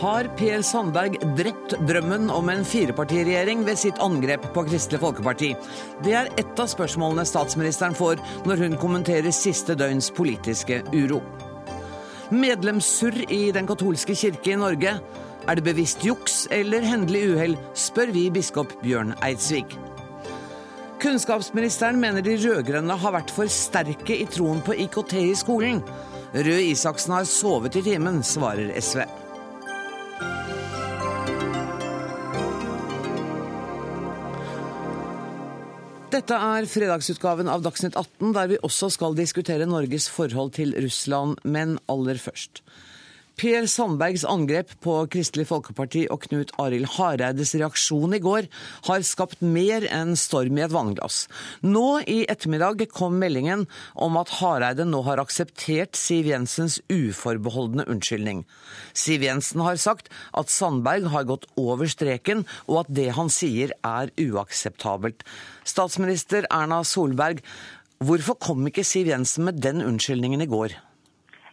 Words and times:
Har 0.00 0.24
Per 0.32 0.62
Sandberg 0.64 1.18
drept 1.36 1.74
drømmen 1.84 2.30
om 2.32 2.46
en 2.48 2.62
firepartiregjering 2.64 3.66
ved 3.66 3.76
sitt 3.76 3.98
angrep 4.00 4.46
på 4.54 4.62
Kristelig 4.64 5.02
Folkeparti? 5.02 5.50
Det 6.00 6.14
er 6.16 6.30
ett 6.40 6.62
av 6.62 6.70
spørsmålene 6.72 7.26
statsministeren 7.28 7.92
får 7.98 8.22
når 8.48 8.62
hun 8.64 8.78
kommenterer 8.80 9.28
siste 9.36 9.76
døgns 9.76 10.08
politiske 10.16 10.80
uro. 10.94 11.20
Medlemssurr 12.32 13.26
i 13.28 13.42
Den 13.52 13.68
katolske 13.68 14.16
kirke 14.16 14.54
i 14.54 14.58
Norge. 14.64 14.96
Er 15.44 15.60
det 15.60 15.68
bevisst 15.68 16.08
juks 16.08 16.46
eller 16.48 16.80
hendelig 16.80 17.26
uhell, 17.34 17.60
spør 17.76 18.16
vi 18.16 18.24
biskop 18.32 18.72
Bjørn 18.80 19.12
Eidsvik. 19.20 19.76
Kunnskapsministeren 21.04 22.00
mener 22.00 22.24
de 22.24 22.40
rød-grønne 22.40 22.96
har 23.04 23.18
vært 23.20 23.36
for 23.36 23.52
sterke 23.52 24.16
i 24.16 24.28
troen 24.32 24.64
på 24.64 24.80
IKT 24.80 25.18
i 25.26 25.32
skolen. 25.36 25.84
Røe 26.32 26.70
Isaksen 26.70 27.18
har 27.18 27.28
sovet 27.28 27.76
i 27.76 27.84
timen, 27.84 28.24
svarer 28.24 28.72
SV. 28.80 29.04
Dette 36.20 36.36
er 36.36 36.66
fredagsutgaven 36.68 37.48
av 37.48 37.62
Dagsnytt 37.64 37.94
18, 37.96 38.34
der 38.36 38.48
vi 38.50 38.56
også 38.66 38.90
skal 38.92 39.14
diskutere 39.16 39.64
Norges 39.64 40.10
forhold 40.12 40.50
til 40.58 40.74
Russland, 40.76 41.38
men 41.48 41.78
aller 41.88 42.20
først. 42.20 42.60
Per 43.40 43.64
Sandbergs 43.72 44.20
angrep 44.28 44.74
på 44.84 44.94
Kristelig 45.08 45.46
Folkeparti 45.48 46.02
og 46.12 46.26
Knut 46.26 46.50
Arild 46.60 46.90
Hareides 46.98 47.54
reaksjon 47.56 48.12
i 48.12 48.18
går 48.20 48.50
har 48.84 49.06
skapt 49.08 49.40
mer 49.40 49.86
enn 49.88 50.12
storm 50.20 50.58
i 50.58 50.64
et 50.66 50.74
vannglass. 50.74 51.22
Nå 51.64 52.02
i 52.04 52.18
ettermiddag 52.28 52.84
kom 52.92 53.16
meldingen 53.22 53.62
om 53.96 54.18
at 54.20 54.34
Hareide 54.42 54.84
nå 54.84 55.00
har 55.06 55.22
akseptert 55.24 55.96
Siv 55.96 56.28
Jensens 56.28 56.82
uforbeholdne 56.92 57.88
unnskyldning. 57.88 58.44
Siv 58.92 59.24
Jensen 59.24 59.64
har 59.64 59.80
sagt 59.80 60.12
at 60.36 60.52
Sandberg 60.52 61.08
har 61.16 61.24
gått 61.32 61.48
over 61.56 61.88
streken, 61.88 62.44
og 62.68 62.82
at 62.82 62.92
det 63.00 63.08
han 63.16 63.32
sier 63.32 63.72
er 63.80 64.12
uakseptabelt. 64.20 65.24
Statsminister 65.64 66.44
Erna 66.52 66.84
Solberg, 66.84 67.40
hvorfor 68.04 68.36
kom 68.36 68.68
ikke 68.68 68.84
Siv 68.84 69.08
Jensen 69.14 69.48
med 69.48 69.64
den 69.64 69.80
unnskyldningen 69.80 70.44
i 70.44 70.52
går? 70.52 70.76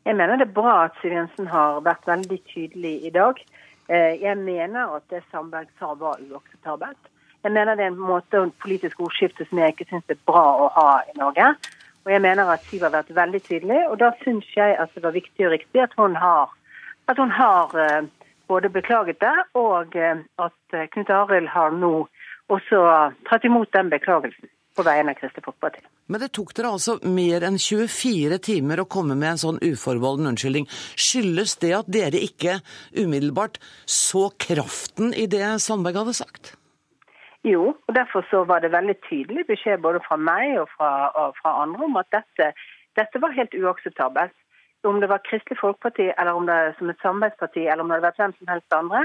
Jeg 0.08 0.16
mener 0.16 0.39
det 0.39 0.45
er 0.47 0.55
bra 0.55 0.73
at 0.86 0.94
Siv 1.02 1.11
Jensen 1.11 1.50
har 1.52 1.81
vært 1.83 2.05
veldig 2.08 2.38
tydelig 2.47 2.94
i 3.09 3.09
dag. 3.11 3.41
Eh, 3.91 4.14
jeg 4.22 4.38
mener 4.39 4.94
at 4.95 5.03
det 5.11 5.19
Sandberg 5.27 5.67
sa 5.80 5.89
var 5.99 6.22
uakseptabelt. 6.23 7.09
Jeg 7.44 7.52
mener 7.52 7.75
det 7.75 7.83
er 7.83 7.91
en 7.91 7.99
måte 7.99 8.39
og 8.39 8.53
politisk 8.64 9.02
ordskifte 9.03 9.44
som 9.49 9.59
jeg 9.59 9.75
ikke 9.75 9.89
syns 9.89 10.16
er 10.16 10.22
bra 10.31 10.45
å 10.64 10.69
ha 10.77 10.88
i 11.09 11.17
Norge. 11.19 11.49
Og 12.05 12.14
jeg 12.16 12.23
mener 12.23 12.53
at 12.53 12.64
Siv 12.69 12.88
har 12.88 12.95
vært 12.95 13.11
veldig 13.19 13.44
tydelig, 13.49 13.81
og 13.89 13.99
da 13.99 14.14
syns 14.23 14.47
jeg 14.55 14.80
at 14.80 14.95
det 14.95 15.03
var 15.03 15.17
viktig 15.17 15.49
og 15.49 15.55
riktig 15.58 15.83
at 15.83 15.99
hun 15.99 16.16
har, 16.16 16.55
at 17.11 17.19
hun 17.19 17.36
har 17.42 17.75
eh, 17.75 18.08
både 18.47 18.71
beklaget 18.80 19.19
det, 19.19 19.36
og 19.59 19.95
eh, 19.99 20.23
at 20.39 20.80
Knut 20.95 21.11
Arild 21.19 21.52
har 21.52 21.75
nå 21.75 21.95
også 22.47 22.86
tatt 23.27 23.44
imot 23.44 23.75
den 23.75 23.92
beklagelsen 23.92 24.47
på 24.78 24.86
vegne 24.86 25.14
av 25.14 25.20
Kristelig 25.20 25.45
Folkeparti. 25.47 25.81
Men 26.08 26.23
det 26.23 26.30
tok 26.38 26.53
dere 26.58 26.72
altså 26.75 26.97
mer 27.03 27.44
enn 27.47 27.58
24 27.61 28.38
timer 28.47 28.83
å 28.83 28.88
komme 28.89 29.17
med 29.17 29.33
en 29.33 29.42
sånn 29.42 29.59
uforbeholden 29.66 30.30
unnskyldning. 30.31 30.70
Skyldes 30.95 31.58
det 31.64 31.73
at 31.80 31.92
dere 31.92 32.22
ikke 32.23 32.59
umiddelbart 32.95 33.59
så 33.83 34.30
kraften 34.39 35.14
i 35.17 35.28
det 35.31 35.44
Sandberg 35.64 36.03
hadde 36.03 36.17
sagt? 36.22 36.55
Jo, 37.48 37.70
og 37.88 37.95
derfor 37.95 38.25
så 38.31 38.44
var 38.50 38.59
det 38.64 38.73
veldig 38.73 38.98
tydelig 39.08 39.45
beskjed 39.48 39.83
både 39.83 40.02
fra 40.08 40.17
meg 40.20 40.58
og 40.61 40.67
fra, 40.73 40.89
og 41.22 41.38
fra 41.38 41.53
andre 41.64 41.86
om 41.86 42.00
at 42.02 42.09
dette, 42.16 42.52
dette, 43.00 43.22
var 43.23 43.36
helt 43.38 43.55
uakseptabelt. 43.55 44.36
Om 44.88 45.00
det 45.02 45.09
var 45.11 45.23
Kristelig 45.25 45.58
Folkeparti 45.59 46.05
eller 46.14 46.38
om 46.38 46.45
det 46.48 46.58
som 46.78 46.89
et 46.92 47.02
samarbeidsparti 47.03 47.66
eller 47.66 47.83
om 47.83 47.89
det 47.89 47.98
hadde 47.98 48.08
vært 48.08 48.22
hvem 48.22 48.36
som 48.38 48.52
helst 48.52 48.75
andre. 48.78 49.02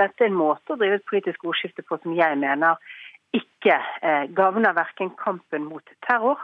Dette 0.00 0.24
er 0.24 0.30
en 0.30 0.38
måte 0.38 0.72
å 0.72 0.78
drive 0.80 1.00
et 1.00 1.08
politisk 1.10 1.44
ordskifte 1.44 1.84
på 1.84 1.98
som 2.02 2.14
jeg 2.16 2.38
mener 2.40 2.78
ikke 3.38 3.76
eh, 3.76 4.26
gagner 4.36 4.76
verken 4.76 5.12
kampen 5.20 5.66
mot 5.68 5.94
terror 6.06 6.42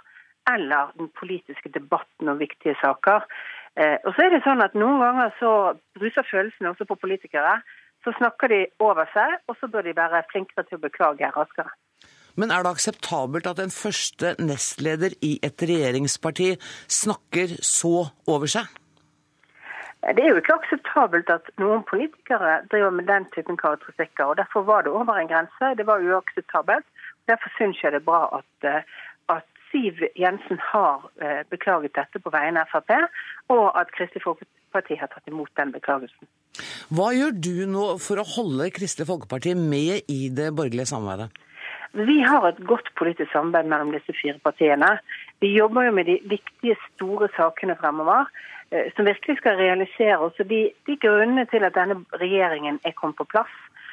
eller 0.51 0.91
den 0.99 1.11
politiske 1.19 1.71
debatten 1.75 2.29
om 2.29 2.41
viktige 2.41 2.75
saker. 2.81 3.27
Eh, 3.79 3.99
og 4.05 4.15
så 4.15 4.27
er 4.27 4.35
det 4.35 4.43
sånn 4.47 4.65
at 4.65 4.75
Noen 4.79 5.01
ganger 5.03 5.33
så 5.39 5.53
bruser 5.99 6.27
følelsene 6.29 6.73
også 6.73 6.89
på 6.89 6.99
politikere. 7.05 7.61
Så 8.03 8.15
snakker 8.19 8.51
de 8.51 8.65
over 8.83 9.07
seg, 9.15 9.39
og 9.47 9.57
så 9.61 9.71
bør 9.71 9.87
de 9.87 9.95
være 9.95 10.25
flinkere 10.33 10.67
til 10.67 10.81
å 10.81 10.83
beklage 10.83 11.31
raskere. 11.37 11.71
Men 12.35 12.51
er 12.51 12.65
det 12.65 12.73
akseptabelt 12.73 13.47
at 13.47 13.61
en 13.63 13.73
første 13.73 14.35
nestleder 14.41 15.15
i 15.23 15.37
et 15.45 15.63
regjeringsparti 15.63 16.55
snakker 16.91 17.59
så 17.63 18.09
over 18.27 18.51
seg? 18.51 18.67
Det 20.03 20.23
er 20.25 20.33
jo 20.33 20.41
ikke 20.41 20.57
akseptabelt 20.59 21.29
at 21.31 21.47
noen 21.63 21.85
politikere 21.87 22.57
driver 22.73 22.91
med 22.91 23.07
den 23.07 23.27
typen 23.35 23.57
karakteristikker. 23.57 24.25
og 24.25 24.37
Derfor 24.37 24.67
var 24.67 24.83
det 24.83 24.91
over 24.91 25.15
en 25.15 25.31
grense. 25.31 25.77
Det 25.79 25.87
var 25.87 26.03
uakseptabelt. 26.03 26.87
Derfor 27.31 27.55
syns 27.57 27.83
jeg 27.83 27.93
det 27.95 28.01
er 28.03 28.09
bra 28.11 28.23
at, 28.39 28.67
eh, 28.67 28.83
at 29.37 29.47
Siv 29.71 30.03
Jensen 30.19 30.59
har 30.73 31.07
eh, 31.23 31.43
beklaget 31.51 31.95
dette 31.95 32.19
på 32.19 32.35
vegne 32.35 32.65
av 32.65 32.73
Frp, 32.73 32.91
og 33.55 33.79
at 33.79 33.95
Kristelig 33.95 34.25
Folkeparti 34.27 34.99
har 34.99 35.13
tatt 35.13 35.31
imot 35.31 35.55
den 35.57 35.71
beklagelsen. 35.77 36.27
Hva 36.91 37.13
gjør 37.15 37.39
du 37.47 37.55
nå 37.71 37.87
for 38.03 38.19
å 38.19 38.27
holde 38.35 38.73
Kristelig 38.75 39.07
Folkeparti 39.09 39.55
med 39.55 40.11
i 40.11 40.27
det 40.35 40.51
borgerlige 40.51 40.91
samarbeidet? 40.91 41.31
Vi 41.93 42.19
har 42.25 42.47
et 42.49 42.61
godt 42.67 42.89
politisk 42.97 43.31
samarbeid 43.33 43.69
mellom 43.69 43.91
disse 43.93 44.15
fire 44.17 44.39
partiene. 44.43 44.97
Vi 45.45 45.53
jobber 45.53 45.87
jo 45.87 45.93
med 45.93 46.09
de 46.09 46.19
viktige, 46.25 46.77
store 46.95 47.29
sakene 47.37 47.77
fremover. 47.81 48.27
Eh, 48.73 48.93
som 48.97 49.05
virkelig 49.05 49.37
skal 49.37 49.57
realisere 49.57 50.19
også 50.19 50.45
de, 50.49 50.63
de 50.87 50.97
grunnene 50.97 51.45
til 51.53 51.65
at 51.65 51.75
denne 51.77 51.99
regjeringen 52.25 52.81
er 52.85 52.97
kommet 52.97 53.19
på 53.21 53.29
plass. 53.35 53.53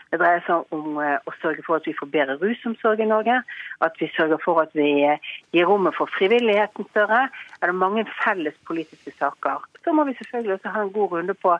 Det 0.10 0.18
dreier 0.22 0.42
seg 0.46 0.72
om 0.74 0.96
eh, 1.04 1.18
å 1.28 1.34
sørge 1.42 1.66
for 1.66 1.78
at 1.78 1.88
vi 1.90 1.94
får 1.98 2.10
bedre 2.14 2.38
rusomsorg 2.40 3.02
i 3.04 3.10
Norge. 3.10 3.42
At 3.86 4.00
vi 4.00 4.08
sørger 4.16 4.40
for 4.42 4.62
at 4.64 4.72
vi 4.78 4.88
eh, 5.04 5.34
gir 5.54 5.68
rommet 5.68 5.98
for 5.98 6.12
frivilligheten 6.16 6.88
større. 6.94 7.26
Er 7.60 7.74
det 7.74 7.82
mange 7.82 8.06
felles 8.22 8.56
politiske 8.70 9.12
saker. 9.18 9.68
Så 9.84 9.94
må 9.94 10.08
vi 10.08 10.16
selvfølgelig 10.22 10.56
også 10.58 10.74
ha 10.78 10.86
en 10.86 10.96
god 10.96 11.18
runde 11.18 11.36
på 11.44 11.58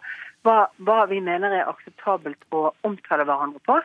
hva, 0.48 0.58
hva 0.88 1.00
vi 1.12 1.20
mener 1.20 1.58
er 1.60 1.68
akseptabelt 1.68 2.40
å 2.56 2.70
omtale 2.88 3.28
hverandre 3.28 3.60
på. 3.68 3.82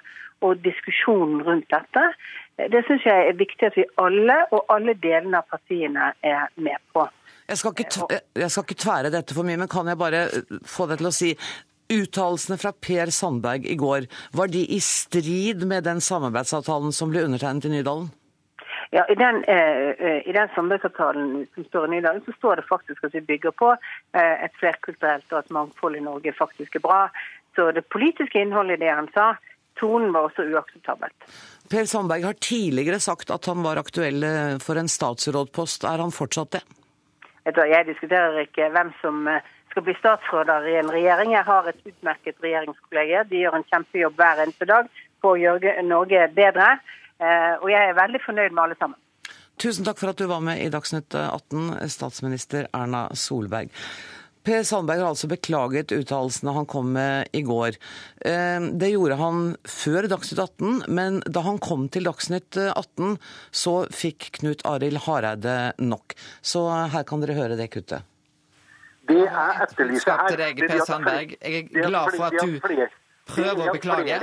Og 0.46 0.62
diskusjonen 0.62 1.42
rundt 1.42 1.66
dette. 1.74 2.06
Det 2.70 2.86
syns 2.86 3.04
jeg 3.08 3.28
er 3.28 3.42
viktig 3.42 3.66
at 3.66 3.76
vi 3.82 3.90
alle 3.98 4.44
og 4.54 4.70
alle 4.70 4.94
delene 4.94 5.42
av 5.42 5.50
partiene 5.50 6.12
er 6.22 6.46
med 6.54 6.78
på. 6.94 7.08
Jeg 7.48 7.60
skal, 7.60 7.76
ikke, 7.76 8.18
jeg 8.40 8.50
skal 8.50 8.64
ikke 8.64 8.80
tvære 8.80 9.12
dette 9.12 9.36
for 9.36 9.44
mye, 9.44 9.60
men 9.60 9.70
kan 9.70 9.88
jeg 9.90 10.00
bare 10.00 10.26
eh, 10.30 10.58
få 10.64 10.88
deg 10.88 11.02
til 11.02 11.10
å 11.10 11.14
si 11.14 11.30
Uttalelsene 11.92 12.56
fra 12.56 12.72
Per 12.72 13.10
Sandberg 13.12 13.66
i 13.68 13.76
går, 13.76 14.06
var 14.32 14.48
de 14.48 14.62
i 14.72 14.78
strid 14.80 15.66
med 15.68 15.84
den 15.84 16.00
samarbeidsavtalen 16.00 16.94
som 16.96 17.10
ble 17.12 17.26
undertegnet 17.26 17.68
i 17.68 17.74
Nydalen? 17.74 18.08
Ja, 18.94 19.04
I 19.10 19.16
den, 19.18 19.42
eh, 19.44 19.92
eh 20.06 20.28
i 20.28 20.32
den 20.32 20.48
samarbeidsavtalen 20.54 21.46
som 21.54 21.64
står 21.64 21.86
i 21.86 21.96
Nydalen, 21.96 22.22
så 22.24 22.32
står 22.38 22.56
det 22.56 22.68
faktisk 22.68 23.04
at 23.04 23.14
vi 23.14 23.20
bygger 23.20 23.52
på 23.52 23.72
eh, 23.74 24.44
et 24.46 24.54
flerkulturelt 24.60 25.32
og 25.32 25.38
et 25.38 25.50
mangfold 25.50 25.96
i 25.96 26.04
Norge 26.04 26.32
faktisk 26.32 26.76
er 26.76 26.84
bra. 26.84 27.00
Så 27.56 27.72
det 27.72 27.84
politiske 27.92 28.40
innholdet 28.40 28.78
i 28.78 28.84
det 28.86 28.94
han 28.94 29.10
sa, 29.14 29.34
tonen 29.80 30.14
var 30.14 30.30
også 30.30 30.46
uakseptabelt. 30.46 31.28
Per 31.70 31.84
Sandberg 31.84 32.24
har 32.24 32.40
tidligere 32.40 33.00
sagt 33.00 33.30
at 33.34 33.46
han 33.50 33.62
var 33.66 33.82
aktuell 33.82 34.24
eh, 34.24 34.56
for 34.62 34.80
en 34.80 34.88
statsrådpost. 34.88 35.84
Er 35.84 36.00
han 36.00 36.14
fortsatt 36.14 36.56
det? 36.56 36.64
Jeg 37.44 37.86
diskuterer 37.86 38.38
ikke 38.46 38.70
hvem 38.72 38.92
som 39.02 39.28
eh, 39.28 39.44
skal 39.70 39.84
bli 39.84 39.94
statsråder 39.98 40.68
i 40.70 40.78
en 40.80 40.92
regjering. 40.92 41.34
Jeg 41.34 41.44
har 41.44 41.68
et 41.68 41.80
utmerket 41.84 42.40
regjeringskollega. 42.42 43.24
De 43.28 43.42
gjør 43.42 43.58
en 43.58 43.66
kjempejobb 43.72 44.16
hver 44.16 44.44
eneste 44.46 44.68
dag 44.70 44.88
på 45.20 45.34
å 45.34 45.40
gjøre 45.40 45.76
Norge 45.84 46.28
bedre. 46.36 46.76
Eh, 47.20 47.54
og 47.60 47.68
jeg 47.72 47.90
er 47.90 47.98
veldig 48.00 48.22
fornøyd 48.24 48.54
med 48.54 48.64
alle 48.64 48.78
sammen. 48.80 48.98
Tusen 49.60 49.86
takk 49.86 50.00
for 50.00 50.10
at 50.10 50.18
du 50.18 50.26
var 50.26 50.40
med 50.42 50.58
i 50.64 50.70
Dagsnytt 50.72 51.14
18, 51.14 51.76
statsminister 51.92 52.66
Erna 52.74 53.06
Solberg. 53.14 53.70
Per 54.44 54.64
Sandberg 54.68 55.00
har 55.00 55.12
altså 55.14 55.28
beklaget 55.30 55.92
uttalelsene 55.96 56.52
han 56.52 56.66
kom 56.68 56.90
med 56.92 57.30
i 57.32 57.40
går. 57.46 57.78
Eh, 58.28 58.66
det 58.80 58.90
gjorde 58.92 59.16
han 59.20 59.38
før 59.64 60.08
Dagsnytt 60.12 60.42
18, 60.42 60.82
men 60.92 61.22
da 61.24 61.44
han 61.46 61.60
kom 61.64 61.86
til 61.88 62.04
Dagsnytt 62.08 62.58
18, 62.66 63.16
så 63.50 63.76
fikk 63.88 64.34
Knut 64.40 64.64
Arild 64.68 65.00
Hareide 65.06 65.72
nok. 65.80 66.16
Så 66.44 66.66
her 66.92 67.08
kan 67.08 67.24
dere 67.24 67.38
høre 67.38 67.56
det 67.60 67.70
kuttet. 67.72 68.04
Det 69.08 69.20
jeg 69.20 69.56
etterlyser 69.64 70.20
her 70.20 70.38
deg, 70.40 70.60
Per 70.68 70.84
Sandberg. 70.88 71.34
Jeg 71.40 71.64
er 71.64 71.88
glad 71.88 72.14
for 72.16 72.28
at 72.28 72.38
du 72.40 72.60
prøver 73.28 73.66
å 73.68 73.74
beklage, 73.74 74.20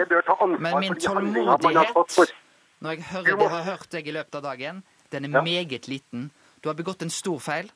men 0.61 0.79
min 0.81 0.97
tålmodighet 1.01 2.37
når 2.81 2.95
jeg 2.95 3.03
hører 3.11 3.37
det 3.37 3.49
har 3.53 3.65
hørt 3.67 3.91
deg 3.93 4.07
i 4.09 4.13
løpet 4.15 4.35
av 4.39 4.45
dagen, 4.47 4.81
den 5.13 5.27
er 5.27 5.43
meget 5.45 5.85
liten. 5.85 6.31
Du 6.61 6.69
har 6.69 6.77
begått 6.77 7.03
en 7.05 7.13
stor 7.13 7.37
feil. 7.37 7.69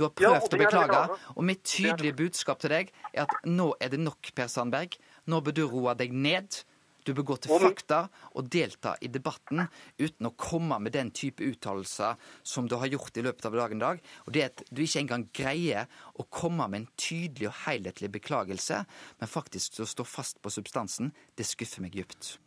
Du 0.00 0.06
har 0.06 0.14
prøvd 0.16 0.32
ja, 0.32 0.40
å 0.40 0.58
beklage, 0.62 1.00
og 1.36 1.44
mitt 1.44 1.60
tydelige 1.68 2.16
budskap 2.22 2.62
til 2.62 2.72
deg 2.72 2.92
er 3.12 3.26
at 3.26 3.34
nå 3.44 3.74
er 3.84 3.92
det 3.92 3.98
nok, 4.00 4.30
Per 4.32 4.48
Sandberg. 4.48 4.96
Nå 5.28 5.42
bør 5.44 5.56
du 5.58 5.66
roe 5.68 5.92
deg 5.98 6.14
ned. 6.16 6.62
Du 7.04 7.12
bør 7.16 7.26
gå 7.30 7.36
til 7.44 7.60
fakta 7.60 7.98
og 8.36 8.48
delta 8.52 8.94
i 9.04 9.10
debatten 9.12 9.66
uten 10.00 10.28
å 10.28 10.32
komme 10.40 10.78
med 10.80 10.96
den 10.96 11.12
type 11.16 11.44
uttalelser 11.44 12.16
som 12.40 12.68
du 12.68 12.78
har 12.80 12.88
gjort 12.92 13.20
i 13.20 13.24
løpet 13.28 13.48
av 13.48 13.60
dagen 13.60 13.80
i 13.80 13.84
dag. 13.84 14.02
Og 14.24 14.34
det 14.36 14.46
at 14.48 14.64
du 14.72 14.82
ikke 14.86 15.04
engang 15.04 15.28
greier 15.36 15.88
å 16.16 16.28
komme 16.32 16.68
med 16.68 16.82
en 16.82 16.90
tydelig 17.00 17.50
og 17.50 17.58
helhetlig 17.66 18.12
beklagelse, 18.16 18.82
men 19.20 19.32
faktisk 19.36 19.82
å 19.84 19.88
stå 19.88 20.08
fast 20.08 20.40
på 20.40 20.52
substansen, 20.52 21.12
det 21.36 21.48
skuffer 21.48 21.84
meg 21.84 22.00
dypt. 22.00 22.38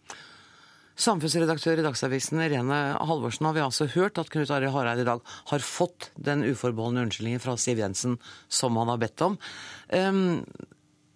Samfunnsredaktør 0.93 1.79
i 1.81 1.85
Dagsavisen 1.85 2.41
Irene 2.43 2.79
Halvorsen 3.01 3.47
har 3.47 3.55
vi 3.55 3.63
altså 3.65 3.87
hørt 3.95 4.19
at 4.21 4.29
Knut 4.33 4.51
Arild 4.53 4.75
Hareide 4.75 5.01
i 5.01 5.07
dag 5.07 5.23
har 5.49 5.65
fått 5.65 6.11
den 6.21 6.45
uforbeholdne 6.45 7.07
unnskyldningen 7.07 7.41
fra 7.41 7.55
Siv 7.57 7.81
Jensen 7.81 8.19
som 8.45 8.77
han 8.77 8.91
har 8.93 9.01
bedt 9.01 9.23
om. 9.25 9.39
Um, 9.89 10.43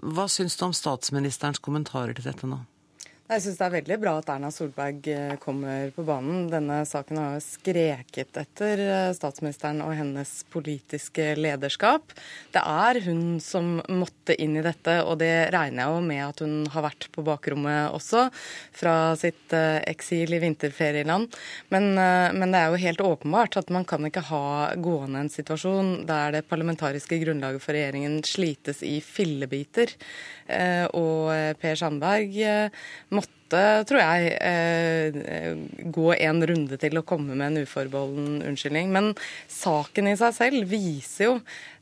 hva 0.02 0.26
syns 0.32 0.58
du 0.58 0.66
om 0.66 0.74
statsministerens 0.74 1.62
kommentarer 1.62 2.18
til 2.18 2.26
dette 2.26 2.50
nå? 2.50 2.64
Jeg 3.28 3.42
syns 3.44 3.58
det 3.60 3.66
er 3.66 3.74
veldig 3.74 3.96
bra 4.00 4.12
at 4.22 4.30
Erna 4.32 4.48
Solberg 4.56 5.08
eh, 5.12 5.34
kommer 5.44 5.90
på 5.92 6.04
banen. 6.08 6.46
Denne 6.48 6.78
saken 6.88 7.18
har 7.20 7.34
jo 7.36 7.42
skreket 7.44 8.38
etter 8.40 8.80
eh, 8.80 9.10
statsministeren 9.18 9.82
og 9.84 9.92
hennes 10.00 10.30
politiske 10.48 11.34
lederskap. 11.36 12.14
Det 12.56 12.62
er 12.64 13.02
hun 13.04 13.42
som 13.44 13.82
måtte 13.92 14.32
inn 14.40 14.56
i 14.56 14.64
dette, 14.64 15.02
og 15.04 15.20
det 15.20 15.50
regner 15.52 15.84
jeg 15.84 15.98
jo 15.98 16.06
med 16.06 16.22
at 16.24 16.44
hun 16.46 16.54
har 16.72 16.86
vært 16.86 17.10
på 17.12 17.26
bakrommet 17.28 17.98
også, 17.98 18.30
fra 18.72 18.96
sitt 19.20 19.52
eh, 19.52 19.82
eksil 19.92 20.32
i 20.32 20.40
vinterferieland. 20.46 21.36
Men, 21.76 21.90
men 22.00 22.56
det 22.56 22.64
er 22.64 22.72
jo 22.72 22.82
helt 22.86 23.06
åpenbart 23.10 23.60
at 23.60 23.76
man 23.76 23.84
kan 23.92 24.08
ikke 24.08 24.24
ha 24.30 24.72
gående 24.80 25.26
en 25.26 25.34
situasjon 25.34 26.08
der 26.08 26.38
det 26.38 26.46
parlamentariske 26.48 27.20
grunnlaget 27.26 27.60
for 27.60 27.76
regjeringen 27.76 28.22
slites 28.24 28.80
i 28.88 29.02
fillebiter. 29.04 29.92
Og 30.96 31.58
Per 31.60 31.76
Sandberg 31.76 32.38
måtte, 33.18 33.62
tror 33.88 34.02
jeg, 34.02 34.34
eh, 34.42 35.56
gå 35.94 36.08
en 36.16 36.44
runde 36.50 36.78
til 36.80 37.00
å 37.00 37.06
komme 37.08 37.36
med 37.36 37.48
en 37.48 37.64
uforbeholden 37.66 38.42
unnskyldning. 38.48 38.92
Men 38.94 39.14
saken 39.52 40.12
i 40.12 40.18
seg 40.20 40.36
selv 40.38 40.70
viser 40.72 41.30
jo 41.30 41.34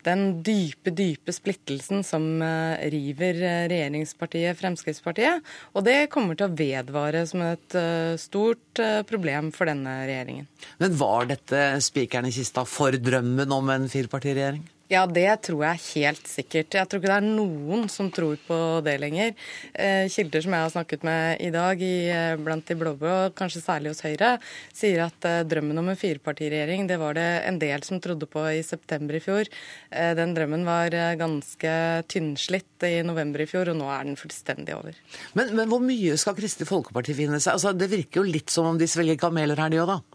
den 0.05 0.43
dype, 0.45 0.93
dype 0.93 1.33
splittelsen 1.33 2.05
som 2.05 2.27
eh, 2.45 2.85
river 2.93 3.41
eh, 3.41 3.63
regjeringspartiet 3.71 4.59
Fremskrittspartiet. 4.59 5.41
Og 5.73 5.87
det 5.87 6.11
kommer 6.13 6.37
til 6.37 6.49
å 6.49 6.55
vedvare 6.55 7.25
som 7.29 7.43
et 7.45 7.79
stort 8.21 8.83
problem 9.09 9.51
for 9.55 9.69
denne 9.69 9.97
regjeringen. 10.05 10.47
Men 10.81 10.95
var 10.99 11.27
dette 11.31 11.65
spikeren 11.83 12.29
i 12.29 12.35
kista 12.35 12.65
for 12.69 12.95
drømmen 12.95 13.51
om 13.55 13.73
en 13.73 13.89
firepartiregjering? 13.91 14.63
Ja, 14.85 15.07
det 15.09 15.29
tror 15.47 15.63
jeg 15.65 15.81
helt 15.95 16.27
sikkert. 16.29 16.75
Jeg 16.77 16.85
tror 16.85 16.99
ikke 17.01 17.09
det 17.09 17.15
er 17.17 17.25
noen 17.25 17.87
som 17.89 18.11
tror 18.13 18.37
på 18.45 18.57
det 18.85 18.93
lenger. 19.01 19.31
Eh, 19.73 20.05
kilder 20.13 20.45
som 20.45 20.53
jeg 20.53 20.61
har 20.61 20.73
snakket 20.75 21.05
med 21.07 21.41
i 21.41 21.49
dag 21.49 21.81
i, 21.81 21.95
eh, 22.13 22.35
blant 22.37 22.67
de 22.69 22.77
blå-blå, 22.77 23.15
kanskje 23.33 23.63
særlig 23.63 23.89
hos 23.89 24.03
Høyre, 24.05 24.35
sier 24.77 25.07
at 25.07 25.25
eh, 25.25 25.41
drømmen 25.49 25.81
om 25.81 25.89
en 25.89 25.97
firepartiregjering 25.97 26.85
det 26.85 26.99
var 27.01 27.17
det 27.17 27.25
en 27.49 27.57
del 27.57 27.81
som 27.81 27.97
trodde 27.99 28.29
på 28.29 28.45
i 28.45 28.61
september 28.61 29.17
i 29.17 29.23
fjor. 29.25 29.49
Den 29.89 30.35
drømmen 30.37 30.65
var 30.67 30.93
ganske 31.17 31.73
tynnslitt 32.11 32.85
i 32.85 33.01
november 33.05 33.41
i 33.41 33.49
fjor, 33.49 33.71
og 33.73 33.79
nå 33.79 33.89
er 33.89 34.05
den 34.05 34.19
fullstendig 34.19 34.75
over. 34.77 34.93
Men, 35.33 35.55
men 35.57 35.71
hvor 35.71 35.81
mye 35.81 36.17
skal 36.19 36.38
Kristelig 36.38 36.69
Folkeparti 36.69 37.17
finne 37.17 37.41
seg? 37.41 37.57
Altså, 37.57 37.73
det 37.73 37.89
virker 37.89 38.21
jo 38.21 38.29
litt 38.29 38.53
som 38.53 38.69
om 38.69 38.77
de 38.77 38.89
svelger 38.89 39.17
kameler 39.17 39.57
her, 39.57 39.73
de 39.73 39.81
òg, 39.81 39.95
da? 39.95 40.14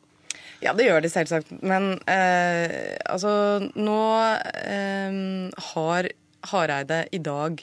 Ja, 0.60 0.74
det 0.76 0.86
gjør 0.88 1.04
de 1.04 1.10
selvsagt. 1.12 1.52
Men 1.64 1.94
eh, 2.10 2.96
altså 3.08 3.32
Nå 3.74 4.00
eh, 4.60 5.20
har 5.72 6.10
Hareide 6.50 7.04
i 7.16 7.20
dag 7.24 7.62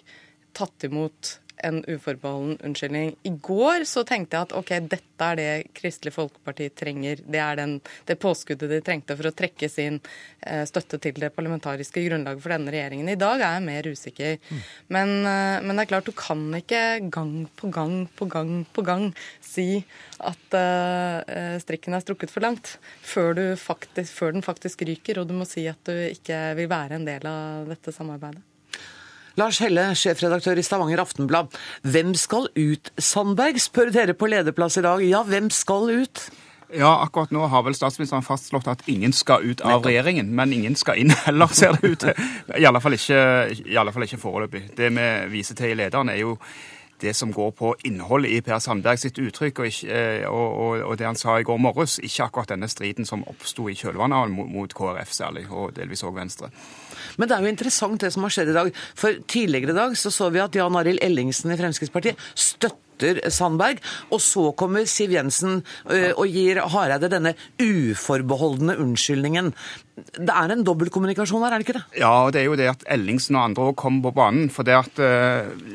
tatt 0.58 0.88
imot 0.88 1.38
en 1.64 1.82
uforbeholden 1.88 2.58
unnskyldning. 2.64 3.16
I 3.24 3.30
går 3.30 3.86
så 3.90 4.04
tenkte 4.08 4.38
jeg 4.38 4.48
at 4.48 4.56
ok, 4.58 4.72
dette 4.92 5.28
er 5.28 5.38
det 5.40 5.52
Kristelig 5.78 6.14
Folkeparti 6.16 6.70
trenger. 6.78 7.22
Det 7.26 7.42
er 7.42 7.58
den, 7.60 7.78
det 8.10 8.20
påskuddet 8.22 8.70
de 8.72 8.80
trengte 8.86 9.18
for 9.18 9.30
å 9.30 9.34
trekke 9.36 9.70
sin 9.72 10.00
eh, 10.46 10.64
støtte 10.70 11.00
til 11.02 11.18
det 11.22 11.32
parlamentariske 11.36 12.04
grunnlaget 12.06 12.44
for 12.44 12.54
denne 12.54 12.74
regjeringen. 12.74 13.10
I 13.10 13.20
dag 13.20 13.42
er 13.42 13.58
jeg 13.58 13.66
mer 13.68 13.90
usikker. 13.90 14.38
Mm. 14.50 14.62
Men, 14.98 15.16
eh, 15.32 15.56
men, 15.64 15.74
det 15.74 15.86
er 15.86 15.92
klart, 15.94 16.10
du 16.10 16.18
kan 16.18 16.44
ikke 16.60 16.84
gang 17.14 17.34
på 17.58 17.72
gang 17.74 17.96
på 18.18 18.30
gang 18.32 18.54
på 18.74 18.86
gang 18.86 19.08
si 19.44 19.70
at 20.18 20.58
eh, 20.58 21.58
strikken 21.64 21.98
er 21.98 22.06
strukket 22.06 22.34
for 22.34 22.46
langt 22.46 22.78
før, 23.06 23.40
faktisk, 23.62 24.14
før 24.14 24.38
den 24.38 24.46
faktisk 24.46 24.86
ryker, 24.88 25.22
og 25.22 25.30
du 25.30 25.36
må 25.38 25.48
si 25.50 25.66
at 25.70 25.82
du 25.88 25.96
ikke 26.12 26.44
vil 26.60 26.70
være 26.72 27.00
en 27.00 27.08
del 27.08 27.26
av 27.30 27.74
dette 27.74 27.94
samarbeidet. 27.96 28.46
Lars 29.38 29.60
Helle, 29.62 29.92
sjefredaktør 29.94 30.58
i 30.58 30.64
Stavanger 30.66 31.04
Aftenblad. 31.04 31.54
Hvem 31.86 32.16
skal 32.18 32.48
ut, 32.58 32.90
Sandberg, 32.98 33.60
spør 33.62 33.92
dere 33.94 34.16
på 34.18 34.30
lederplass 34.32 34.80
i 34.80 34.82
dag. 34.86 35.04
Ja, 35.06 35.22
hvem 35.28 35.52
skal 35.54 35.92
ut? 35.94 36.24
Ja, 36.74 36.90
akkurat 37.04 37.30
nå 37.32 37.46
har 37.48 37.62
vel 37.64 37.78
statsministeren 37.78 38.26
fastslått 38.26 38.66
at 38.68 38.82
ingen 38.90 39.14
skal 39.14 39.46
ut 39.46 39.62
av 39.62 39.86
regjeringen. 39.86 40.34
Men 40.36 40.56
ingen 40.58 40.76
skal 40.76 40.98
inn 41.04 41.14
heller, 41.28 41.54
ser 41.54 41.78
det 41.78 41.94
ut 41.94 42.08
til. 42.08 42.26
I 42.58 42.66
alle 42.66 42.82
fall 42.82 42.98
ikke, 42.98 43.22
i 43.62 43.78
alle 43.78 43.94
fall 43.94 44.08
ikke 44.08 44.20
foreløpig. 44.26 44.64
Det 44.80 44.90
vi 44.98 45.06
viser 45.38 45.60
til 45.60 45.76
i 45.76 45.78
lederen, 45.84 46.10
er 46.10 46.24
jo 46.24 46.34
det 47.02 47.14
som 47.16 47.32
går 47.34 47.52
på 47.58 47.74
innholdet 47.86 48.32
i 48.32 48.42
Per 48.42 48.60
Sandberg 48.64 49.02
sitt 49.02 49.20
uttrykk, 49.22 49.60
og, 49.60 49.70
ikke, 49.70 49.90
eh, 49.94 50.26
og, 50.30 50.48
og, 50.48 50.82
og, 50.82 50.96
det 50.98 51.06
han 51.08 51.20
sa 51.20 51.38
i 51.40 51.46
går 51.48 51.60
morges. 51.62 52.00
Ikke 52.04 52.28
akkurat 52.28 52.54
denne 52.54 52.70
striden 52.72 53.06
som 53.06 53.26
oppsto 53.30 53.68
i 53.70 53.76
kjølvannet 53.78 54.34
mot, 54.34 54.50
mot 54.50 54.74
KrF 54.74 55.14
særlig, 55.14 55.46
og 55.52 55.76
delvis 55.78 56.06
òg 56.08 56.18
Venstre. 56.18 56.50
Men 57.18 57.30
det 57.30 57.38
er 57.38 57.46
jo 57.46 57.54
interessant 57.54 58.02
det 58.02 58.14
som 58.16 58.26
har 58.26 58.34
skjedd 58.34 58.54
i 58.54 58.58
dag. 58.58 58.74
For 58.98 59.22
tidligere 59.30 59.76
i 59.76 59.80
dag 59.80 59.98
så, 60.00 60.14
så 60.14 60.32
vi 60.34 60.44
at 60.44 60.58
Jan 60.58 60.78
Arild 60.80 61.04
Ellingsen 61.06 61.54
i 61.54 61.60
Fremskrittspartiet 61.60 62.30
støtter 62.98 63.34
Sandberg. 63.34 63.82
Og 64.12 64.22
så 64.24 64.52
kommer 64.58 64.88
Siv 64.90 65.14
Jensen 65.16 65.62
og 65.88 66.26
gir 66.28 66.62
Hareide 66.74 67.10
denne 67.12 67.36
uforbeholdne 67.62 68.78
unnskyldningen. 68.82 69.54
Det 69.98 70.30
er 70.30 70.52
en 70.54 70.62
dobbeltkommunikasjon 70.66 71.42
her, 71.42 71.54
er 71.56 71.62
det 71.62 71.66
ikke 71.66 71.78
det? 71.80 71.86
Ja, 71.98 72.12
og 72.28 72.34
det 72.36 72.44
er 72.44 72.46
jo 72.46 72.58
det 72.60 72.68
at 72.70 72.84
Ellingsen 72.94 73.38
og 73.38 73.48
andre 73.48 73.70
òg 73.72 73.78
kommer 73.82 74.06
på 74.06 74.18
banen. 74.20 74.52
For 74.54 74.68
det 74.68 74.76
at 74.78 75.02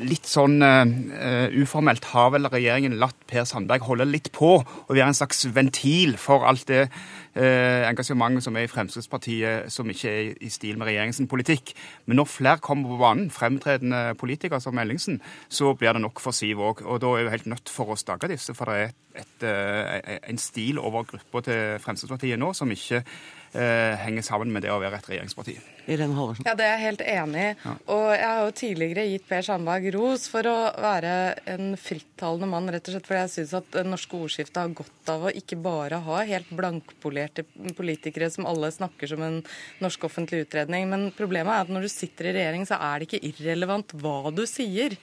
litt 0.06 0.28
sånn 0.30 0.62
uh, 0.62 1.48
uformelt 1.58 2.06
har 2.12 2.30
vel 2.34 2.46
regjeringen 2.52 2.98
latt 3.02 3.18
Per 3.30 3.46
Sandberg 3.48 3.86
holde 3.88 4.06
litt 4.06 4.30
på 4.34 4.54
og 4.60 4.92
være 4.92 5.10
en 5.10 5.18
slags 5.18 5.42
ventil 5.50 6.14
for 6.20 6.46
alt 6.46 6.68
det 6.70 6.86
eh, 7.34 7.88
engasjementet 7.88 8.44
som 8.44 8.56
er 8.56 8.66
i 8.66 8.70
Fremskrittspartiet, 8.70 9.72
som 9.72 9.90
ikke 9.90 10.10
er 10.12 10.32
i 10.40 10.50
stil 10.52 10.78
med 10.78 10.88
regjeringens 10.90 11.22
politikk. 11.30 11.74
Men 12.06 12.20
når 12.20 12.30
flere 12.30 12.62
kommer 12.64 12.92
på 12.92 13.00
banen, 13.00 13.30
fremtredende 13.30 14.14
politikere 14.20 14.60
som 14.60 14.78
Ellingsen, 14.78 15.20
så 15.48 15.74
blir 15.74 15.92
det 15.92 16.04
nok 16.04 16.20
for 16.20 16.36
Siv 16.36 16.60
òg. 16.60 16.84
Og 16.84 17.00
da 17.02 17.14
er 17.16 17.26
vi 17.26 17.36
helt 17.36 17.50
nødt 17.52 17.72
for 17.72 17.92
å 17.92 17.98
stagge 18.00 18.32
disse, 18.32 18.54
for 18.56 18.70
det 18.70 18.78
er 18.78 18.90
et, 18.92 19.22
et, 19.22 19.46
eh, 19.48 20.18
en 20.30 20.38
stil 20.38 20.80
over 20.80 21.06
gruppa 21.08 21.44
til 21.46 21.78
Fremskrittspartiet 21.82 22.40
nå 22.40 22.52
som 22.56 22.70
ikke 22.72 23.02
eh, 23.02 23.94
henger 24.04 24.22
sammen 24.26 24.52
med 24.52 24.64
det 24.64 24.72
å 24.72 24.80
være 24.82 25.00
et 25.00 25.12
regjeringsparti. 25.12 25.58
Irene 25.90 26.14
Halvorsen. 26.14 26.46
Ja, 26.46 26.54
Det 26.54 26.66
er 26.66 26.76
jeg 26.76 26.84
helt 26.86 27.02
enig 27.02 27.42
i. 27.42 27.48
Ja. 27.64 27.72
Og 27.94 28.06
jeg 28.14 28.28
har 28.28 28.42
jo 28.46 28.54
tidligere 28.60 29.06
gitt 29.10 29.26
Per 29.28 29.42
Sandberg 29.46 29.88
ros 29.96 30.28
for 30.30 30.46
å 30.46 30.56
være 30.78 31.12
en 31.50 31.74
frittalende 31.80 32.48
mann, 32.50 32.70
rett 32.70 32.86
og 32.86 32.96
slett 32.96 33.08
fordi 33.08 33.22
jeg 33.22 33.32
syns 33.34 33.54
at 33.58 33.70
det 33.74 33.84
norske 33.88 34.18
ordskiftet 34.18 34.60
har 34.62 34.76
godt 34.78 35.12
av 35.12 35.26
å 35.26 35.34
ikke 35.34 35.58
bare 35.62 35.98
ha 36.06 36.20
helt 36.28 36.52
blankpolerte 36.54 37.44
politikere 37.76 38.30
som 38.30 38.46
alle 38.46 38.70
snakker 38.74 39.10
som 39.10 39.24
en 39.26 39.40
norsk 39.82 40.06
offentlig 40.06 40.44
utredning. 40.46 40.86
Men 40.92 41.08
problemet 41.16 41.52
er 41.52 41.66
at 41.66 41.72
når 41.74 41.88
du 41.88 41.92
sitter 41.92 42.30
i 42.30 42.36
regjering, 42.38 42.66
så 42.68 42.78
er 42.78 43.02
det 43.02 43.10
ikke 43.10 43.24
irrelevant 43.32 43.96
hva 43.98 44.30
du 44.34 44.44
sier. 44.46 44.94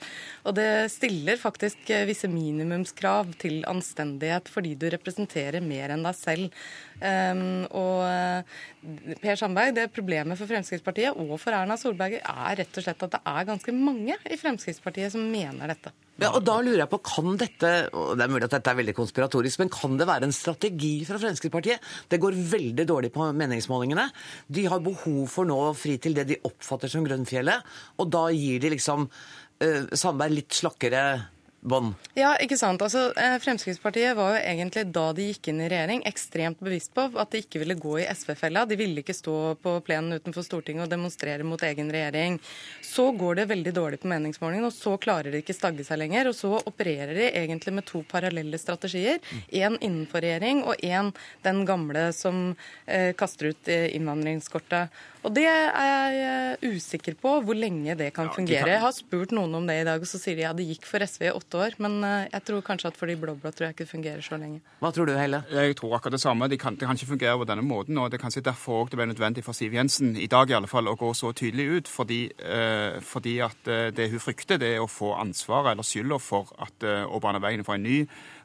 Og 0.47 0.55
det 0.55 0.87
stiller 0.95 1.41
faktisk 1.41 1.91
visse 2.07 2.31
minimumskrav 2.31 3.35
til 3.41 3.61
anstendighet 3.69 4.47
fordi 4.49 4.75
du 4.79 4.87
representerer 4.93 5.63
mer 5.63 5.91
enn 5.95 6.07
deg 6.07 6.15
selv. 6.17 6.61
Um, 6.99 7.63
og 7.79 8.01
eh, 8.03 8.57
Per 9.21 9.37
Sandberg, 9.39 9.71
det 9.77 9.85
problemet 9.95 10.35
for 10.35 10.49
Fremskrittspartiet 10.49 10.68
og 10.69 11.33
for 11.41 11.55
Erna 11.55 11.77
Solberg 11.79 12.19
er 12.19 12.59
rett 12.59 12.77
og 12.77 12.85
slett 12.85 13.05
at 13.05 13.15
det 13.15 13.21
er 13.31 13.47
ganske 13.47 13.73
mange 13.73 14.17
i 14.29 14.37
Fremskrittspartiet 14.39 15.13
som 15.13 15.25
mener 15.31 15.71
dette. 15.71 15.93
Ja, 16.19 16.33
og 16.35 16.43
da 16.43 16.57
lurer 16.59 16.81
jeg 16.81 16.91
på, 16.91 16.99
kan 17.05 17.37
dette 17.39 17.71
og 17.95 18.17
det 18.19 18.25
er 18.25 18.31
mulig 18.31 18.47
at 18.49 18.55
dette 18.57 18.73
er 18.73 18.79
veldig 18.81 18.95
konspiratorisk, 18.97 19.61
men 19.61 19.71
kan 19.71 19.95
det 19.99 20.07
være 20.09 20.27
en 20.27 20.35
strategi 20.35 20.93
fra 21.07 21.19
Fremskrittspartiet? 21.21 21.89
Det 22.11 22.19
går 22.19 22.37
veldig 22.51 22.85
dårlig 22.89 23.13
på 23.15 23.29
meningsmålingene. 23.39 24.09
De 24.51 24.67
har 24.67 24.83
behov 24.83 25.21
for 25.31 25.47
nå 25.47 25.57
å 25.69 25.75
fri 25.77 25.95
til 26.01 26.17
det 26.17 26.27
de 26.29 26.41
oppfatter 26.49 26.91
som 26.91 27.07
Grønnfjellet, 27.07 27.75
og 27.97 28.11
da 28.11 28.27
gir 28.35 28.59
de 28.59 28.73
liksom 28.75 29.07
uh, 29.07 29.83
Sandberg 29.95 30.35
litt 30.41 30.59
slakkere 30.59 31.03
bånd. 31.61 31.93
Ja, 32.17 32.33
ikke 32.41 32.57
sant. 32.57 32.81
Altså, 32.81 33.09
eh, 33.17 33.37
Fremskrittspartiet 33.41 34.15
var 34.17 34.35
jo 34.35 34.41
egentlig 34.41 34.85
da 34.95 35.05
de 35.13 35.29
gikk 35.29 35.49
inn 35.51 35.61
i 35.61 35.69
regjering 35.71 36.03
ekstremt 36.07 36.59
bevisst 36.63 36.93
på 36.95 37.07
at 37.19 37.31
de 37.31 37.41
ikke 37.43 37.61
ville 37.63 37.75
gå 37.79 37.97
i 37.99 38.07
SV-fella. 38.07 38.65
De 38.69 38.77
ville 38.79 39.03
ikke 39.03 39.15
stå 39.15 39.35
på 39.61 39.75
plenen 39.85 40.19
utenfor 40.19 40.45
Stortinget 40.45 40.87
og 40.87 40.93
demonstrere 40.93 41.43
mot 41.47 41.61
egen 41.63 41.91
regjering. 41.91 42.39
Så 42.85 43.09
går 43.17 43.41
det 43.41 43.49
veldig 43.51 43.73
dårlig 43.75 44.01
på 44.01 44.11
meningsmålingene, 44.11 44.71
og 44.71 44.75
så 44.75 44.95
klarer 45.01 45.31
de 45.31 45.43
ikke 45.43 45.57
stagge 45.57 45.85
seg 45.87 46.01
lenger. 46.01 46.31
Og 46.31 46.37
så 46.37 46.53
opererer 46.59 47.13
de 47.17 47.29
egentlig 47.29 47.75
med 47.75 47.87
to 47.89 48.03
parallelle 48.07 48.59
strategier. 48.61 49.19
Én 49.51 49.77
innenfor 49.79 50.23
regjering 50.23 50.63
og 50.63 50.79
én 50.83 51.13
den 51.43 51.63
gamle 51.67 52.09
som 52.15 52.55
eh, 52.85 53.11
kaster 53.17 53.51
ut 53.51 53.71
eh, 53.71 53.89
innvandringskortet. 53.97 54.95
Og 55.27 55.35
det 55.35 55.45
er 55.49 56.15
jeg 56.15 56.75
usikker 56.77 57.19
på 57.19 57.35
hvor 57.43 57.57
lenge 57.57 57.97
det 57.99 58.13
kan 58.15 58.31
fungere. 58.31 58.71
Jeg 58.71 58.83
har 58.85 58.95
spurt 58.95 59.35
noen 59.35 59.59
om 59.59 59.67
det 59.67 59.81
i 59.81 59.87
dag, 59.87 59.99
og 59.99 60.07
så 60.07 60.21
sier 60.21 60.39
de 60.39 60.45
ja, 60.47 60.55
det 60.55 60.69
gikk 60.69 60.87
for 60.87 61.03
SV 61.03 61.27
i 61.27 61.33
åtte 61.35 61.49
åtte 61.49 61.57
år. 61.57 61.75
Men 61.81 62.03
eh, 62.03 62.29
jeg 62.31 62.45
tror 62.45 62.61
kanskje 62.61 62.91
at 62.91 62.97
for 62.97 63.09
de 63.09 63.17
blå-blå 63.19 63.51
tror 63.51 63.67
jeg 63.67 63.75
ikke 63.75 63.85
det 63.85 63.91
fungerer 63.91 64.21
så 64.21 64.37
lenge. 64.37 64.61
Hva 64.79 64.91
tror 64.93 65.09
du, 65.09 65.15
Helle? 65.17 65.43
Jeg 65.51 65.75
tror 65.79 65.95
akkurat 65.97 66.13
det 66.13 66.21
samme. 66.21 66.47
Det 66.49 66.59
kan, 66.59 66.75
de 66.75 66.85
kan, 66.85 66.95
ikke 66.95 67.13
fungere 67.13 67.37
på 67.37 67.47
denne 67.49 67.65
måten. 67.65 67.97
og 67.97 68.11
Det 68.11 68.19
er 68.19 68.23
kanskje 68.23 68.45
derfor 68.45 68.89
det 68.89 68.99
ble 68.99 69.09
nødvendig 69.09 69.43
for 69.43 69.53
Siv 69.53 69.73
Jensen 69.73 70.15
i 70.17 70.27
dag 70.27 70.49
i 70.49 70.57
alle 70.57 70.69
fall, 70.69 70.87
å 70.87 70.97
gå 70.99 71.13
så 71.13 71.33
tydelig 71.33 71.67
ut. 71.69 71.87
Fordi, 71.87 72.21
eh, 72.37 72.99
fordi 73.01 73.39
at 73.45 73.67
eh, 73.67 73.89
det 73.95 74.11
hun 74.11 74.23
frykter, 74.23 74.61
det 74.61 74.75
er 74.75 74.83
å 74.83 74.89
få 74.89 75.15
ansvaret 75.19 75.73
eller 75.73 75.87
skylda 75.87 76.19
for 76.21 76.53
at 76.59 76.83
eh, 76.83 77.05
å 77.05 77.21
bane 77.23 77.41
veien 77.41 77.65
for 77.65 77.77
en 77.77 77.83
ny 77.87 78.03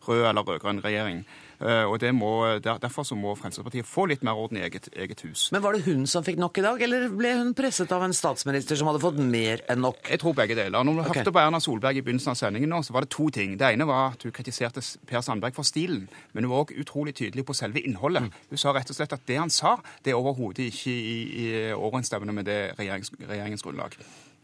rød 0.09 0.29
eller 0.29 0.45
rød-grønn 0.45 0.83
regjering. 0.85 1.25
Eh, 1.61 1.85
og 1.87 2.03
må, 2.15 2.33
Derfor 2.65 3.07
så 3.07 3.17
må 3.19 3.35
Fremskrittspartiet 3.39 3.87
få 3.87 4.07
litt 4.11 4.25
mer 4.27 4.39
orden 4.39 4.59
i 4.59 4.65
eget, 4.67 4.89
eget, 4.93 5.21
hus. 5.27 5.49
Men 5.53 5.63
Var 5.63 5.77
det 5.77 5.85
hun 5.87 6.07
som 6.11 6.25
fikk 6.27 6.39
nok 6.41 6.59
i 6.59 6.65
dag, 6.65 6.83
eller 6.83 7.07
ble 7.13 7.35
hun 7.39 7.55
presset 7.55 7.93
av 7.95 8.05
en 8.05 8.15
statsminister 8.17 8.79
som 8.79 8.91
hadde 8.91 9.03
fått 9.03 9.21
mer 9.21 9.63
enn 9.71 9.83
nok? 9.85 10.03
Jeg 10.11 10.23
tror 10.23 10.37
begge 10.37 10.57
deler. 10.59 10.85
Når 10.85 10.99
du 10.99 11.03
okay. 11.05 11.21
hørte 11.21 11.35
på 11.35 11.43
Erna 11.43 11.61
Solberg 11.63 12.01
i 12.01 12.05
begynnelsen 12.05 12.35
av 12.35 12.41
sendingen, 12.41 12.73
nå, 12.75 12.83
så 12.83 12.97
var 12.97 13.07
det 13.07 13.13
to 13.15 13.29
ting. 13.35 13.57
Det 13.61 13.71
ene 13.71 13.89
var 13.89 14.15
at 14.15 14.27
hun 14.27 14.35
kritiserte 14.35 14.83
Per 15.07 15.25
Sandberg 15.25 15.57
for 15.57 15.67
stilen, 15.67 16.09
men 16.33 16.47
hun 16.47 16.53
var 16.53 16.65
òg 16.65 16.75
utrolig 16.81 17.15
tydelig 17.15 17.47
på 17.47 17.57
selve 17.57 17.83
innholdet. 17.85 18.27
Mm. 18.27 18.45
Hun 18.51 18.61
sa 18.61 18.75
rett 18.75 18.91
og 18.91 18.99
slett 18.99 19.17
at 19.17 19.27
det 19.29 19.41
han 19.41 19.53
sa, 19.53 19.77
det 20.05 20.15
er 20.15 20.21
overhodet 20.21 20.69
ikke 20.71 20.93
i, 20.93 21.17
i 21.45 21.49
overensstemmende 21.73 22.35
med 22.37 22.49
det 22.51 22.61
regjerings, 22.79 23.13
regjeringens 23.23 23.65
grunnlag. 23.65 23.99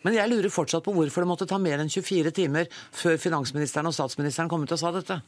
Men 0.07 0.17
jeg 0.17 0.33
lurer 0.33 0.52
fortsatt 0.52 0.85
på 0.87 0.95
hvorfor 0.97 1.25
det 1.25 1.29
måtte 1.29 1.49
ta 1.49 1.59
mer 1.61 1.83
enn 1.83 1.93
24 1.93 2.33
timer 2.37 2.71
før 2.73 3.19
finansministeren 3.21 3.90
og 3.90 3.97
statsministeren 3.97 4.49
kom 4.49 4.64
ut 4.64 4.73
og 4.73 4.81
sa 4.81 4.93
dette. 4.97 5.21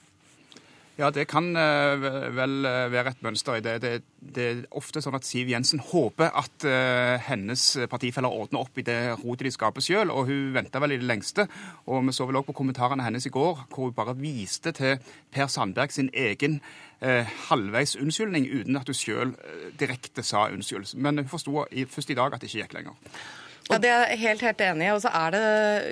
Ja, 1.03 1.09
det 1.11 1.25
kan 1.27 1.49
uh, 1.57 2.05
vel 2.37 2.67
eh, 2.69 2.93
være 2.93 3.11
et 3.11 3.23
mønster 3.27 3.57
i 3.59 3.63
det. 3.65 3.73
det. 3.83 3.91
det. 4.23 4.45
er 4.45 4.61
ofte 4.79 5.01
sånn 5.03 5.17
at 5.19 5.27
Siv 5.27 5.49
Jensen 5.51 5.83
håper 5.83 6.31
at 6.39 6.67
uh, 6.69 7.17
hennes 7.27 7.65
partifeller 7.91 8.31
ordner 8.31 8.63
opp 8.63 8.79
i 8.79 8.85
det 8.87 9.17
rotet 9.25 9.49
de 9.49 9.53
skaper 9.57 9.83
sjøl, 9.83 10.13
og 10.15 10.31
hun 10.31 10.53
venta 10.55 10.79
vel 10.79 10.95
i 10.95 11.01
det 11.01 11.09
lengste. 11.09 11.49
Og 11.91 12.07
vi 12.07 12.15
så 12.15 12.29
vel 12.29 12.39
òg 12.39 12.47
på 12.47 12.55
kommentarene 12.61 13.03
hennes 13.03 13.27
i 13.27 13.35
går, 13.35 13.65
hvor 13.73 13.91
hun 13.91 13.99
bare 13.99 14.15
viste 14.21 14.71
til 14.79 15.03
Per 15.35 15.51
Sandberg 15.51 15.91
sin 15.91 16.13
egen 16.15 16.61
uh, 17.03 17.27
halvveis 17.49 17.97
unnskyldning, 17.99 18.47
uten 18.53 18.79
at 18.79 18.87
hun 18.87 19.01
sjøl 19.03 19.35
direkte 19.83 20.23
sa 20.23 20.47
unnskyld. 20.55 20.95
Men 21.03 21.19
hun 21.19 21.33
forsto 21.35 21.67
først 21.67 22.15
i 22.15 22.21
dag 22.21 22.31
at 22.31 22.45
det 22.45 22.53
ikke 22.53 22.69
gikk 22.69 22.79
lenger. 22.79 23.19
Ja, 23.71 23.79
Det 23.79 23.91
er 23.91 24.03
jeg 24.11 24.21
helt, 24.23 24.43
helt 24.43 24.63
enig 24.65 24.87
i. 24.87 24.93
Og 24.95 25.01
så 25.05 25.11
er 25.15 25.35
det 25.35 25.43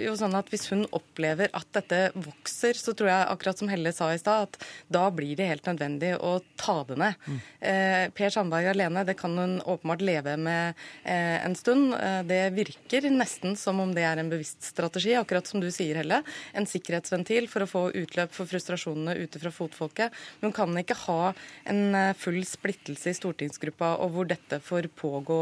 jo 0.05 0.15
sånn 0.19 0.35
at 0.39 0.51
Hvis 0.51 0.67
hun 0.73 0.85
opplever 0.97 1.51
at 1.57 1.69
dette 1.77 2.01
vokser, 2.15 2.79
så 2.79 2.95
tror 2.97 3.11
jeg 3.11 3.29
akkurat 3.31 3.61
som 3.61 3.71
Helle 3.71 3.93
sa 3.95 4.11
i 4.13 4.19
stad, 4.19 4.49
at 4.49 4.67
da 4.91 5.05
blir 5.15 5.37
det 5.39 5.47
helt 5.47 5.69
nødvendig 5.69 6.15
å 6.19 6.39
ta 6.59 6.81
det 6.89 6.97
ned. 6.99 7.27
Mm. 7.27 7.39
Eh, 7.71 8.05
per 8.17 8.35
Sandberg 8.35 8.71
alene, 8.73 9.05
det 9.07 9.17
kan 9.21 9.37
hun 9.39 9.59
åpenbart 9.61 10.03
leve 10.03 10.37
med 10.41 10.81
eh, 11.05 11.39
en 11.45 11.55
stund. 11.59 11.95
Eh, 11.95 12.23
det 12.27 12.41
virker 12.57 13.07
nesten 13.13 13.57
som 13.59 13.81
om 13.83 13.95
det 13.95 14.05
er 14.09 14.21
en 14.21 14.33
bevisst 14.33 14.65
strategi, 14.67 15.15
akkurat 15.19 15.47
som 15.47 15.63
du 15.63 15.69
sier, 15.75 16.01
Helle. 16.01 16.23
En 16.57 16.69
sikkerhetsventil 16.69 17.49
for 17.53 17.65
å 17.65 17.71
få 17.71 17.85
utløp 18.01 18.35
for 18.35 18.51
frustrasjonene 18.51 19.17
ute 19.21 19.43
fra 19.43 19.55
fotfolket. 19.55 20.17
Men 20.41 20.51
hun 20.51 20.57
kan 20.57 20.83
ikke 20.83 20.99
ha 21.07 21.33
en 21.71 22.15
full 22.19 22.41
splittelse 22.49 23.13
i 23.13 23.17
stortingsgruppa 23.19 23.95
og 24.03 24.15
hvor 24.17 24.29
dette 24.31 24.61
får 24.65 24.91
pågå, 24.99 25.41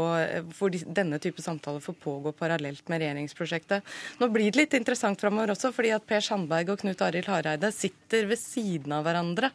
hvor 0.59 0.73
denne 0.85 1.19
type 1.23 1.41
samtaler 1.43 1.83
får 1.83 1.97
pågå 2.03 2.18
pågå 2.19 2.33
parallelt 2.35 2.87
med 2.89 3.01
regjeringsprosjektet. 3.01 3.83
Nå 4.19 4.29
blir 4.31 4.51
det 4.51 4.59
litt 4.59 4.75
interessant 4.77 5.19
framover 5.19 5.53
også, 5.53 5.71
fordi 5.75 5.93
at 5.95 6.05
Per 6.07 6.23
Sandberg 6.23 6.73
og 6.73 6.81
Knut 6.83 7.01
Arild 7.01 7.29
Hareide 7.31 7.71
sitter 7.71 8.27
ved 8.29 8.39
siden 8.39 8.93
av 8.95 9.05
hverandre 9.07 9.51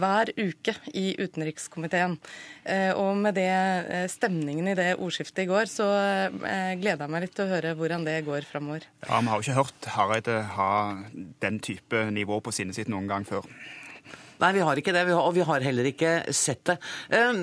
hver 0.00 0.32
uke 0.36 0.76
i 0.94 1.14
utenrikskomiteen. 1.20 2.16
Eh, 2.64 2.92
og 2.96 3.16
med 3.20 3.36
det, 3.36 3.50
eh, 3.50 4.06
stemningen 4.08 4.68
i 4.68 4.76
det 4.78 4.96
ordskiftet 4.96 5.44
i 5.44 5.50
går, 5.50 5.66
så 5.70 5.88
eh, 5.92 6.74
gleder 6.80 7.04
jeg 7.04 7.12
meg 7.12 7.26
litt 7.26 7.34
til 7.36 7.46
å 7.46 7.52
høre 7.52 7.74
hvordan 7.76 8.06
det 8.06 8.24
går 8.26 8.48
framover. 8.48 8.86
Ja, 9.06 9.20
Vi 9.20 9.28
har 9.28 9.40
jo 9.40 9.44
ikke 9.44 9.60
hørt 9.60 9.90
Hareide 9.96 10.42
ha 10.56 10.70
den 11.40 11.60
type 11.60 12.08
nivå 12.10 12.40
på 12.40 12.52
sinnet 12.52 12.78
sitt 12.78 12.88
noen 12.88 13.08
gang 13.08 13.26
før. 13.26 13.44
Nei, 14.42 14.52
vi 14.52 14.64
har 14.64 14.78
ikke 14.78 14.92
det, 14.92 15.04
og 15.16 15.32
vi 15.36 15.44
har 15.46 15.64
heller 15.64 15.88
ikke 15.88 16.12
sett 16.34 16.62
det. 16.68 16.76
Ehm, 17.14 17.42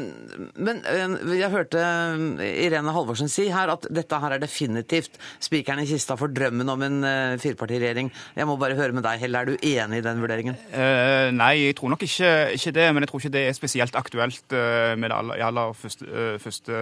men 0.61 0.81
ehm, 0.89 1.15
jeg 1.33 1.49
hørte 1.53 1.81
ehm, 1.81 2.27
Irene 2.43 2.93
Halvorsen 2.93 3.31
si 3.31 3.47
her 3.53 3.71
at 3.73 3.87
dette 3.93 4.19
her 4.21 4.35
er 4.35 4.43
definitivt 4.43 5.17
spikeren 5.43 5.81
i 5.81 5.87
kista 5.89 6.17
for 6.19 6.33
drømmen 6.33 6.69
om 6.69 6.85
en 6.85 6.99
eh, 7.07 7.37
firepartiregjering. 7.41 8.11
Jeg 8.37 8.49
må 8.49 8.57
bare 8.61 8.77
høre 8.77 8.93
med 8.93 9.05
deg, 9.05 9.21
Helle, 9.23 9.41
er 9.41 9.49
du 9.49 9.55
enig 9.57 10.01
i 10.01 10.05
den 10.05 10.21
vurderingen? 10.21 10.59
Uh, 10.73 11.31
nei, 11.33 11.53
jeg 11.63 11.77
tror 11.79 11.93
nok 11.93 12.05
ikke, 12.05 12.31
ikke, 12.57 12.75
det. 12.77 12.87
Men 12.93 13.05
jeg 13.05 13.11
tror 13.11 13.23
ikke 13.23 13.33
det 13.37 13.45
er 13.47 13.57
spesielt 13.57 13.97
aktuelt 13.97 14.53
med 14.53 15.09
det 15.09 15.17
aller, 15.17 15.41
aller 15.47 15.73
første, 15.77 16.05
første, 16.41 16.79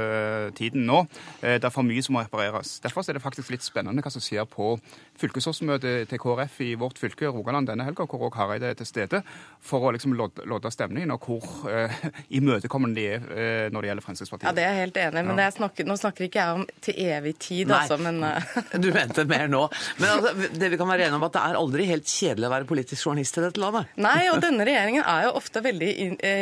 tiden 0.57 0.85
nå. 0.87 1.03
det 1.41 1.63
er 1.63 1.73
for 1.73 1.85
mye 1.87 2.03
som 2.03 2.15
må 2.17 2.23
repareres. 2.25 2.79
Derfor 2.83 3.05
er 3.07 3.17
det 3.17 3.23
faktisk 3.23 3.51
litt 3.53 3.65
spennende 3.65 4.03
hva 4.03 4.11
som 4.13 4.23
skjer 4.23 4.47
på 4.49 4.73
fylkesårsmøtet 5.21 6.09
til 6.09 6.21
KrF 6.21 6.59
i 6.65 6.71
vårt 6.79 6.99
fylke, 7.01 7.29
Rogaland, 7.31 7.69
denne 7.69 7.85
helga, 7.87 8.07
hvor 8.09 8.27
òg 8.27 8.37
Hareide 8.39 8.71
er 8.71 8.79
til 8.79 8.89
stede. 8.89 9.21
for 9.61 9.85
å 9.85 9.91
liksom 9.93 10.00
lodde 10.05 10.71
stemningen, 10.73 11.13
og 11.15 11.25
hvor 11.27 11.69
uh, 11.69 12.05
imøtekommende 12.33 12.97
de 12.97 13.05
er 13.15 13.23
uh, 13.23 13.67
når 13.73 13.85
det 13.85 13.91
gjelder 13.91 14.05
Fremskrittspartiet. 14.05 14.47
Ja, 14.49 14.55
Det 14.57 14.65
er 14.65 14.75
jeg 14.75 14.85
helt 14.85 14.99
enig 15.03 15.23
men 15.27 15.41
ja. 15.41 15.49
snakker, 15.53 15.87
nå 15.87 15.97
snakker 15.99 16.27
ikke 16.27 16.41
jeg 16.41 16.59
om 16.59 16.65
til 16.83 16.99
evig 17.05 17.35
tid, 17.41 17.71
Nei, 17.71 17.81
altså, 17.83 17.97
men 18.01 18.21
uh... 18.23 18.55
Du 18.83 18.89
mente 18.95 19.25
mer 19.29 19.51
nå. 19.51 19.63
Men 20.01 20.13
altså, 20.15 20.49
det 20.57 20.71
vi 20.73 20.79
kan 20.81 20.89
være 20.91 21.07
enige 21.07 21.19
om, 21.19 21.27
at 21.27 21.37
det 21.37 21.43
er 21.45 21.59
aldri 21.61 21.87
helt 21.89 22.09
kjedelig 22.09 22.49
å 22.49 22.53
være 22.55 22.69
politisk 22.71 23.07
journalist 23.07 23.39
i 23.39 23.45
dette 23.45 23.63
landet. 23.63 23.93
Nei, 24.01 24.17
og 24.33 24.41
denne 24.45 24.67
regjeringen 24.67 25.05
er 25.05 25.27
jo 25.27 25.35
ofte 25.39 25.63
veldig 25.63 25.91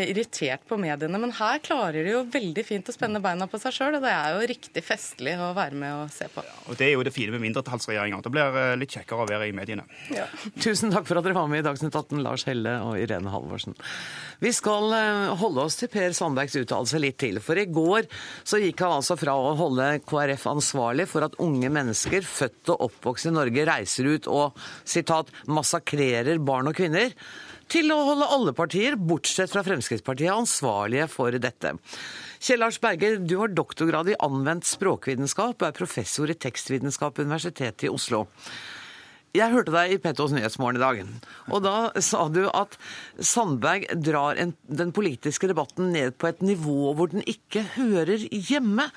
irritert 0.10 0.66
på 0.70 0.80
mediene, 0.80 1.22
men 1.22 1.36
her 1.40 1.62
klarer 1.66 2.06
de 2.06 2.16
jo 2.16 2.24
veldig 2.32 2.66
fint 2.68 2.90
å 2.90 2.96
spenne 2.96 3.22
beina 3.24 3.50
på 3.50 3.60
seg 3.62 3.76
sjøl, 3.76 4.00
og 4.00 4.06
det 4.06 4.14
er 4.14 4.38
jo 4.38 4.50
riktig 4.54 4.86
festlig 4.86 5.36
å 5.40 5.52
være 5.58 5.80
med 5.80 6.06
og 6.06 6.14
se 6.14 6.30
på. 6.32 6.44
Ja, 6.46 6.58
og 6.68 6.80
Det 6.80 6.88
er 6.88 6.96
jo 6.96 7.06
det 7.06 7.14
fine 7.16 7.36
med 7.36 7.44
mindretallsregjeringer. 7.48 8.24
Det 8.24 8.34
blir 8.34 8.60
litt 8.80 8.96
kjekkere 8.96 9.26
å 9.26 9.30
være 9.30 9.50
i 9.50 9.56
mediene. 9.56 9.86
Ja. 10.16 10.28
Tusen 10.62 10.94
takk 10.94 11.08
for 11.10 11.20
at 11.20 11.26
dere 11.26 11.38
var 11.38 11.50
med 11.52 11.64
i 11.64 11.66
Dagsnytt 11.66 11.96
18, 11.96 12.22
Lars 12.24 12.46
Helle 12.48 12.78
og 12.86 13.00
Irene 13.02 13.32
Halvorsen. 13.34 13.49
Halvorsen. 13.50 13.76
Vi 14.40 14.52
skal 14.54 14.94
eh, 14.94 15.34
holde 15.42 15.66
oss 15.66 15.80
til 15.80 15.90
Per 15.92 16.14
Sandbergs 16.16 16.56
uttalelse 16.60 17.02
litt 17.02 17.20
til. 17.20 17.42
For 17.44 17.60
i 17.60 17.68
går 17.70 18.08
så 18.48 18.62
gikk 18.62 18.86
han 18.86 19.00
altså 19.00 19.18
fra 19.20 19.36
å 19.36 19.56
holde 19.60 19.92
KrF 20.08 20.48
ansvarlig 20.54 21.10
for 21.10 21.26
at 21.26 21.38
unge 21.42 21.72
mennesker 21.74 22.26
født 22.26 22.74
og 22.76 22.88
oppvokst 22.90 23.30
i 23.30 23.36
Norge 23.36 23.68
reiser 23.68 24.10
ut 24.14 24.30
og 24.32 24.60
sitat, 24.88 25.32
massakrerer 25.50 26.40
barn 26.40 26.70
og 26.70 26.78
kvinner, 26.78 27.14
til 27.70 27.92
å 27.94 28.00
holde 28.02 28.26
alle 28.34 28.54
partier, 28.58 28.96
bortsett 28.98 29.52
fra 29.54 29.62
Fremskrittspartiet, 29.62 30.32
ansvarlige 30.34 31.06
for 31.12 31.36
dette. 31.38 31.76
Kjell 32.42 32.64
Lars 32.64 32.80
Berger, 32.82 33.20
du 33.22 33.36
har 33.44 33.54
doktorgrad 33.54 34.10
i 34.10 34.18
anvendt 34.26 34.66
språkvitenskap 34.66 35.60
og 35.60 35.68
er 35.68 35.78
professor 35.78 36.32
i 36.32 36.38
tekstvitenskap 36.40 37.20
ved 37.20 37.30
Universitetet 37.30 37.86
i 37.86 37.94
Oslo. 37.94 38.24
Jeg 39.38 39.54
hørte 39.54 39.74
deg 39.76 39.92
i 39.94 40.00
Pettos 40.02 40.32
Nyhetsmorgen 40.34 40.80
i 40.80 40.82
dag, 40.82 41.02
og 41.54 41.62
da 41.62 41.74
sa 42.02 42.24
du 42.34 42.48
at 42.50 42.78
Sandberg 43.22 43.86
drar 44.02 44.40
en, 44.42 44.56
den 44.66 44.94
politiske 44.96 45.50
debatten 45.52 45.92
ned 45.94 46.16
på 46.18 46.32
et 46.32 46.42
nivå 46.42 46.96
hvor 46.98 47.12
den 47.12 47.22
ikke 47.30 47.62
hører 47.76 48.26
hjemme. 48.34 48.88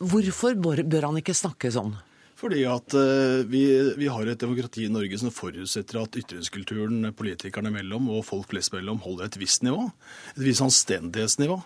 Hvorfor 0.00 0.56
bør 0.56 1.10
han 1.10 1.20
ikke 1.20 1.36
snakke 1.36 1.72
sånn? 1.74 1.92
Fordi 2.40 2.62
at 2.64 2.96
uh, 2.96 3.44
vi, 3.44 3.66
vi, 4.00 4.08
har 4.08 4.24
et 4.24 4.40
demokrati 4.40 4.86
i 4.86 4.92
Norge 4.92 5.18
som 5.20 5.32
forutsetter 5.34 6.00
at 6.00 6.16
ytringskulturen 6.16 7.10
politikerne 7.16 7.72
mellom 7.74 8.08
og 8.14 8.24
folk 8.24 8.48
flest 8.54 8.72
mellom 8.72 9.02
holder 9.04 9.28
et 9.28 9.40
visst 9.42 9.66
nivå. 9.66 9.90
Et 10.38 10.44
visst 10.46 10.64
anstendighetsnivå. 10.64 11.60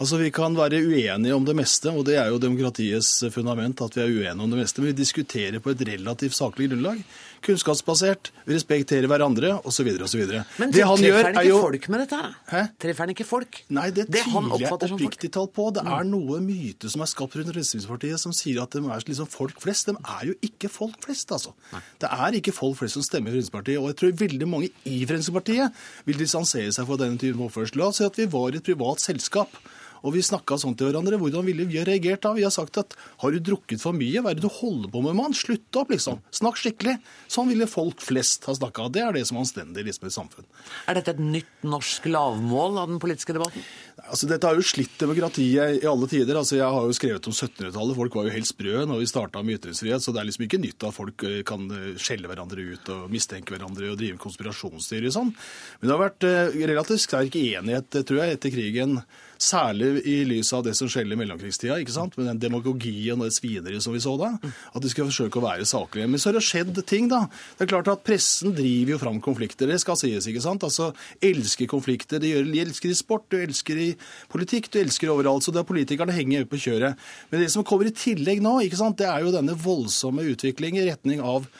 Altså, 0.00 0.16
Vi 0.18 0.30
kan 0.34 0.56
være 0.56 0.80
uenige 0.82 1.34
om 1.36 1.44
det 1.44 1.54
meste, 1.54 1.92
og 1.92 2.06
det 2.08 2.16
er 2.18 2.32
jo 2.32 2.40
demokratiets 2.42 3.28
fundament 3.30 3.84
at 3.84 3.94
vi 3.94 4.02
er 4.02 4.10
uenige 4.10 4.46
om 4.46 4.50
det 4.50 4.62
meste. 4.64 4.80
Men 4.80 4.90
vi 4.90 5.02
diskuterer 5.04 5.60
på 5.62 5.70
et 5.70 5.84
relativt 5.92 6.34
saklig 6.34 6.70
grunnlag. 6.72 7.04
Kunnskapsbasert, 7.44 8.30
vi 8.46 8.56
respekterer 8.56 9.08
hverandre 9.10 9.52
osv. 9.68 9.90
osv. 10.06 10.22
Men 10.60 10.72
det 10.74 10.84
han 10.86 11.04
gjør, 11.04 11.28
er 11.30 11.46
jo... 11.46 11.58
folk 11.66 11.88
med 11.92 12.04
dette? 12.04 12.20
Hæ? 12.50 12.62
Treffer 12.80 13.04
han 13.04 13.12
ikke 13.14 13.26
folk? 13.28 13.60
Nei, 13.74 13.88
det, 13.94 14.06
det 14.12 14.24
tviler 14.24 14.64
jeg 14.64 14.72
oppriktig 14.72 15.30
talt 15.34 15.52
på. 15.56 15.68
Det 15.76 15.84
er 15.84 16.06
mm. 16.06 16.12
noe 16.14 16.40
myte 16.44 16.90
som 16.92 17.04
er 17.04 17.10
skapt 17.10 17.36
rundt 17.38 17.52
Fremskrittspartiet 17.52 18.22
som 18.22 18.34
sier 18.36 18.62
at 18.64 18.74
de 18.74 18.82
er 18.84 19.06
liksom 19.08 19.30
folk 19.30 19.60
flest. 19.62 19.90
De 19.90 19.96
er 20.16 20.32
jo 20.32 20.38
ikke 20.48 20.72
folk 20.72 20.98
flest, 21.04 21.32
altså. 21.36 21.54
Nei. 21.74 21.82
Det 22.02 22.10
er 22.16 22.40
ikke 22.40 22.56
folk 22.56 22.80
flest 22.80 22.98
som 22.98 23.06
stemmer 23.06 23.32
i 23.32 23.38
Fremskrittspartiet. 23.38 23.80
Og 23.82 23.92
jeg 23.92 24.00
tror 24.00 24.18
veldig 24.24 24.50
mange 24.50 24.72
i 24.88 25.00
Fremskrittspartiet 25.04 25.86
vil 26.08 26.20
distansere 26.20 26.74
seg 26.74 26.88
fra 26.88 27.00
denne 27.04 27.20
typen 27.20 27.46
oppførsel. 27.46 27.80
La 27.80 27.90
oss 27.92 28.00
si 28.00 28.08
at 28.08 28.20
vi 28.20 28.30
var 28.32 28.52
i 28.54 28.60
et 28.62 28.66
privat 28.66 29.02
selskap. 29.04 29.60
Og 30.04 30.12
vi 30.12 30.22
snakka 30.24 30.58
sånn 30.60 30.76
til 30.76 30.90
hverandre. 30.90 31.18
Hvordan 31.20 31.46
ville 31.48 31.64
vi 31.68 31.78
ha 31.80 31.86
reagert 31.88 32.22
da? 32.26 32.34
Vi 32.36 32.44
har 32.44 32.52
sagt 32.54 32.76
at 32.80 32.92
har 33.22 33.32
du 33.32 33.40
drukket 33.40 33.80
for 33.80 33.96
mye, 33.96 34.20
hva 34.20 34.34
er 34.34 34.38
det 34.38 34.44
du 34.44 34.52
holder 34.52 34.92
på 34.92 35.00
med, 35.04 35.16
mann? 35.16 35.36
Slutt 35.36 35.80
opp, 35.80 35.92
liksom. 35.94 36.20
Snakk 36.34 36.60
skikkelig. 36.60 36.98
Sånn 37.32 37.48
ville 37.48 37.68
folk 37.70 38.04
flest 38.04 38.44
ha 38.48 38.54
snakka. 38.56 38.90
Det 38.92 39.00
er 39.04 39.16
det 39.16 39.24
som 39.28 39.38
er 39.38 39.46
anstendig 39.46 39.86
liksom, 39.88 40.10
i 40.10 40.14
samfunn. 40.14 40.48
Er 40.90 40.98
dette 40.98 41.14
et 41.16 41.22
nytt 41.24 41.64
norsk 41.64 42.08
lavmål 42.10 42.82
av 42.82 42.92
den 42.92 43.00
politiske 43.02 43.36
debatten? 43.36 43.64
Altså, 44.04 44.28
dette 44.28 44.48
har 44.48 44.58
jo 44.58 44.66
slitt 44.66 44.98
demokratiet 45.00 45.80
i 45.80 45.88
alle 45.88 46.08
tider. 46.10 46.36
Altså, 46.36 46.58
jeg 46.58 46.68
har 46.76 46.88
jo 46.88 46.96
skrevet 46.96 47.30
om 47.30 47.34
1700-tallet. 47.34 47.96
Folk 47.96 48.18
var 48.18 48.28
jo 48.28 48.36
helt 48.36 48.50
sprø 48.50 48.84
når 48.84 49.00
vi 49.00 49.08
starta 49.08 49.42
med 49.42 49.60
ytringsfrihet, 49.60 50.04
så 50.04 50.12
det 50.12 50.20
er 50.20 50.28
liksom 50.28 50.46
ikke 50.48 50.60
nytt 50.60 50.84
at 50.84 50.96
folk 50.96 51.24
eh, 51.28 51.40
kan 51.48 51.64
eh, 51.72 51.92
skjelle 52.00 52.28
hverandre 52.28 52.68
ut 52.74 52.92
og 52.92 53.12
mistenke 53.12 53.54
hverandre 53.54 53.92
og 53.92 54.00
drive 54.00 54.20
konspirasjonsteorier 54.20 55.12
og 55.12 55.16
sånn. 55.16 55.32
Men 55.80 55.88
det 55.88 55.94
har 55.96 56.04
vært 56.04 56.28
eh, 56.28 56.58
relativt 56.74 57.06
sterk 57.06 57.38
enighet, 57.40 58.02
tror 58.04 58.20
jeg, 58.20 58.36
etter 58.36 58.52
krigen 58.54 58.98
Særlig 59.44 60.00
i 60.08 60.14
lys 60.24 60.52
av 60.56 60.62
det 60.64 60.72
som 60.78 60.88
skjedde 60.88 61.12
i 61.12 61.18
mellomkrigstida, 61.20 61.76
ikke 61.82 61.92
sant? 61.92 62.14
med 62.16 62.28
den 62.30 62.40
demagogien 62.40 63.18
og 63.18 63.28
det 63.28 63.34
svineriet 63.36 63.84
som 63.84 63.92
vi 63.92 64.00
så 64.00 64.14
da. 64.16 64.30
At 64.72 64.80
de 64.80 64.88
skal 64.92 65.10
forsøke 65.10 65.40
å 65.40 65.44
være 65.44 65.66
saklige. 65.68 66.08
Men 66.08 66.22
så 66.22 66.30
har 66.30 66.38
det 66.38 66.44
skjedd 66.46 66.80
ting, 66.88 67.10
da. 67.12 67.24
Det 67.58 67.66
er 67.66 67.72
klart 67.74 67.90
at 67.92 68.04
Pressen 68.06 68.54
driver 68.56 68.94
jo 68.94 69.00
fram 69.02 69.20
konflikter, 69.24 69.68
det 69.68 69.80
skal 69.82 69.98
sies. 70.00 70.30
ikke 70.30 70.44
sant? 70.44 70.64
Altså, 70.64 70.92
Elsker 71.24 71.68
konflikter. 71.68 72.22
De, 72.22 72.32
elsker 72.64 72.92
i 72.92 72.96
sport, 72.96 73.28
du 73.28 73.38
elsker 73.42 73.80
i 73.80 73.90
politikk, 74.32 74.70
du 74.72 74.80
elsker 74.80 75.12
overalt. 75.12 75.44
Så 75.44 75.52
det 75.52 75.60
er 75.60 75.68
politikerne 75.68 76.16
henger 76.16 76.48
på 76.48 76.60
kjøret. 76.64 77.00
Men 77.30 77.44
det 77.44 77.52
som 77.52 77.66
kommer 77.66 77.90
i 77.90 77.96
tillegg 77.96 78.40
nå, 78.44 78.58
ikke 78.64 78.80
sant? 78.80 78.96
det 79.00 79.10
er 79.10 79.26
jo 79.26 79.34
denne 79.34 79.56
voldsomme 79.58 80.24
utvikling 80.32 80.78
i 80.80 80.88
retning 80.88 81.20
av 81.24 81.50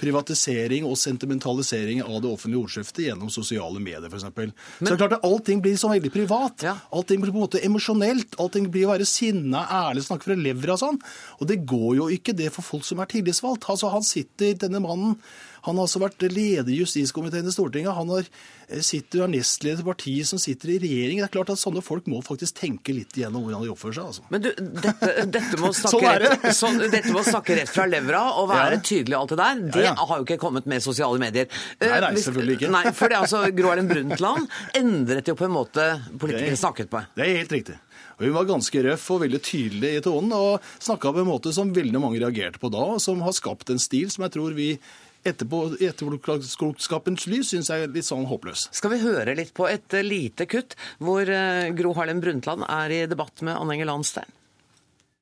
privatisering 0.00 0.86
og 0.88 0.98
sentimentalisering 1.00 2.02
av 2.04 2.20
det 2.22 2.30
offentlige 2.30 2.62
ordskiftet 2.64 3.06
gjennom 3.08 3.30
sosiale 3.32 3.80
medier, 3.82 4.08
f.eks. 4.10 4.26
Så 4.26 4.86
det 4.86 4.94
er 4.94 5.00
klart 5.00 5.16
at 5.18 5.26
allting 5.26 5.62
blir 5.64 5.76
så 5.80 5.90
veldig 5.92 6.12
privat. 6.14 6.66
Ja. 6.66 6.76
Allting 6.94 7.22
blir 7.22 7.34
på 7.34 7.40
en 7.40 7.46
måte 7.46 7.62
emosjonelt. 7.66 8.38
Allting 8.42 8.70
blir 8.72 8.88
å 8.88 8.94
være 8.94 9.08
sinna, 9.08 9.64
ærlig, 9.82 10.04
snakke 10.06 10.30
fra 10.30 10.38
levra 10.38 10.76
og 10.76 10.82
sånn. 10.82 11.00
Og 11.40 11.50
det 11.50 11.60
går 11.68 11.92
jo 12.00 12.10
ikke 12.14 12.36
det 12.36 12.50
for 12.54 12.66
folk 12.66 12.86
som 12.86 13.02
er 13.02 13.10
tillitsvalgt. 13.10 13.68
Altså, 13.72 13.92
han 13.92 14.06
sitter, 14.06 14.56
denne 14.60 14.82
mannen 14.84 15.16
han 15.66 15.76
har 15.76 15.86
altså 15.86 16.00
vært 16.02 16.24
leder 16.24 16.72
i 16.72 16.80
justiskomiteen 16.80 17.48
i 17.48 17.52
Stortinget. 17.52 17.92
Han 17.96 18.08
har, 18.14 18.28
eh, 18.68 18.80
sitter, 18.80 19.24
er 19.24 19.32
nestleder 19.32 19.82
til 19.82 19.88
partiet 19.88 20.26
som 20.26 20.40
sitter 20.40 20.72
i 20.74 20.78
regjering. 20.78 21.20
Det 21.20 21.26
er 21.28 21.34
klart 21.34 21.52
at 21.52 21.60
Sånne 21.60 21.82
folk 21.84 22.06
må 22.08 22.22
faktisk 22.24 22.56
tenke 22.56 22.94
litt 22.96 23.12
igjennom 23.18 23.44
hvordan 23.44 23.66
de 23.66 23.72
oppfører 23.74 23.98
seg. 23.98 24.06
Altså. 24.08 24.22
Men 24.32 24.44
du, 24.46 24.48
dette, 24.56 25.26
dette, 25.28 25.60
må 25.60 25.72
sånn 25.76 26.06
rett, 26.24 26.48
så, 26.56 26.72
dette, 26.80 27.12
må 27.12 27.24
snakke 27.26 27.58
rett, 27.58 27.68
fra 27.68 27.84
levra 27.90 28.22
og 28.40 28.48
være 28.52 28.78
ja. 28.78 28.84
tydelig 28.90 29.18
og 29.18 29.20
alt 29.20 29.34
det 29.34 29.40
der, 29.42 29.60
det 29.76 29.84
ja, 29.84 29.92
ja. 29.92 30.08
har 30.08 30.22
jo 30.22 30.28
ikke 30.28 30.40
kommet 30.40 30.70
med 30.70 30.84
sosiale 30.84 31.20
medier. 31.20 31.50
Nei, 31.82 31.92
nei, 31.92 32.14
eh, 32.14 32.22
selvfølgelig 32.24 32.58
ikke. 32.60 32.72
Nei, 32.78 32.84
for 32.96 33.12
det 33.12 33.20
altså, 33.20 33.44
Gro 33.56 33.74
Harlem 33.74 33.90
Brundtland 33.90 34.48
endret 34.80 35.28
jo 35.28 35.36
på 35.36 35.48
en 35.48 35.54
måte 35.54 35.86
politikere 36.16 36.58
snakket 36.60 36.92
på. 36.92 37.04
Det 37.18 37.26
er 37.26 37.40
helt 37.42 37.56
riktig. 37.58 37.76
Og 38.20 38.26
Hun 38.26 38.34
var 38.36 38.48
ganske 38.50 38.82
røff 38.84 39.04
og 39.14 39.22
veldig 39.22 39.38
tydelig 39.40 39.92
i 39.96 40.00
tonen, 40.04 40.32
og 40.36 40.72
snakka 40.76 41.12
på 41.16 41.22
en 41.22 41.30
måte 41.30 41.54
som 41.56 41.72
veldig 41.72 42.02
mange 42.02 42.20
reagerte 42.20 42.60
på 42.60 42.68
da, 42.72 42.82
og 42.96 43.00
som 43.00 43.22
har 43.24 43.36
skapt 43.36 43.72
en 43.72 43.80
stil 43.80 44.10
som 44.12 44.26
jeg 44.26 44.34
tror 44.36 44.56
vi 44.56 44.74
etterpå, 45.26 45.62
etterpåklokskapens 45.80 47.26
lys 47.30 47.52
syns 47.52 47.70
jeg 47.72 47.86
er 47.86 47.94
litt 47.94 48.08
sånn 48.08 48.28
håpløs. 48.30 48.68
Skal 48.76 48.94
vi 48.94 49.02
høre 49.04 49.36
litt 49.38 49.52
på 49.56 49.68
et 49.70 49.96
eh, 49.96 50.06
lite 50.06 50.46
kutt 50.50 50.76
hvor 51.02 51.28
eh, 51.28 51.70
Gro 51.76 51.94
Harlem 51.98 52.22
Brundtland 52.22 52.66
er 52.68 52.94
i 52.94 53.02
debatt 53.10 53.44
med 53.46 53.56
Anne 53.56 53.76
Enger 53.76 53.90
Landstein? 53.92 54.38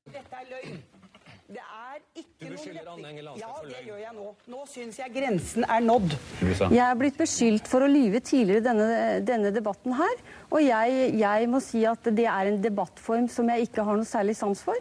Dette 0.08 0.40
er 0.40 0.46
løgn. 0.52 0.78
Det 1.48 1.62
er 1.64 2.02
ikke 2.20 2.50
noe 2.52 2.74
retning. 2.76 3.18
Ja, 3.40 3.50
det 3.64 3.80
gjør 3.86 4.00
jeg 4.02 4.14
nå. 4.16 4.26
Nå 4.52 4.62
syns 4.70 4.98
jeg 5.00 5.12
grensen 5.14 5.66
er 5.68 5.82
nådd. 5.84 6.14
Jeg 6.44 6.84
er 6.84 6.98
blitt 7.00 7.18
beskyldt 7.20 7.70
for 7.70 7.84
å 7.84 7.90
lyve 7.90 8.20
tidligere 8.24 8.62
i 8.62 8.66
denne, 8.66 9.00
denne 9.26 9.52
debatten 9.54 9.96
her. 9.98 10.22
Og 10.52 10.62
jeg, 10.64 11.10
jeg 11.18 11.50
må 11.50 11.60
si 11.64 11.82
at 11.88 12.08
det 12.14 12.28
er 12.28 12.52
en 12.52 12.62
debattform 12.64 13.28
som 13.32 13.50
jeg 13.52 13.68
ikke 13.68 13.84
har 13.88 13.98
noe 14.00 14.08
særlig 14.08 14.36
sans 14.38 14.62
for. 14.64 14.78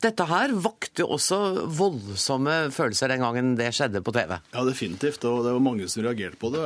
Dette 0.00 0.24
her 0.24 0.52
vakte 0.64 1.04
også 1.04 1.38
voldsomme 1.76 2.70
følelser 2.72 3.12
den 3.12 3.20
gangen 3.24 3.50
det 3.58 3.68
skjedde 3.76 4.00
på 4.00 4.14
TV. 4.16 4.38
Ja, 4.54 4.64
definitivt. 4.64 5.24
Og 5.28 5.44
det 5.44 5.52
var 5.52 5.64
mange 5.64 5.88
som 5.92 6.06
reagerte 6.06 6.40
på 6.40 6.52
det. 6.54 6.62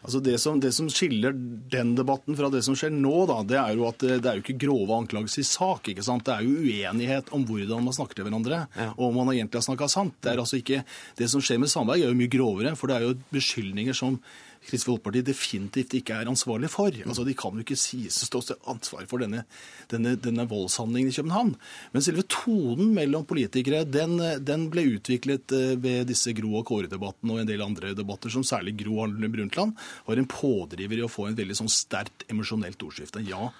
Altså 0.00 0.20
det, 0.24 0.36
som, 0.40 0.60
det, 0.60 0.72
som, 0.72 0.88
skiller 0.92 1.34
den 1.70 1.92
debatten 1.98 2.36
fra 2.38 2.48
det 2.52 2.62
som 2.64 2.76
skjer 2.78 2.92
nå, 2.94 3.14
da, 3.28 3.40
det 3.46 3.58
er 3.60 3.76
jo 3.76 3.86
at 3.88 4.00
det, 4.00 4.20
det 4.24 4.30
er 4.30 4.38
jo 4.38 4.44
ikke 4.44 4.60
grove 4.64 4.96
anklagelser 4.96 5.44
i 5.44 5.48
sak. 5.48 5.90
ikke 5.92 6.04
sant? 6.06 6.24
Det 6.26 6.36
er 6.36 6.46
jo 6.46 6.60
uenighet 6.64 7.32
om 7.36 7.44
hvordan 7.48 7.84
man 7.84 7.96
snakker 7.96 8.18
til 8.18 8.28
hverandre, 8.28 8.62
ja. 8.76 8.90
og 8.96 9.10
om 9.10 9.20
man 9.20 9.34
egentlig 9.34 9.60
har 9.60 9.68
snakka 9.68 9.90
sant. 9.92 10.16
Det 10.24 10.32
er 10.32 10.40
altså 10.40 10.60
ikke, 10.60 10.84
det 11.20 11.28
som 11.32 11.44
skjer 11.44 11.60
med 11.60 11.72
Sandberg, 11.72 12.00
er 12.00 12.14
jo 12.14 12.20
mye 12.20 12.32
grovere, 12.32 12.76
for 12.80 12.88
det 12.88 12.96
er 12.96 13.08
jo 13.08 13.18
beskyldninger 13.34 13.96
som 13.96 14.16
Kristelig 14.60 14.84
Folkeparti 14.84 15.20
definitivt 15.24 15.94
ikke 15.96 16.18
er 16.20 16.28
ansvarlig 16.28 16.68
for. 16.68 16.92
Altså, 16.92 17.24
De 17.24 17.32
kan 17.38 17.56
jo 17.56 17.64
ikke 17.64 17.78
sies 17.80 18.18
å 18.20 18.28
stå 18.28 18.42
til 18.44 18.58
ansvar 18.68 19.06
for 19.08 19.22
denne, 19.22 19.46
denne, 19.88 20.12
denne, 20.20 20.44
voldshandlingen 20.50 21.08
i 21.08 21.16
København. 21.16 21.54
Men 21.94 22.04
selve 22.04 22.26
tonen 22.28 22.92
mellom 22.96 23.24
politikere 23.28 23.86
den, 23.88 24.18
den 24.44 24.66
ble 24.72 24.84
utviklet 24.98 25.54
eh, 25.56 25.72
ved 25.80 26.10
disse 26.12 26.34
Gro 26.36 26.58
og 26.60 26.66
Kåre-debattene 26.68 27.34
og 27.34 27.40
en 27.40 27.48
del 27.48 27.64
andre 27.64 27.94
debatter, 27.96 28.32
som 28.32 28.44
særlig 28.44 28.76
Gro 28.82 29.00
Harlem 29.00 29.32
Brundtland 29.32 29.80
var 30.06 30.20
en 30.20 30.28
pådriver 30.30 31.00
i 31.00 31.04
å 31.06 31.10
få 31.10 31.28
en 31.28 31.36
veldig 31.38 31.56
sånn 31.62 31.70
sterkt 31.72 32.24
emosjonelt 32.30 32.82
ordskifte. 32.86 33.22
Ja, 33.26 33.50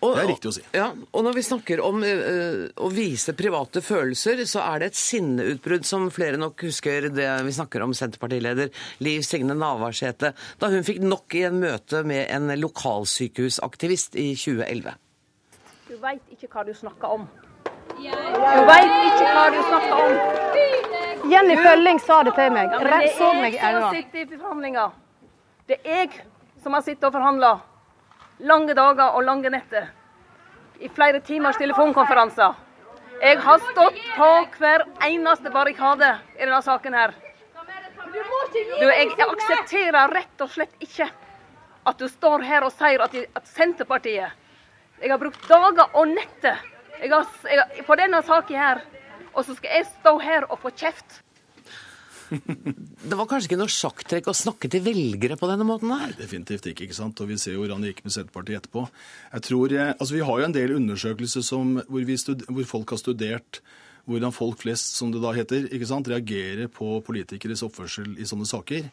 og, 0.00 0.14
det 0.14 0.22
er 0.22 0.30
riktig 0.32 0.50
å 0.50 0.54
si. 0.56 0.64
Ja, 0.76 0.88
og 0.92 1.26
når 1.26 1.38
vi 1.38 1.44
snakker 1.46 1.82
om 1.84 2.04
uh, 2.04 2.68
å 2.78 2.90
vise 2.92 3.34
private 3.38 3.82
følelser, 3.84 4.44
så 4.48 4.62
er 4.66 4.82
det 4.82 4.92
et 4.92 5.00
sinneutbrudd 5.00 5.88
som 5.88 6.08
flere 6.14 6.40
nok 6.40 6.66
husker 6.68 7.10
det 7.14 7.28
vi 7.46 7.56
snakker 7.56 7.84
om 7.84 7.96
Senterpartileder 7.96 8.72
Liv 9.04 9.24
Signe 9.26 9.56
Navarsete, 9.58 10.32
da 10.60 10.72
hun 10.72 10.86
fikk 10.86 11.02
nok 11.04 11.38
i 11.38 11.44
en 11.48 11.60
møte 11.62 12.04
med 12.06 12.26
en 12.34 12.54
lokalsykehusaktivist 12.60 14.18
i 14.18 14.30
2011. 14.38 14.96
Du 15.88 15.96
veit 16.02 16.34
ikke 16.34 16.50
hva 16.52 16.64
du 16.68 16.74
snakker 16.76 17.18
om. 17.18 17.28
Du 17.98 18.64
veit 18.68 18.92
ikke 19.08 19.28
hva 19.34 19.46
du 19.54 19.60
snakker 19.66 20.02
om. 20.04 20.38
Jenny 21.28 21.56
Følling 21.56 22.00
sa 22.00 22.22
det 22.22 22.34
til 22.36 22.52
meg. 22.54 22.72
Ja, 22.72 23.00
det 23.02 23.12
så 23.18 23.32
meg 23.36 23.56
i 23.56 23.60
øynene. 23.60 24.88
Det 25.68 25.76
er 25.84 26.06
jeg 26.06 26.22
som 26.64 26.72
har 26.72 26.80
sittet 26.80 27.04
og 27.04 27.12
forhandla 27.12 27.48
lange 28.48 28.72
dager 28.72 29.18
og 29.18 29.24
lange 29.26 29.50
netter. 29.52 29.90
I 30.80 30.88
flere 30.88 31.20
timers 31.20 31.58
telefonkonferanser. 31.60 32.54
Jeg 33.20 33.40
har 33.44 33.60
stått 33.66 33.98
på 34.14 34.28
hver 34.56 34.86
eneste 35.04 35.52
barrikade 35.52 36.08
i 36.38 36.46
denne 36.46 36.62
saken 36.64 36.96
her. 36.96 37.12
Du, 38.08 38.86
jeg, 38.88 39.12
aksepterer 39.26 40.14
rett 40.16 40.40
og 40.40 40.48
slett 40.54 40.72
ikke 40.80 41.10
at 41.88 42.00
du 42.00 42.08
står 42.08 42.46
her 42.48 42.64
og 42.64 42.72
sier 42.72 43.04
at, 43.04 43.12
at 43.36 43.50
Senterpartiet 43.52 44.32
Jeg 45.02 45.10
har 45.12 45.20
brukt 45.20 45.44
dager 45.50 45.92
og 45.92 46.08
netter 46.14 46.64
på 47.84 47.98
denne 48.00 48.22
saken 48.24 48.56
her, 48.56 48.80
og 49.34 49.44
så 49.44 49.54
skal 49.58 49.76
jeg 49.76 49.90
stå 49.92 50.16
her 50.24 50.48
og 50.48 50.62
få 50.64 50.72
kjeft 50.72 51.20
det 52.30 53.16
var 53.16 53.28
kanskje 53.28 53.48
ikke 53.50 53.58
noe 53.60 53.72
sjakktrekk 53.72 54.30
å 54.30 54.36
snakke 54.36 54.70
til 54.72 54.82
velgere 54.84 55.38
på 55.40 55.48
denne 55.50 55.66
måten? 55.68 55.92
Nei, 55.92 56.12
definitivt 56.18 56.68
ikke. 56.70 56.88
ikke 56.88 56.98
sant? 56.98 57.20
Og 57.22 57.30
Vi 57.30 57.38
ser 57.40 57.56
jo 57.56 57.64
hvordan 57.64 57.84
det 57.84 57.92
gikk 57.92 58.04
med 58.06 58.14
Senterpartiet 58.14 58.62
etterpå. 58.62 58.86
Jeg 59.32 59.46
tror, 59.48 59.74
eh, 59.74 59.92
altså 59.94 60.14
Vi 60.14 60.24
har 60.28 60.40
jo 60.40 60.48
en 60.48 60.56
del 60.56 60.74
undersøkelser 60.76 61.44
som, 61.46 61.78
hvor, 61.88 62.10
hvor, 62.48 62.66
folk 62.74 62.94
har 62.94 63.00
studert 63.02 63.62
hvordan 64.08 64.32
folk 64.32 64.60
flest, 64.62 64.94
som 64.96 65.12
det 65.12 65.20
da 65.20 65.34
heter, 65.36 65.66
ikke 65.68 65.88
sant, 65.88 66.08
reagerer 66.08 66.70
på 66.72 67.02
politikeres 67.04 67.60
oppførsel 67.66 68.14
i 68.16 68.28
sånne 68.28 68.48
saker. 68.48 68.86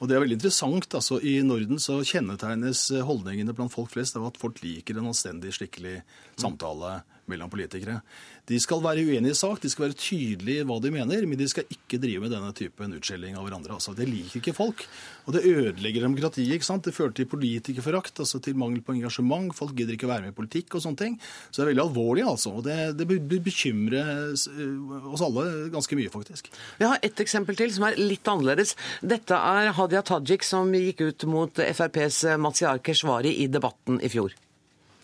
Og 0.00 0.08
det 0.08 0.16
er 0.16 0.24
veldig 0.24 0.36
interessant. 0.40 0.94
altså 0.94 1.20
I 1.22 1.38
Norden 1.46 1.78
så 1.78 2.00
kjennetegnes 2.02 2.88
holdningene 3.06 3.54
blant 3.54 3.72
folk 3.72 3.92
flest 3.94 4.18
av 4.18 4.26
at 4.26 4.40
folk 4.40 4.58
liker 4.64 4.98
en 4.98 5.12
anstendig, 5.12 5.54
skikkelig 5.54 6.00
samtale 6.34 6.98
mellom 7.30 7.50
politikere. 7.52 8.00
De 8.46 8.58
skal 8.62 8.82
være 8.84 9.02
uenige 9.02 9.34
i 9.34 9.38
sak, 9.38 9.58
de 9.62 9.70
skal 9.72 9.88
være 9.88 9.98
tydelige 9.98 10.62
i 10.62 10.66
hva 10.66 10.76
de 10.82 10.92
mener, 10.94 11.26
men 11.26 11.38
de 11.40 11.48
skal 11.50 11.66
ikke 11.72 11.98
drive 12.02 12.22
med 12.22 12.34
denne 12.34 12.52
typen 12.54 12.94
utskjelling 12.94 13.34
av 13.38 13.46
hverandre. 13.46 13.74
Altså, 13.74 13.94
det 13.98 14.06
liker 14.06 14.38
ikke 14.38 14.54
folk. 14.54 14.84
Og 15.26 15.34
det 15.34 15.42
ødelegger 15.50 16.06
demokratiet. 16.06 16.54
ikke 16.54 16.68
sant? 16.68 16.86
Det 16.86 16.94
fører 16.94 17.16
til 17.16 17.26
politikerforakt, 17.26 18.20
altså 18.22 18.38
til 18.42 18.54
mangel 18.58 18.84
på 18.86 18.94
engasjement. 18.94 19.50
Folk 19.56 19.74
gidder 19.74 19.96
ikke 19.96 20.06
å 20.06 20.12
være 20.12 20.28
med 20.28 20.34
i 20.34 20.38
politikk 20.38 20.78
og 20.78 20.84
sånne 20.84 21.02
ting. 21.02 21.18
Så 21.50 21.58
det 21.58 21.64
er 21.64 21.72
veldig 21.72 21.84
alvorlig, 21.88 22.26
altså. 22.30 22.54
Og 22.60 22.66
det, 22.68 22.78
det 23.00 23.40
bekymrer 23.42 24.30
eh, 24.30 25.10
oss 25.10 25.26
alle 25.26 25.46
ganske 25.74 25.98
mye, 25.98 26.12
faktisk. 26.14 26.52
Vi 26.78 26.86
har 26.86 27.02
et 27.02 27.26
eksempel 27.26 27.58
til 27.58 27.74
som 27.74 27.88
er 27.88 27.98
litt 27.98 28.30
annerledes. 28.30 28.76
Dette 29.02 29.34
er 29.34 29.74
Hadia 29.74 30.06
Tajik 30.06 30.46
som 30.46 30.70
gikk 30.70 31.02
ut 31.02 31.26
mot 31.30 31.62
FrPs 31.66 32.22
Mazyar 32.38 32.78
Keshvari 32.86 33.34
i 33.42 33.50
debatten 33.50 33.98
i 33.98 34.12
fjor. 34.12 34.34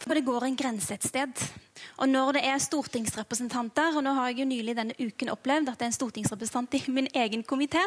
For 0.02 0.18
det 0.18 0.24
går 0.26 0.48
en 0.48 0.56
grense 0.58 0.94
et 0.94 1.04
sted. 1.06 1.42
Og 2.02 2.08
når 2.10 2.36
det 2.38 2.42
er 2.48 2.62
stortingsrepresentanter, 2.62 3.96
og 3.96 4.04
nå 4.04 4.14
har 4.16 4.30
jeg 4.30 4.42
jo 4.42 4.48
nylig 4.50 4.74
denne 4.78 4.96
uken 4.98 5.32
opplevd 5.32 5.70
at 5.70 5.80
det 5.80 5.86
er 5.86 5.92
en 5.92 5.96
stortingsrepresentant 5.96 6.76
i 6.78 6.82
min 6.92 7.08
egen 7.14 7.44
komité 7.46 7.82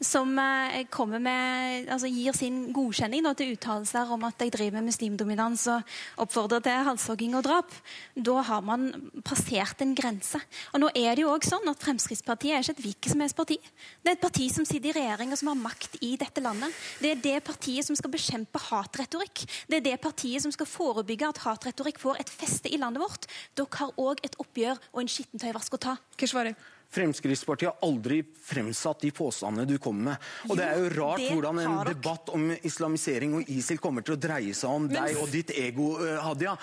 som 0.00 0.32
eh, 0.38 0.82
kommer 0.90 1.22
med, 1.22 1.88
altså 1.92 2.10
gir 2.10 2.36
sin 2.36 2.72
godkjenning 2.74 3.24
da, 3.26 3.34
til 3.38 3.54
uttalelser 3.54 4.12
om 4.14 4.26
at 4.28 4.42
jeg 4.42 4.54
driver 4.54 4.78
med 4.78 4.90
muslimdominans 4.90 5.66
og 5.72 5.94
oppfordrer 6.24 6.64
til 6.64 6.86
halshogging 6.88 7.36
og 7.38 7.46
drap, 7.46 7.74
da 8.16 8.38
har 8.48 8.64
man 8.66 8.88
passert 9.26 9.82
en 9.84 9.94
grense. 9.98 10.40
Og 10.72 10.82
nå 10.82 10.90
er 10.94 11.14
det 11.16 11.24
jo 11.24 11.32
også 11.32 11.56
sånn 11.56 11.70
at 11.70 11.82
Fremskrittspartiet 11.82 12.56
er 12.56 12.64
ikke 12.64 12.76
et 12.78 12.84
hvilket 12.86 13.12
som 13.12 13.22
helst 13.24 13.38
parti. 13.38 13.58
Det 14.02 14.12
er 14.12 14.16
et 14.16 14.22
parti 14.24 14.48
som 14.52 14.66
sitter 14.68 14.92
i 14.92 14.96
regjering 14.96 15.32
og 15.32 15.40
som 15.40 15.52
har 15.52 15.60
makt 15.60 15.98
i 16.00 16.14
dette 16.20 16.42
landet. 16.44 16.72
Det 17.02 17.12
er 17.12 17.22
det 17.22 17.36
partiet 17.46 17.86
som 17.86 17.98
skal 17.98 18.12
bekjempe 18.12 18.60
hatretorikk. 18.70 19.44
Det 19.68 19.80
er 19.80 19.86
det 19.90 19.96
partiet 20.02 20.44
som 20.44 20.54
skal 20.54 20.68
forebygge 20.70 21.28
at 21.28 21.42
hatretorikk 21.44 22.00
får 22.02 22.22
et 22.22 22.32
feste 22.32 22.72
i 22.72 22.80
landet 22.80 23.02
vårt. 23.02 23.28
Dere 23.58 23.80
har 23.80 23.98
òg 24.00 24.22
et 24.26 24.38
oppgjør 24.42 24.80
og 24.92 25.02
en 25.02 25.10
skittentøyvask 25.10 25.76
å 25.78 25.82
ta. 25.88 25.96
Keshvari. 26.20 26.54
Fremskrittspartiet 26.92 27.70
har 27.70 27.86
aldri 27.88 28.18
fremsatt 28.44 29.00
de 29.00 29.10
påstandene 29.16 29.64
du 29.68 29.78
kommer 29.80 30.12
med. 30.12 30.26
Og 30.50 30.58
Det 30.60 30.66
er 30.66 30.80
jo 30.82 30.90
rart 30.98 31.22
hvordan 31.24 31.60
en 31.62 31.78
debatt 31.88 32.32
om 32.36 32.50
islamisering 32.60 33.38
og 33.38 33.48
ISIL 33.48 33.80
kommer 33.80 34.04
til 34.04 34.18
å 34.18 34.20
dreie 34.20 34.52
seg 34.56 34.68
om 34.68 34.90
Men... 34.90 34.98
deg 34.98 35.22
og 35.22 35.32
ditt 35.32 35.54
ego, 35.56 35.94
eh, 36.04 36.18
Hadia. 36.20 36.58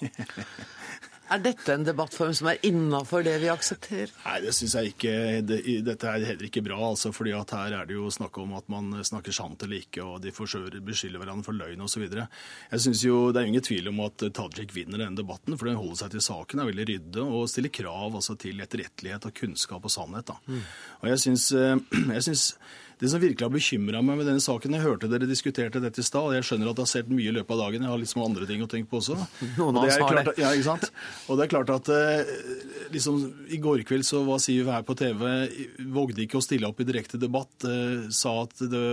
Er 1.32 1.40
dette 1.40 1.72
en 1.72 1.84
debattform 1.86 2.34
som 2.36 2.50
er 2.50 2.60
innafor 2.68 3.24
det 3.24 3.38
vi 3.40 3.48
aksepterer? 3.48 4.10
Nei, 4.26 4.36
det 4.44 4.52
syns 4.56 4.74
jeg 4.76 4.92
ikke. 4.92 5.14
Det, 5.48 5.58
dette 5.86 6.10
er 6.10 6.26
heller 6.28 6.48
ikke 6.50 6.62
bra. 6.66 6.76
altså, 6.90 7.14
fordi 7.16 7.32
at 7.36 7.54
Her 7.56 7.78
er 7.78 7.88
det 7.88 7.96
jo 7.96 8.10
snakk 8.12 8.36
om 8.42 8.52
at 8.58 8.68
man 8.68 8.92
snakker 9.04 9.32
sant 9.32 9.62
eller 9.64 9.80
ikke, 9.80 10.04
og 10.04 10.20
de 10.24 10.34
forsøker 10.34 10.84
beskylder 10.84 11.22
hverandre 11.22 11.48
for 11.48 11.56
løgn 11.56 11.80
osv. 11.86 12.04
Jeg 12.04 12.84
synes 12.84 13.04
jo, 13.04 13.32
Det 13.32 13.40
er 13.40 13.48
ingen 13.48 13.64
tvil 13.64 13.88
om 13.88 14.00
at 14.04 14.26
Tajik 14.36 14.74
vinner 14.76 15.00
denne 15.00 15.16
debatten, 15.16 15.56
for 15.56 15.70
den 15.70 15.80
holder 15.80 16.02
seg 16.04 16.14
til 16.14 16.26
saken, 16.28 16.60
er 16.60 16.70
veldig 16.70 16.88
rydde 16.92 17.24
og 17.24 17.48
stiller 17.48 17.72
krav 17.72 18.14
altså, 18.14 18.36
til 18.36 18.60
etterrettelighet 18.60 19.24
og 19.24 19.34
kunnskap 19.34 19.84
og 19.84 19.90
sannhet. 19.90 20.26
da. 20.28 20.36
Mm. 20.46 20.64
Og 21.00 21.08
jeg 21.08 21.24
synes, 21.24 21.52
eh, 21.52 21.76
jeg 22.16 22.22
synes 22.28 22.46
det 23.00 23.10
som 23.10 23.20
virkelig 23.22 23.44
har 23.44 23.52
bekymra 23.52 24.02
meg 24.04 24.20
med 24.20 24.28
denne 24.28 24.42
saken 24.42 24.76
Jeg 24.76 24.84
hørte 24.84 25.10
dere 25.10 25.28
diskuterte 25.28 25.82
dette 25.82 26.00
i 26.00 26.06
stad. 26.06 26.28
og 26.28 26.34
Jeg 26.36 26.46
skjønner 26.46 26.70
at 26.70 26.78
det 26.78 26.84
har 26.86 26.90
sett 26.92 27.10
mye 27.10 27.28
i 27.28 27.34
løpet 27.34 27.54
av 27.56 27.62
dagen. 27.66 27.84
Jeg 27.84 27.90
har 27.90 28.04
små 28.08 28.28
andre 28.28 28.46
ting 28.48 28.62
å 28.64 28.68
tenke 28.70 28.90
på 28.90 29.00
også. 29.00 29.18
Noen 29.58 29.80
av 29.80 29.88
oss 29.88 29.98
har 30.00 30.20
det. 30.20 30.34
Ja, 30.40 30.52
ikke 30.54 30.68
sant? 30.68 30.86
Og 31.28 31.38
det 31.38 31.46
er 31.46 31.52
klart 31.52 31.72
at 31.74 31.90
eh, 31.92 32.32
liksom, 32.94 33.20
I 33.52 33.60
går 33.62 33.84
kveld 33.88 34.06
så 34.06 34.22
var 34.26 34.42
Siv 34.44 34.68
her 34.70 34.84
på 34.86 34.96
TV, 34.98 35.24
vågde 35.94 36.24
ikke 36.24 36.38
å 36.38 36.44
stille 36.44 36.68
opp 36.68 36.80
i 36.82 36.88
direkte 36.88 37.20
debatt. 37.20 37.52
Eh, 37.66 38.06
sa 38.14 38.36
at 38.44 38.64
det, 38.70 38.84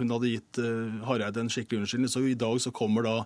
hun 0.00 0.12
hadde 0.16 0.32
gitt 0.32 0.60
eh, 0.62 1.00
Hareide 1.08 1.44
en 1.44 1.52
skikkelig 1.52 1.84
unnskyldning. 1.84 2.12
Så 2.12 2.24
i 2.26 2.36
dag 2.38 2.58
så 2.62 2.74
kommer 2.74 3.06
da 3.06 3.16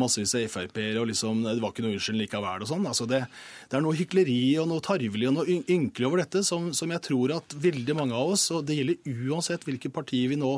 massevis 0.00 0.36
av 0.38 0.48
Frp-ere 0.50 1.02
og 1.02 1.10
liksom 1.10 1.44
Det 1.44 1.58
var 1.62 1.74
ikke 1.74 1.84
noe 1.84 1.96
unnskyldning 1.98 2.24
likevel 2.24 2.64
og 2.64 2.70
sånn. 2.70 2.88
Altså 2.88 3.06
det, 3.10 3.24
det, 3.68 3.76
er 3.76 3.84
noe 3.84 3.96
hykleri 3.98 4.40
og 4.62 4.68
noe 4.70 4.84
tarvelig 4.84 5.30
og 5.30 5.38
noe 5.38 5.60
ynkelig 5.60 6.08
over 6.08 6.22
dette 6.22 6.44
som, 6.46 6.70
som 6.76 6.90
jeg 6.94 7.02
tror 7.04 7.36
at 7.36 7.56
veldig 7.64 7.96
mange 7.98 8.16
av 8.16 8.34
oss, 8.34 8.48
og 8.54 8.64
det 8.68 8.78
gjelder 8.78 9.28
uansett 9.28 9.64
hvilken 9.66 9.73
hvilke 9.74 9.92
partier 9.94 10.30
vi 10.32 10.38
nå 10.40 10.52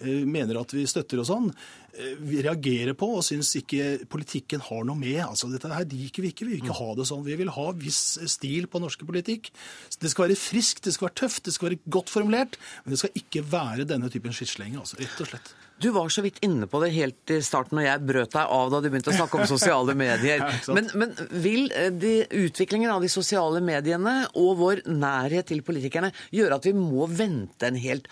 eh, 0.00 0.24
mener 0.26 0.60
at 0.60 0.74
vi 0.74 0.84
støtter 0.88 1.22
og 1.22 1.28
sånn, 1.28 1.50
eh, 1.94 2.14
vi 2.20 2.42
reagerer 2.44 2.96
på 2.98 3.08
og 3.18 3.24
syns 3.26 3.52
ikke 3.60 4.08
politikken 4.10 4.64
har 4.64 4.86
noe 4.88 4.98
med. 4.98 5.20
Altså, 5.26 5.50
Dette 5.52 5.72
her 5.72 5.86
liker 5.90 6.24
vi 6.24 6.32
ikke. 6.34 6.48
Vi 6.48 6.56
vil 6.56 6.64
ikke 6.64 6.78
ha 6.80 6.90
det 6.98 7.08
sånn. 7.10 7.24
Vi 7.26 7.38
vil 7.40 7.52
ha 7.54 7.66
viss 7.78 8.18
stil 8.32 8.68
på 8.70 8.82
norsk 8.82 9.04
politikk. 9.08 9.52
Det 10.00 10.12
skal 10.12 10.28
være 10.28 10.40
friskt, 10.40 10.84
det 10.86 10.96
skal 10.96 11.10
være 11.10 11.20
tøft, 11.24 11.44
det 11.46 11.56
skal 11.56 11.70
være 11.70 11.82
godt 11.98 12.12
formulert. 12.12 12.58
Men 12.84 12.96
det 12.96 13.02
skal 13.04 13.22
ikke 13.22 13.44
være 13.52 13.88
denne 13.88 14.10
typen 14.12 14.34
skittslenge, 14.34 14.80
altså, 14.82 15.00
rett 15.02 15.22
og 15.22 15.32
slett. 15.32 15.54
Du 15.78 15.90
var 15.90 16.08
så 16.08 16.22
vidt 16.22 16.38
inne 16.46 16.68
på 16.70 16.78
det 16.84 16.92
helt 16.94 17.32
i 17.34 17.40
starten 17.42 17.78
når 17.78 17.86
jeg 17.88 18.02
brøt 18.06 18.34
deg 18.36 18.52
av 18.56 18.70
da 18.70 18.80
du 18.80 18.86
begynte 18.88 19.10
å 19.10 19.16
snakke 19.16 19.40
om 19.40 19.48
sosiale 19.50 19.96
medier. 20.04 20.44
Men, 20.70 20.90
men, 20.94 21.16
vil 21.44 21.66
eh, 21.74 21.90
de, 21.90 22.14
utviklingen 22.44 22.92
av 22.94 23.02
de 23.02 23.10
sosiale 23.12 23.62
mediene 23.64 24.20
og 24.38 24.54
vår 24.62 24.84
nærhet 24.86 25.50
til 25.50 25.64
politikerne 25.66 26.12
gjøre 26.34 26.60
at 26.60 26.70
vi 26.70 26.76
må 26.78 27.08
vente 27.10 27.68
en 27.68 27.80
helt 27.80 28.08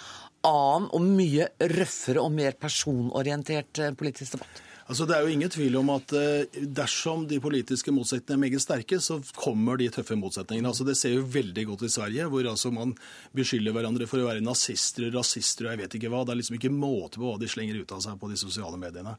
annen 0.49 0.91
og 0.93 1.07
mye 1.07 1.49
røffere 1.77 2.23
og 2.23 2.33
mer 2.35 2.59
personorientert 2.61 3.83
eh, 3.83 3.97
politisk 3.99 4.39
debatt? 4.39 4.63
Altså, 4.91 5.07
det 5.07 5.15
er 5.15 5.25
jo 5.25 5.33
ingen 5.33 5.51
tvil 5.53 5.77
om 5.79 5.91
at 5.95 6.13
eh, 6.19 6.57
dersom 6.77 7.23
de 7.31 7.39
politiske 7.41 7.93
motsetningene 7.95 8.35
er 8.35 8.41
meget 8.43 8.65
sterke, 8.65 8.99
så 9.01 9.21
kommer 9.39 9.79
de 9.81 9.87
tøffe 9.95 10.17
motsetningene. 10.19 10.69
Altså, 10.73 10.85
det 10.85 10.97
ser 10.99 11.15
jo 11.15 11.23
veldig 11.33 11.65
godt 11.71 11.87
i 11.87 11.93
Sverige, 11.95 12.27
hvor 12.33 12.49
altså 12.51 12.73
man 12.75 12.93
beskylder 13.37 13.73
hverandre 13.77 14.09
for 14.11 14.21
å 14.21 14.27
være 14.27 14.45
nazister, 14.45 15.07
og 15.09 15.21
rasister 15.21 15.69
og 15.69 15.73
jeg 15.73 15.83
vet 15.85 15.97
ikke 15.99 16.11
hva. 16.13 16.25
Det 16.27 16.35
er 16.35 16.41
liksom 16.43 16.59
ikke 16.59 16.75
måte 16.75 17.23
på 17.23 17.29
hva 17.29 17.39
de 17.41 17.51
slenger 17.51 17.79
ut 17.79 17.95
av 17.95 18.03
seg 18.05 18.19
på 18.21 18.33
de 18.33 18.41
sosiale 18.43 18.81
mediene. 18.81 19.15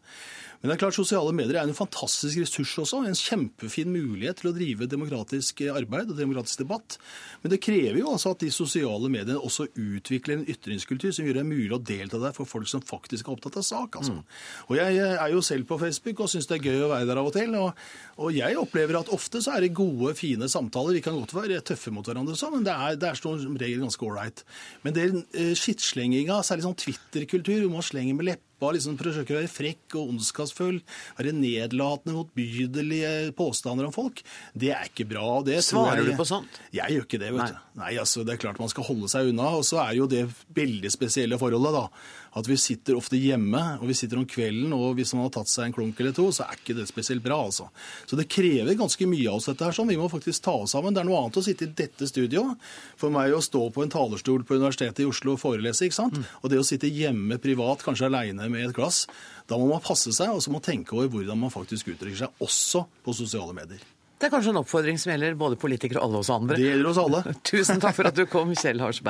Men 0.63 0.71
det 0.71 0.77
er 0.77 0.79
klart, 0.85 0.95
sosiale 0.95 1.31
medier 1.35 1.57
er 1.59 1.67
en 1.67 1.75
fantastisk 1.75 2.39
ressurs 2.39 2.71
også. 2.79 3.01
En 3.03 3.17
kjempefin 3.19 3.89
mulighet 3.91 4.37
til 4.39 4.47
å 4.47 4.53
drive 4.55 4.85
demokratisk 4.87 5.59
arbeid 5.67 6.13
og 6.13 6.15
demokratisk 6.15 6.61
debatt. 6.61 6.95
Men 7.43 7.51
det 7.51 7.59
krever 7.65 7.99
jo 7.99 8.13
altså 8.13 8.31
at 8.31 8.45
de 8.45 8.51
sosiale 8.55 9.09
mediene 9.11 9.41
også 9.43 9.65
utvikler 9.75 10.37
en 10.37 10.45
ytringskultur 10.47 11.11
som 11.11 11.27
gjør 11.27 11.41
det 11.41 11.43
mulig 11.49 11.75
å 11.75 11.81
delta 11.83 12.21
der 12.21 12.31
for 12.37 12.47
folk 12.47 12.71
som 12.71 12.79
faktisk 12.79 13.27
er 13.27 13.35
opptatt 13.35 13.59
av 13.59 13.65
sak. 13.67 13.97
Altså. 13.99 14.15
Mm. 14.15 14.21
Og 14.69 14.79
Jeg 14.79 15.01
er 15.11 15.33
jo 15.33 15.41
selv 15.43 15.67
på 15.67 15.79
Facebook 15.83 16.23
og 16.23 16.31
syns 16.31 16.47
det 16.47 16.55
er 16.61 16.71
gøy 16.71 16.87
å 16.87 16.89
være 16.93 17.09
der 17.11 17.21
av 17.25 17.27
og 17.27 17.35
til. 17.35 17.59
Og, 17.59 17.83
og, 18.15 18.31
jeg 18.37 18.61
opplever 18.63 19.01
at 19.01 19.11
ofte 19.19 19.43
så 19.43 19.57
er 19.57 19.67
det 19.67 19.73
gode, 19.75 20.15
fine 20.15 20.47
samtaler. 20.47 20.95
Vi 20.95 21.03
kan 21.03 21.19
godt 21.19 21.35
være 21.35 21.59
tøffe 21.59 21.91
mot 21.91 22.07
hverandre, 22.07 22.39
så, 22.39 22.47
men 22.55 22.63
det 22.63 22.71
er, 22.71 22.95
det 23.03 23.11
er 23.11 23.19
som 23.19 23.59
regel 23.59 23.83
ganske 23.83 24.07
ålreit. 24.07 24.47
Men 24.87 24.95
det 24.95 25.11
uh, 25.11 25.51
skittslenginga, 25.59 26.39
særlig 26.39 26.69
sånn 26.69 26.81
Twitter-kultur, 26.87 27.65
hvor 27.65 27.75
man 27.81 27.89
slenger 27.91 28.15
med 28.15 28.31
lepper 28.31 28.52
og 28.63 28.75
liksom 28.77 28.95
forsøker 28.99 29.35
å 29.35 29.39
være 29.41 29.51
frekk 29.51 29.95
og 29.99 30.13
ondskapsfull, 30.13 30.77
være 31.17 31.33
nedlatende, 31.35 32.15
motbydelige 32.15 33.33
påstander 33.37 33.89
om 33.89 33.95
folk, 33.95 34.21
det 34.55 34.71
er 34.75 34.87
ikke 34.87 35.07
bra. 35.09 35.25
Det 35.43 35.57
Svarer 35.65 35.99
jeg, 36.03 36.13
du 36.13 36.19
på 36.19 36.27
sånt? 36.27 36.59
Jeg 36.75 36.95
gjør 36.95 37.07
ikke 37.07 37.19
det, 37.19 37.31
vet 37.35 37.43
Nei. 37.43 37.51
du. 37.51 37.79
Nei, 37.81 37.93
altså, 37.99 38.23
Det 38.23 38.35
er 38.35 38.43
klart 38.45 38.61
man 38.61 38.71
skal 38.71 38.87
holde 38.87 39.09
seg 39.11 39.31
unna. 39.33 39.49
Og 39.57 39.65
så 39.67 39.81
er 39.83 39.97
jo 39.97 40.07
det 40.07 40.23
veldig 40.55 40.91
spesielle 40.93 41.39
forholdet, 41.41 41.75
da. 41.75 41.85
At 42.33 42.47
vi 42.49 42.57
sitter 42.57 42.97
ofte 42.97 43.17
hjemme, 43.19 43.61
og 43.79 43.89
vi 43.89 43.95
sitter 43.97 44.17
om 44.17 44.25
kvelden, 44.29 44.73
og 44.73 44.97
hvis 44.97 45.13
man 45.13 45.27
har 45.27 45.33
tatt 45.35 45.51
seg 45.51 45.67
en 45.67 45.75
klunk 45.75 45.99
eller 46.01 46.15
to, 46.17 46.25
så 46.33 46.47
er 46.47 46.57
ikke 46.57 46.75
det 46.77 46.87
spesielt 46.89 47.23
bra, 47.25 47.37
altså. 47.45 47.67
Så 48.09 48.17
det 48.17 48.25
krever 48.31 48.73
ganske 48.79 49.07
mye 49.09 49.29
av 49.29 49.37
oss, 49.37 49.49
dette 49.51 49.67
her. 49.67 49.75
sånn. 49.75 49.91
Vi 49.93 49.99
må 50.01 50.09
faktisk 50.11 50.45
ta 50.47 50.55
oss 50.63 50.73
sammen. 50.73 50.95
Det 50.95 51.03
er 51.03 51.09
noe 51.09 51.21
annet 51.21 51.37
å 51.37 51.45
sitte 51.45 51.67
i 51.67 51.73
dette 51.83 52.09
studioet. 52.09 52.57
For 52.97 53.13
meg 53.13 53.35
å 53.35 53.43
stå 53.43 53.67
på 53.73 53.85
en 53.85 53.93
talerstol 53.93 54.45
på 54.47 54.57
Universitetet 54.57 55.03
i 55.05 55.09
Oslo 55.09 55.37
og 55.37 55.43
forelese, 55.43 55.85
ikke 55.87 55.99
sant. 55.99 56.17
Mm. 56.17 56.29
Og 56.41 56.53
det 56.53 56.61
å 56.61 56.67
sitte 56.67 56.91
hjemme 56.91 57.39
privat, 57.43 57.85
kanskje 57.85 58.09
aleine 58.09 58.49
med 58.49 58.69
et 58.69 58.75
glass, 58.75 59.05
da 59.49 59.59
må 59.59 59.69
man 59.69 59.83
passe 59.83 60.13
seg, 60.15 60.33
og 60.33 60.41
så 60.41 60.49
må 60.49 60.61
man 60.61 60.69
tenke 60.69 60.97
over 60.97 61.11
hvordan 61.13 61.41
man 61.45 61.53
faktisk 61.53 61.93
uttrykker 61.93 62.25
seg, 62.25 62.43
også 62.43 62.87
på 63.05 63.15
sosiale 63.17 63.53
medier. 63.57 63.83
Det 64.23 64.29
er 64.29 64.31
kanskje 64.31 64.53
en 64.53 64.61
oppfordring 64.61 64.99
som 65.01 65.11
gjelder 65.11 65.33
både 65.35 65.57
politikere 65.59 65.99
og 65.99 66.07
alle 66.07 66.21
oss 66.23 66.31
andre. 66.31 66.55
Det 66.55 66.69
gjelder 66.69 66.91
oss 66.93 67.01
alle. 67.01 67.23
Tusen 67.51 67.83
takk 67.83 67.97
for 67.97 68.07
at 68.07 68.15
du 68.15 68.23
kom, 68.31 68.55
Kjell 68.55 68.79
Hars 68.79 69.03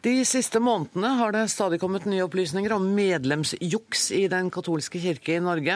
De 0.00 0.22
siste 0.24 0.56
månedene 0.64 1.10
har 1.18 1.34
det 1.34 1.42
stadig 1.52 1.76
kommet 1.82 2.06
nye 2.08 2.24
opplysninger 2.24 2.72
om 2.72 2.86
medlemsjuks 2.96 4.06
i 4.16 4.22
Den 4.32 4.46
katolske 4.48 4.96
kirke 4.96 5.34
i 5.36 5.42
Norge. 5.44 5.74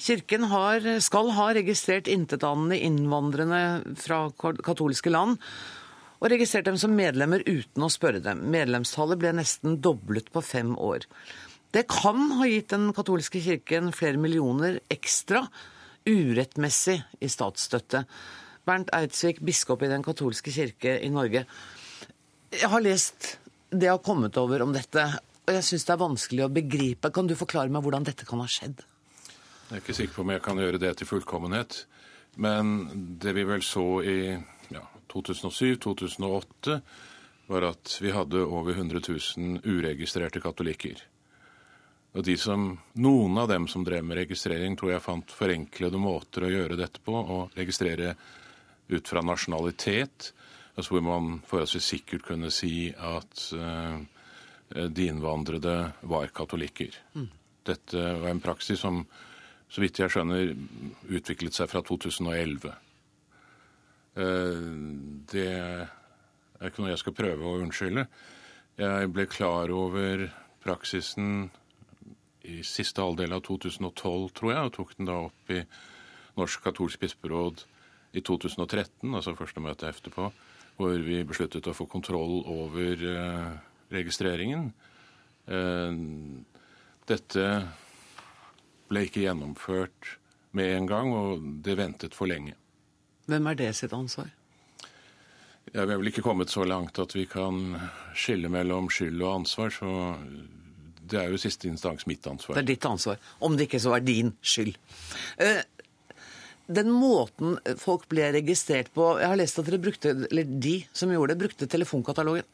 Kirken 0.00 0.46
har, 0.48 0.86
skal 1.04 1.28
ha 1.36 1.48
registrert 1.52 2.06
intetanende 2.08 2.78
innvandrende 2.86 3.58
fra 4.00 4.22
katolske 4.32 5.12
land, 5.12 5.36
og 6.16 6.32
registrert 6.32 6.64
dem 6.64 6.78
som 6.80 6.96
medlemmer 6.96 7.44
uten 7.44 7.84
å 7.84 7.90
spørre 7.92 8.22
dem. 8.24 8.40
Medlemstallet 8.48 9.20
ble 9.20 9.34
nesten 9.36 9.76
doblet 9.84 10.30
på 10.32 10.40
fem 10.40 10.70
år. 10.72 11.04
Det 11.68 11.84
kan 11.92 12.38
ha 12.38 12.48
gitt 12.48 12.72
Den 12.72 12.94
katolske 12.96 13.42
kirken 13.44 13.92
flere 13.92 14.16
millioner 14.16 14.78
ekstra 14.88 15.42
urettmessig 16.08 17.02
i 17.20 17.28
statsstøtte. 17.28 18.06
Bernt 18.64 18.88
Eidsvik, 18.96 19.44
biskop 19.44 19.84
i 19.84 19.92
Den 19.92 20.06
katolske 20.06 20.56
kirke 20.56 20.96
i 21.04 21.12
Norge. 21.12 21.44
Jeg 22.48 22.72
har 22.72 22.80
lest 22.80 23.28
det 23.70 23.90
har 23.90 23.98
kommet 24.04 24.36
over 24.40 24.62
om 24.64 24.72
dette, 24.72 25.04
og 25.46 25.52
jeg 25.52 25.64
syns 25.64 25.86
det 25.88 25.94
er 25.94 26.00
vanskelig 26.00 26.44
å 26.46 26.52
begripe. 26.52 27.10
Kan 27.14 27.28
du 27.28 27.36
forklare 27.38 27.72
meg 27.72 27.84
hvordan 27.84 28.06
dette 28.06 28.26
kan 28.28 28.40
ha 28.42 28.48
skjedd? 28.48 28.82
Jeg 29.68 29.76
er 29.76 29.82
ikke 29.82 29.96
sikker 29.96 30.16
på 30.16 30.24
om 30.24 30.32
jeg 30.32 30.44
kan 30.44 30.60
gjøre 30.60 30.80
det 30.80 30.94
til 30.98 31.08
fullkommenhet. 31.10 31.82
Men 32.40 33.18
det 33.20 33.34
vi 33.36 33.44
vel 33.48 33.64
så 33.66 33.86
i 34.06 34.18
ja, 34.72 34.84
2007-2008, 35.12 36.80
var 37.48 37.64
at 37.70 37.94
vi 38.04 38.12
hadde 38.12 38.44
over 38.44 38.76
100 38.76 39.00
000 39.08 39.60
uregistrerte 39.64 40.40
katolikker. 40.44 41.00
Og 42.16 42.24
de 42.24 42.36
som, 42.40 42.70
Noen 43.00 43.36
av 43.40 43.48
dem 43.50 43.68
som 43.68 43.84
drev 43.84 44.04
med 44.04 44.20
registrering, 44.20 44.76
tror 44.76 44.94
jeg 44.94 45.04
fant 45.04 45.32
forenklede 45.32 46.00
måter 46.00 46.44
å 46.44 46.52
gjøre 46.52 46.78
dette 46.80 47.00
på. 47.04 47.14
Å 47.14 47.48
registrere 47.56 48.14
ut 48.88 49.08
fra 49.08 49.22
nasjonalitet, 49.24 50.32
altså 50.78 50.94
hvor 50.94 51.02
man 51.02 51.40
forholdsvis 51.46 51.90
sikkert 51.92 52.22
kunne 52.28 52.52
si 52.54 52.90
at 52.94 53.48
uh, 53.58 53.98
de 54.68 55.08
innvandrede 55.10 55.74
var 56.06 56.30
katolikker. 56.34 56.94
Mm. 57.18 57.28
Dette 57.66 58.02
var 58.22 58.30
en 58.30 58.42
praksis 58.42 58.78
som, 58.84 59.02
så 59.68 59.82
vidt 59.82 59.98
jeg 59.98 60.12
skjønner, 60.12 60.52
utviklet 61.10 61.56
seg 61.56 61.70
fra 61.72 61.82
2011. 61.82 62.70
Uh, 64.14 64.22
eh, 64.22 64.66
det 65.32 65.48
er 65.50 66.68
ikke 66.70 66.84
noe 66.84 66.92
jeg 66.92 67.02
skal 67.02 67.16
prøve 67.16 67.48
å 67.48 67.58
unnskylde. 67.64 68.06
Jeg 68.78 69.10
ble 69.10 69.24
klar 69.26 69.72
over 69.74 70.28
praksisen 70.62 71.48
i 72.46 72.60
siste 72.62 73.02
halvdel 73.02 73.34
av 73.34 73.42
2012, 73.48 74.28
tror 74.38 74.52
jeg, 74.52 74.62
og 74.62 74.76
tok 74.76 74.94
den 74.94 75.10
da 75.10 75.18
opp 75.26 75.50
i 75.50 75.64
Norsk 76.38 76.62
katolsk 76.62 77.02
bisperåd 77.02 77.64
i 78.14 78.22
2013, 78.22 79.10
altså 79.10 79.34
første 79.38 79.62
møte 79.64 79.90
etterpå 79.90 80.30
hvor 80.78 80.94
vi 81.02 81.24
besluttet 81.26 81.66
å 81.66 81.74
få 81.74 81.88
kontroll 81.90 82.40
over 82.46 83.02
eh, 83.10 83.50
registreringen. 83.94 84.70
Eh, 85.50 85.98
dette 87.08 87.46
ble 88.88 89.04
ikke 89.04 89.24
gjennomført 89.26 90.16
med 90.56 90.74
en 90.76 90.88
gang, 90.88 91.12
og 91.12 91.48
det 91.64 91.76
ventet 91.78 92.16
for 92.16 92.30
lenge. 92.30 92.54
Hvem 93.28 93.50
er 93.50 93.58
det 93.58 93.72
sitt 93.76 93.92
ansvar? 93.92 94.30
Ja, 95.74 95.84
vi 95.84 95.92
er 95.92 95.98
vel 95.98 96.08
ikke 96.08 96.24
kommet 96.24 96.48
så 96.48 96.64
langt 96.64 96.96
at 97.02 97.12
vi 97.12 97.26
kan 97.28 97.76
skille 98.16 98.48
mellom 98.48 98.88
skyld 98.92 99.20
og 99.20 99.42
ansvar, 99.42 99.74
så 99.74 99.90
det 101.08 101.18
er 101.20 101.32
jo 101.32 101.40
siste 101.40 101.68
instans 101.68 102.06
mitt 102.08 102.24
ansvar. 102.28 102.56
Det 102.56 102.64
er 102.64 102.70
ditt 102.70 102.86
ansvar. 102.88 103.20
Om 103.44 103.56
det 103.56 103.68
ikke 103.68 103.82
så 103.82 103.92
er 103.96 104.06
din 104.06 104.32
skyld. 104.40 104.78
Eh, 106.68 106.74
den 106.74 106.92
måten 106.92 107.58
folk 107.80 108.06
ble 108.08 108.28
registrert 108.36 108.92
på 108.94 109.14
Jeg 109.20 109.28
har 109.32 109.40
lest 109.40 109.58
at 109.58 109.66
dere 109.66 109.80
brukte, 109.82 110.14
eller 110.28 110.44
de 110.44 110.78
som 110.92 111.10
gjorde 111.12 111.34
det, 111.34 111.42
brukte 111.46 111.68
telefonkatalogen. 111.70 112.46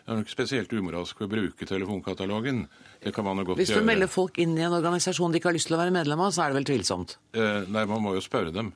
Det 0.00 0.14
er 0.14 0.18
nok 0.18 0.30
spesielt 0.32 0.72
umoralsk 0.72 1.20
å 1.22 1.28
bruke 1.30 1.66
telefonkatalogen. 1.68 2.64
Det 3.04 3.12
kan 3.14 3.24
man 3.24 3.38
jo 3.38 3.50
godt. 3.50 3.60
Hvis 3.60 3.68
du 3.70 3.76
gjøre. 3.76 3.86
melder 3.86 4.08
folk 4.10 4.38
inn 4.42 4.56
i 4.58 4.64
en 4.64 4.74
organisasjon 4.74 5.30
de 5.30 5.38
ikke 5.38 5.50
har 5.52 5.54
lyst 5.54 5.68
til 5.68 5.76
å 5.76 5.80
være 5.82 5.94
medlem 5.94 6.20
av, 6.24 6.32
så 6.34 6.42
er 6.42 6.50
det 6.50 6.58
vel 6.58 6.68
tvilsomt? 6.72 7.18
Eh, 7.36 7.68
nei, 7.68 7.84
man 7.86 8.02
må 8.02 8.16
jo 8.16 8.24
spørre 8.24 8.50
dem. 8.50 8.72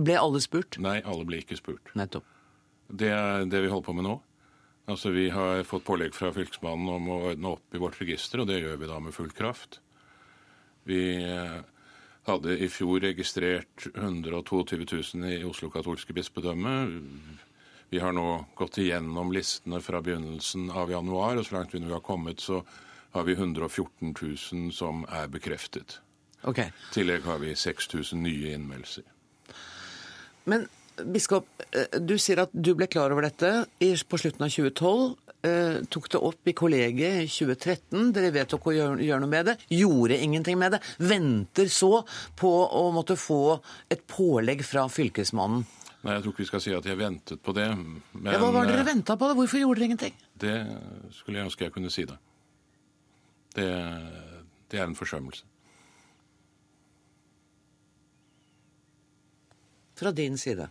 Ble 0.00 0.16
alle 0.16 0.40
spurt? 0.40 0.78
Nei, 0.80 1.00
alle 1.04 1.26
ble 1.28 1.42
ikke 1.42 1.58
spurt. 1.58 1.92
Nettopp. 1.98 2.24
Det 2.88 3.10
er 3.12 3.44
det 3.50 3.60
vi 3.66 3.68
holder 3.70 3.86
på 3.90 3.96
med 3.98 4.06
nå. 4.06 4.16
Altså, 4.90 5.12
Vi 5.12 5.28
har 5.30 5.62
fått 5.68 5.84
pålegg 5.84 6.14
fra 6.16 6.32
Fylkesmannen 6.34 6.88
om 6.88 7.10
å 7.12 7.18
ordne 7.30 7.52
opp 7.52 7.74
i 7.74 7.82
vårt 7.82 8.00
register, 8.00 8.40
og 8.40 8.48
det 8.48 8.62
gjør 8.62 8.80
vi 8.80 8.88
da 8.90 8.98
med 9.02 9.14
full 9.14 9.30
kraft. 9.30 9.80
Vi 10.88 11.02
eh, 11.22 11.60
hadde 12.28 12.56
i 12.58 12.68
fjor 12.68 13.00
registrert 13.00 13.86
122 13.94 14.64
000 15.14 15.32
i 15.32 15.44
Oslo 15.44 15.70
katolske 15.72 16.14
bispedømme. 16.16 16.74
Vi 17.90 17.98
har 17.98 18.14
nå 18.14 18.26
gått 18.58 18.78
igjennom 18.78 19.32
listene 19.34 19.80
fra 19.82 20.02
begynnelsen 20.04 20.68
av 20.70 20.92
januar, 20.92 21.40
og 21.40 21.46
så 21.46 21.56
langt 21.56 21.74
vi 21.74 21.82
nå 21.82 21.90
har 21.94 22.04
kommet, 22.06 22.40
så 22.40 22.62
har 23.16 23.26
vi 23.26 23.34
114 23.34 24.14
000 24.14 24.70
som 24.72 25.02
er 25.10 25.26
bekreftet. 25.32 25.98
Okay. 26.46 26.70
I 26.70 26.94
tillegg 26.94 27.26
har 27.26 27.40
vi 27.42 27.56
6000 27.56 28.22
nye 28.22 28.54
innmeldelser. 28.54 29.08
Men 30.48 30.68
biskop, 31.04 31.48
eh, 31.72 31.98
du 32.00 32.16
sier 32.18 32.44
at 32.44 32.54
du 32.54 32.74
ble 32.74 32.86
klar 32.86 33.12
over 33.12 33.26
dette 33.26 33.66
på 33.80 34.20
slutten 34.20 34.46
av 34.46 34.54
2012. 34.54 35.16
Eh, 35.42 35.78
tok 35.88 36.08
det 36.12 36.18
opp 36.20 36.48
i 36.48 36.52
kollegiet 36.52 37.22
i 37.24 37.28
2013. 37.32 38.10
Dere 38.12 38.32
vedtok 38.34 38.66
å 38.68 38.74
gjøre, 38.76 39.04
gjøre 39.06 39.22
noe 39.22 39.32
med 39.32 39.46
det. 39.48 39.54
Gjorde 39.72 40.18
ingenting 40.20 40.58
med 40.60 40.74
det. 40.76 40.80
Venter 41.00 41.70
så 41.72 42.02
på 42.36 42.50
å 42.76 42.82
måtte 42.92 43.16
få 43.16 43.38
et 43.88 44.02
pålegg 44.10 44.60
fra 44.68 44.84
Fylkesmannen. 44.92 45.64
Nei, 46.02 46.14
Jeg 46.14 46.22
tror 46.24 46.32
ikke 46.32 46.44
vi 46.44 46.48
skal 46.48 46.60
si 46.64 46.72
at 46.76 46.84
jeg 46.88 46.96
ventet 46.96 47.40
på 47.44 47.52
det. 47.56 47.68
Men 47.76 48.32
ja, 48.32 48.38
Hva 48.40 48.50
var 48.52 48.66
det 48.68 48.74
dere 48.74 48.84
venta 48.88 49.16
på? 49.16 49.28
det? 49.28 49.36
Hvorfor 49.36 49.60
gjorde 49.60 49.80
dere 49.80 49.88
ingenting? 49.90 50.14
Det 50.40 50.56
skulle 51.12 51.38
jeg 51.40 51.48
ønske 51.48 51.64
jeg 51.64 51.72
kunne 51.72 51.92
si 51.92 52.04
det. 52.08 52.16
Det, 53.56 53.68
det 54.70 54.78
er 54.80 54.84
en 54.86 54.96
forsømmelse. 54.96 55.44
Fra 60.00 60.12
din 60.16 60.38
side? 60.38 60.68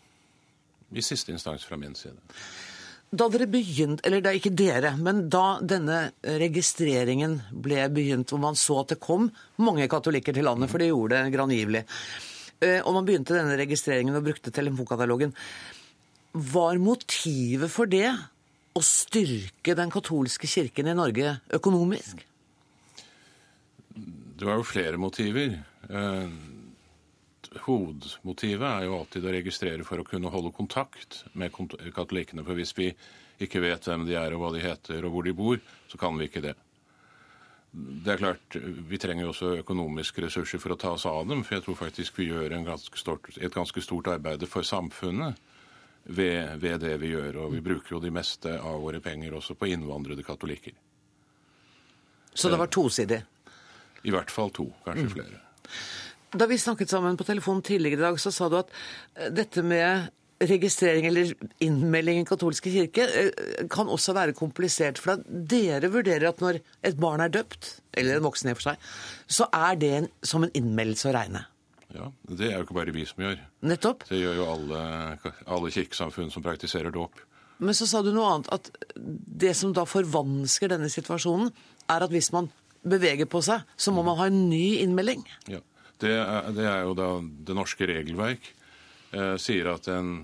I 0.92 1.02
siste 1.06 1.32
instans 1.32 1.66
fra 1.66 1.78
min 1.78 1.94
side. 1.96 2.18
Da 3.10 3.26
dere 3.34 3.48
begynte, 3.50 4.04
eller 4.06 4.22
det 4.22 4.30
er 4.30 4.38
ikke 4.38 4.54
dere, 4.54 4.92
men 5.02 5.24
da 5.34 5.58
denne 5.66 6.12
registreringen 6.22 7.40
ble 7.50 7.88
begynt, 7.90 8.30
hvor 8.30 8.42
man 8.44 8.58
så 8.60 8.84
at 8.84 8.94
det 8.94 9.00
kom 9.02 9.32
mange 9.58 9.88
katolikker 9.90 10.36
til 10.36 10.46
landet, 10.46 10.70
for 10.70 10.82
det 10.82 10.92
gjorde 10.92 11.18
det 11.18 11.34
grangivelig, 11.34 11.82
eh, 12.62 12.78
og 12.84 12.94
man 13.00 13.08
begynte 13.08 13.34
denne 13.34 13.58
registreringen 13.58 14.20
og 14.20 14.28
brukte 14.28 14.54
telefonkatalogen, 14.54 15.34
var 16.54 16.78
motivet 16.78 17.74
for 17.74 17.90
det 17.90 18.12
å 18.78 18.86
styrke 18.86 19.74
den 19.74 19.90
katolske 19.90 20.46
kirken 20.48 20.92
i 20.92 20.98
Norge 20.98 21.40
økonomisk? 21.58 22.22
Det 24.40 24.46
var 24.46 24.62
jo 24.62 24.70
flere 24.70 25.02
motiver. 25.02 25.58
Hovedmotivet 27.66 28.68
er 28.68 28.86
jo 28.86 29.00
alltid 29.00 29.26
å 29.26 29.34
registrere 29.34 29.86
for 29.88 30.02
å 30.02 30.06
kunne 30.06 30.30
holde 30.30 30.52
kontakt 30.54 31.24
med 31.34 31.54
katolikkene. 31.96 32.46
For 32.46 32.58
hvis 32.58 32.76
vi 32.78 32.92
ikke 33.42 33.62
vet 33.64 33.88
hvem 33.88 34.06
de 34.06 34.18
er 34.20 34.36
og 34.36 34.44
hva 34.44 34.52
de 34.54 34.64
heter 34.64 35.06
og 35.08 35.16
hvor 35.16 35.26
de 35.26 35.34
bor, 35.34 35.62
så 35.90 35.98
kan 36.02 36.18
vi 36.20 36.28
ikke 36.30 36.44
det. 36.46 36.56
Det 37.72 38.14
er 38.14 38.18
klart, 38.18 38.56
Vi 38.90 38.98
trenger 38.98 39.24
jo 39.24 39.30
også 39.34 39.52
økonomiske 39.62 40.24
ressurser 40.26 40.62
for 40.62 40.74
å 40.74 40.80
ta 40.80 40.94
oss 40.98 41.06
av 41.06 41.28
dem. 41.30 41.44
For 41.44 41.58
jeg 41.58 41.66
tror 41.66 41.78
faktisk 41.78 42.18
vi 42.20 42.30
gjør 42.30 42.58
ganske 42.66 42.98
stort, 42.98 43.30
et 43.38 43.54
ganske 43.54 43.82
stort 43.82 44.10
arbeid 44.10 44.46
for 44.50 44.66
samfunnet 44.66 45.38
ved, 46.04 46.58
ved, 46.60 46.80
det 46.82 46.98
vi 47.02 47.14
gjør. 47.14 47.44
Og 47.46 47.54
vi 47.54 47.62
bruker 47.66 47.96
jo 47.96 48.04
de 48.04 48.14
meste 48.14 48.58
av 48.58 48.82
våre 48.82 49.02
penger 49.02 49.38
også 49.38 49.58
på 49.58 49.70
innvandrede 49.70 50.26
katolikker. 50.26 50.74
Så 52.34 52.50
det 52.50 52.58
var 52.62 52.70
tosidig? 52.74 53.22
I 54.06 54.14
hvert 54.14 54.32
fall 54.32 54.52
to, 54.56 54.70
kanskje 54.86 55.06
mm. 55.06 55.14
flere. 55.14 55.42
Da 56.32 56.46
vi 56.50 56.58
snakket 56.62 56.92
sammen 56.92 57.18
på 57.18 57.26
telefon 57.26 57.62
tidligere 57.66 57.98
i 58.00 58.06
dag, 58.06 58.20
så 58.22 58.32
sa 58.34 58.50
du 58.50 58.60
at 58.60 58.72
eh, 59.16 59.30
dette 59.34 59.64
med 59.66 60.10
registrering 60.40 61.06
eller 61.10 61.34
innmelding 61.60 62.22
i 62.22 62.28
katolske 62.28 62.72
kirke 62.72 63.06
eh, 63.08 63.64
kan 63.72 63.90
også 63.92 64.14
være 64.16 64.36
komplisert. 64.38 65.02
For 65.02 65.24
dere 65.28 65.90
vurderer 65.92 66.30
at 66.30 66.44
når 66.44 66.62
et 66.86 67.00
barn 67.02 67.24
er 67.26 67.34
døpt, 67.34 67.80
eller 67.98 68.20
en 68.20 68.28
voksen 68.28 68.52
i 68.52 68.54
og 68.54 68.62
for 68.62 68.72
seg, 68.72 68.92
så 69.28 69.50
er 69.56 69.80
det 69.82 69.94
en, 69.98 70.12
som 70.24 70.46
en 70.46 70.54
innmeldelse 70.56 71.10
å 71.10 71.16
regne. 71.18 71.46
Ja, 71.90 72.12
Det 72.30 72.52
er 72.52 72.60
jo 72.60 72.68
ikke 72.68 72.78
bare 72.78 72.94
vi 72.94 73.08
som 73.10 73.24
gjør. 73.26 73.40
Nettopp. 73.66 74.06
Det 74.12 74.22
gjør 74.22 74.38
jo 74.38 74.48
alle, 74.54 74.84
alle 75.50 75.72
kirkesamfunn 75.74 76.30
som 76.30 76.46
praktiserer 76.46 76.94
dåp. 76.94 77.24
Men 77.60 77.76
så 77.76 77.90
sa 77.90 78.04
du 78.06 78.14
noe 78.14 78.30
annet, 78.36 78.54
at 78.54 78.70
det 78.96 79.56
som 79.58 79.74
da 79.76 79.84
forvansker 79.90 80.70
denne 80.72 80.88
situasjonen, 80.94 81.50
er 81.90 82.06
at 82.06 82.14
hvis 82.14 82.30
man 82.32 82.48
beveger 82.88 83.28
på 83.28 83.42
seg, 83.44 83.66
så 83.76 83.92
må 83.92 84.06
man 84.08 84.20
ha 84.22 84.30
en 84.30 84.46
ny 84.52 84.78
innmelding. 84.86 85.26
Ja. 85.52 85.60
Det 86.00 86.16
er, 86.16 86.52
det 86.56 86.68
er 86.70 86.84
jo 86.88 86.96
da 86.98 87.10
det 87.20 87.56
norske 87.58 87.88
regelverk 87.90 88.54
eh, 89.12 89.36
sier 89.42 89.74
at 89.74 89.90
en 89.92 90.24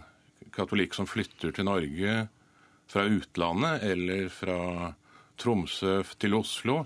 katolikk 0.55 0.95
som 0.95 1.07
flytter 1.09 1.51
til 1.55 1.67
Norge 1.67 2.27
fra 2.87 3.03
utlandet 3.09 3.83
eller 3.83 4.29
fra 4.31 4.93
Tromsø 5.41 5.99
til 6.21 6.37
Oslo, 6.37 6.85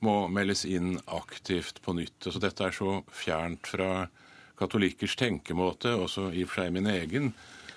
må 0.00 0.14
meldes 0.32 0.64
inn 0.64 0.94
aktivt 1.12 1.82
på 1.84 1.92
nytt. 1.98 2.16
Altså, 2.24 2.40
dette 2.40 2.64
er 2.64 2.72
så 2.72 3.00
fjernt 3.12 3.68
fra 3.68 4.06
katolikkers 4.60 5.16
tenkemåte, 5.20 5.92
også 5.96 6.30
i 6.32 6.44
og 6.44 6.52
for 6.52 6.62
seg 6.62 6.72
min 6.72 6.88
egen, 6.88 7.32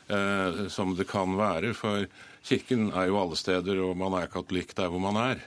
eh, 0.08 0.64
som 0.72 0.96
det 0.96 1.10
kan 1.10 1.36
være. 1.40 1.74
For 1.76 2.08
kirken 2.44 2.92
er 2.92 3.10
jo 3.10 3.20
alle 3.20 3.40
steder, 3.40 3.84
og 3.84 3.98
man 4.00 4.16
er 4.20 4.32
katolikk 4.32 4.76
der 4.80 4.92
hvor 4.92 5.04
man 5.04 5.20
er. 5.20 5.44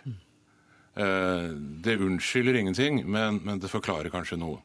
Eh, 0.97 1.51
det 1.85 1.99
unnskylder 2.01 2.61
ingenting, 2.61 3.03
men, 3.09 3.41
men 3.45 3.61
det 3.61 3.73
forklarer 3.73 4.13
kanskje 4.13 4.41
noe. 4.41 4.61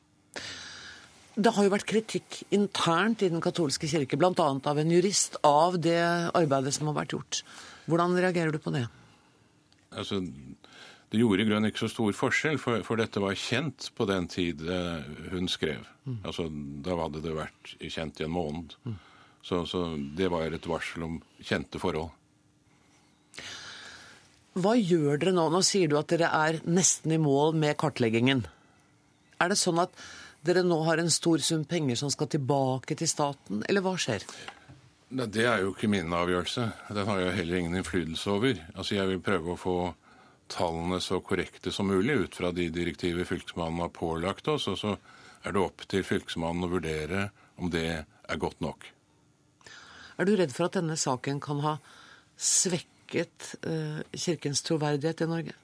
Det 1.31 1.53
har 1.55 1.63
jo 1.63 1.71
vært 1.71 1.87
kritikk 1.87 2.41
internt 2.51 3.23
i 3.23 3.29
Den 3.31 3.43
katolske 3.43 3.87
kirke, 3.87 4.19
bl.a. 4.19 4.31
av 4.35 4.79
en 4.81 4.91
jurist, 4.91 5.37
av 5.47 5.77
det 5.79 5.99
arbeidet 6.35 6.73
som 6.75 6.89
har 6.91 6.97
vært 7.01 7.15
gjort. 7.15 7.43
Hvordan 7.87 8.17
reagerer 8.19 8.51
du 8.51 8.59
på 8.61 8.73
det? 8.75 8.83
Altså, 9.95 10.19
det 11.11 11.19
gjorde 11.19 11.43
i 11.43 11.47
grunnen 11.47 11.71
ikke 11.71 11.85
så 11.85 11.91
stor 11.91 12.13
forskjell, 12.15 12.59
for, 12.61 12.83
for, 12.87 12.99
dette 12.99 13.23
var 13.23 13.35
kjent 13.39 13.89
på 13.97 14.07
den 14.07 14.27
tid 14.31 14.61
eh, 14.63 15.07
hun 15.33 15.49
skrev. 15.51 15.87
Mm. 16.05 16.19
Altså, 16.23 16.47
Da 16.83 16.95
hadde 16.99 17.23
det 17.23 17.35
vært 17.35 17.73
kjent 17.79 18.21
i 18.21 18.27
en 18.27 18.35
måned. 18.35 18.75
Mm. 18.87 18.95
Så, 19.43 19.65
så, 19.65 19.85
det 20.15 20.29
var 20.31 20.47
et 20.47 20.67
varsel 20.69 21.07
om 21.07 21.19
kjente 21.41 21.81
forhold. 21.81 22.11
Hva 24.61 24.75
gjør 24.75 25.19
dere 25.19 25.33
nå? 25.35 25.47
Nå 25.51 25.61
sier 25.63 25.91
du 25.91 25.95
at 25.99 26.11
dere 26.11 26.27
er 26.27 26.59
nesten 26.67 27.15
i 27.15 27.19
mål 27.21 27.55
med 27.59 27.77
kartleggingen. 27.79 28.43
Er 29.41 29.51
det 29.51 29.57
sånn 29.59 29.81
at 29.81 29.95
dere 30.45 30.63
nå 30.65 30.79
har 30.87 31.01
en 31.01 31.11
stor 31.13 31.41
sum 31.41 31.65
penger 31.69 31.97
som 31.99 32.11
skal 32.13 32.29
tilbake 32.29 32.97
til 32.97 33.09
staten, 33.09 33.63
eller 33.69 33.85
hva 33.85 33.95
skjer? 33.99 34.25
Det 35.11 35.43
er 35.43 35.65
jo 35.65 35.73
ikke 35.73 35.89
min 35.91 36.13
avgjørelse. 36.15 36.67
Den 36.95 37.09
har 37.09 37.19
jeg 37.19 37.35
heller 37.41 37.59
ingen 37.59 37.79
innflytelse 37.81 38.31
over. 38.31 38.61
Altså, 38.75 38.95
Jeg 38.95 39.09
vil 39.09 39.23
prøve 39.25 39.53
å 39.53 39.59
få 39.59 39.75
tallene 40.51 40.99
så 41.03 41.19
korrekte 41.23 41.71
som 41.71 41.87
mulig 41.87 42.15
ut 42.25 42.35
fra 42.35 42.51
de 42.55 42.69
direktiver 42.71 43.27
Fylkesmannen 43.27 43.83
har 43.83 43.91
pålagt 43.95 44.47
oss, 44.51 44.67
og 44.71 44.77
så 44.79 44.95
er 45.43 45.55
det 45.55 45.61
opp 45.63 45.83
til 45.91 46.05
Fylkesmannen 46.07 46.67
å 46.67 46.71
vurdere 46.71 47.29
om 47.57 47.71
det 47.71 47.87
er 48.03 48.39
godt 48.39 48.61
nok. 48.63 48.87
Er 50.17 50.27
du 50.27 50.35
redd 50.37 50.53
for 50.53 50.67
at 50.67 50.77
denne 50.77 50.97
saken 50.99 51.39
kan 51.43 51.61
ha 51.65 51.77
svekket 52.37 53.55
uh, 53.65 53.99
Kirkens 54.15 54.63
troverdighet 54.67 55.23
i 55.25 55.29
Norge? 55.29 55.55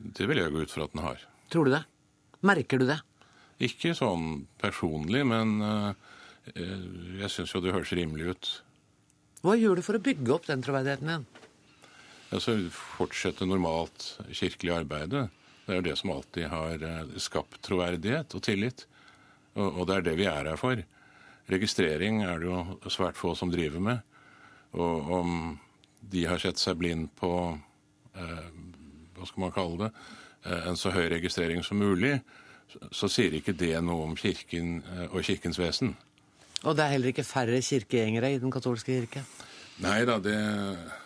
Det 0.00 0.26
vil 0.28 0.40
jeg 0.40 0.52
gå 0.54 0.64
ut 0.64 0.74
fra 0.74 0.86
at 0.86 0.94
den 0.94 1.04
har. 1.04 1.22
Tror 1.52 1.66
du 1.68 1.74
det? 1.74 1.84
Merker 2.46 2.80
du 2.80 2.86
det? 2.88 3.00
Ikke 3.60 3.92
sånn 3.96 4.46
personlig, 4.60 5.22
men 5.28 5.58
uh, 5.60 5.92
jeg 6.54 7.28
syns 7.32 7.52
jo 7.52 7.60
det 7.64 7.74
høres 7.74 7.92
rimelig 7.96 8.32
ut. 8.32 8.50
Hva 9.44 9.56
gjør 9.56 9.80
du 9.80 9.84
for 9.84 9.96
å 9.96 10.04
bygge 10.04 10.32
opp 10.34 10.48
den 10.48 10.64
troverdigheten 10.64 11.10
din? 11.12 11.26
Altså, 12.30 12.56
Fortsette 12.72 13.48
normalt 13.48 14.14
kirkelig 14.30 14.74
arbeide. 14.82 15.26
Det 15.66 15.74
er 15.74 15.80
jo 15.80 15.88
det 15.88 15.96
som 16.00 16.14
alltid 16.14 16.48
har 16.52 16.86
uh, 16.86 17.18
skapt 17.20 17.60
troverdighet 17.66 18.36
og 18.36 18.44
tillit. 18.46 18.86
Og, 19.56 19.66
og, 19.66 19.82
det 19.88 19.98
er 19.98 20.06
det 20.08 20.16
vi 20.20 20.28
er 20.30 20.52
her 20.52 20.60
for. 20.60 20.80
Registrering 21.50 22.22
er 22.22 22.40
det 22.40 22.48
jo 22.48 22.92
svært 22.92 23.18
få 23.18 23.34
som 23.38 23.50
driver 23.52 23.82
med. 23.82 24.06
Og 24.78 25.12
om 25.20 25.32
de 26.00 26.24
har 26.26 26.40
sett 26.42 26.60
seg 26.60 26.78
blind 26.80 27.10
på 27.18 27.30
eh, 28.14 28.50
hva 29.16 29.28
skal 29.28 29.44
man 29.44 29.54
kalle 29.54 29.78
det, 29.82 29.90
en 30.44 30.78
så 30.78 30.92
høy 30.94 31.08
registrering 31.12 31.64
som 31.66 31.80
mulig, 31.80 32.20
så 32.94 33.08
sier 33.10 33.34
ikke 33.36 33.56
det 33.58 33.74
noe 33.84 34.06
om 34.06 34.16
Kirken 34.18 34.80
eh, 34.84 35.06
og 35.10 35.24
Kirkens 35.26 35.58
vesen. 35.60 35.96
Og 36.62 36.76
det 36.76 36.84
er 36.84 36.94
heller 36.94 37.12
ikke 37.12 37.24
færre 37.24 37.60
kirkegjengere 37.64 38.34
i 38.34 38.40
den 38.40 38.52
katolske 38.52 38.98
kirke? 38.98 39.24
Nei 39.80 40.02
da, 40.04 40.18
det, 40.20 40.36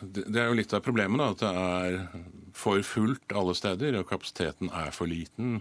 det, 0.03 0.35
er 0.35 0.49
jo 0.49 0.59
litt 0.59 0.73
av 0.75 0.83
problemet, 0.83 1.21
da, 1.21 1.31
at 1.31 1.43
det 1.45 1.53
er 1.63 2.25
for 2.59 2.83
fullt 2.87 3.35
alle 3.39 3.55
steder, 3.55 4.01
og 4.01 4.09
kapasiteten 4.11 4.73
er 4.75 4.91
for 4.95 5.11
liten. 5.11 5.61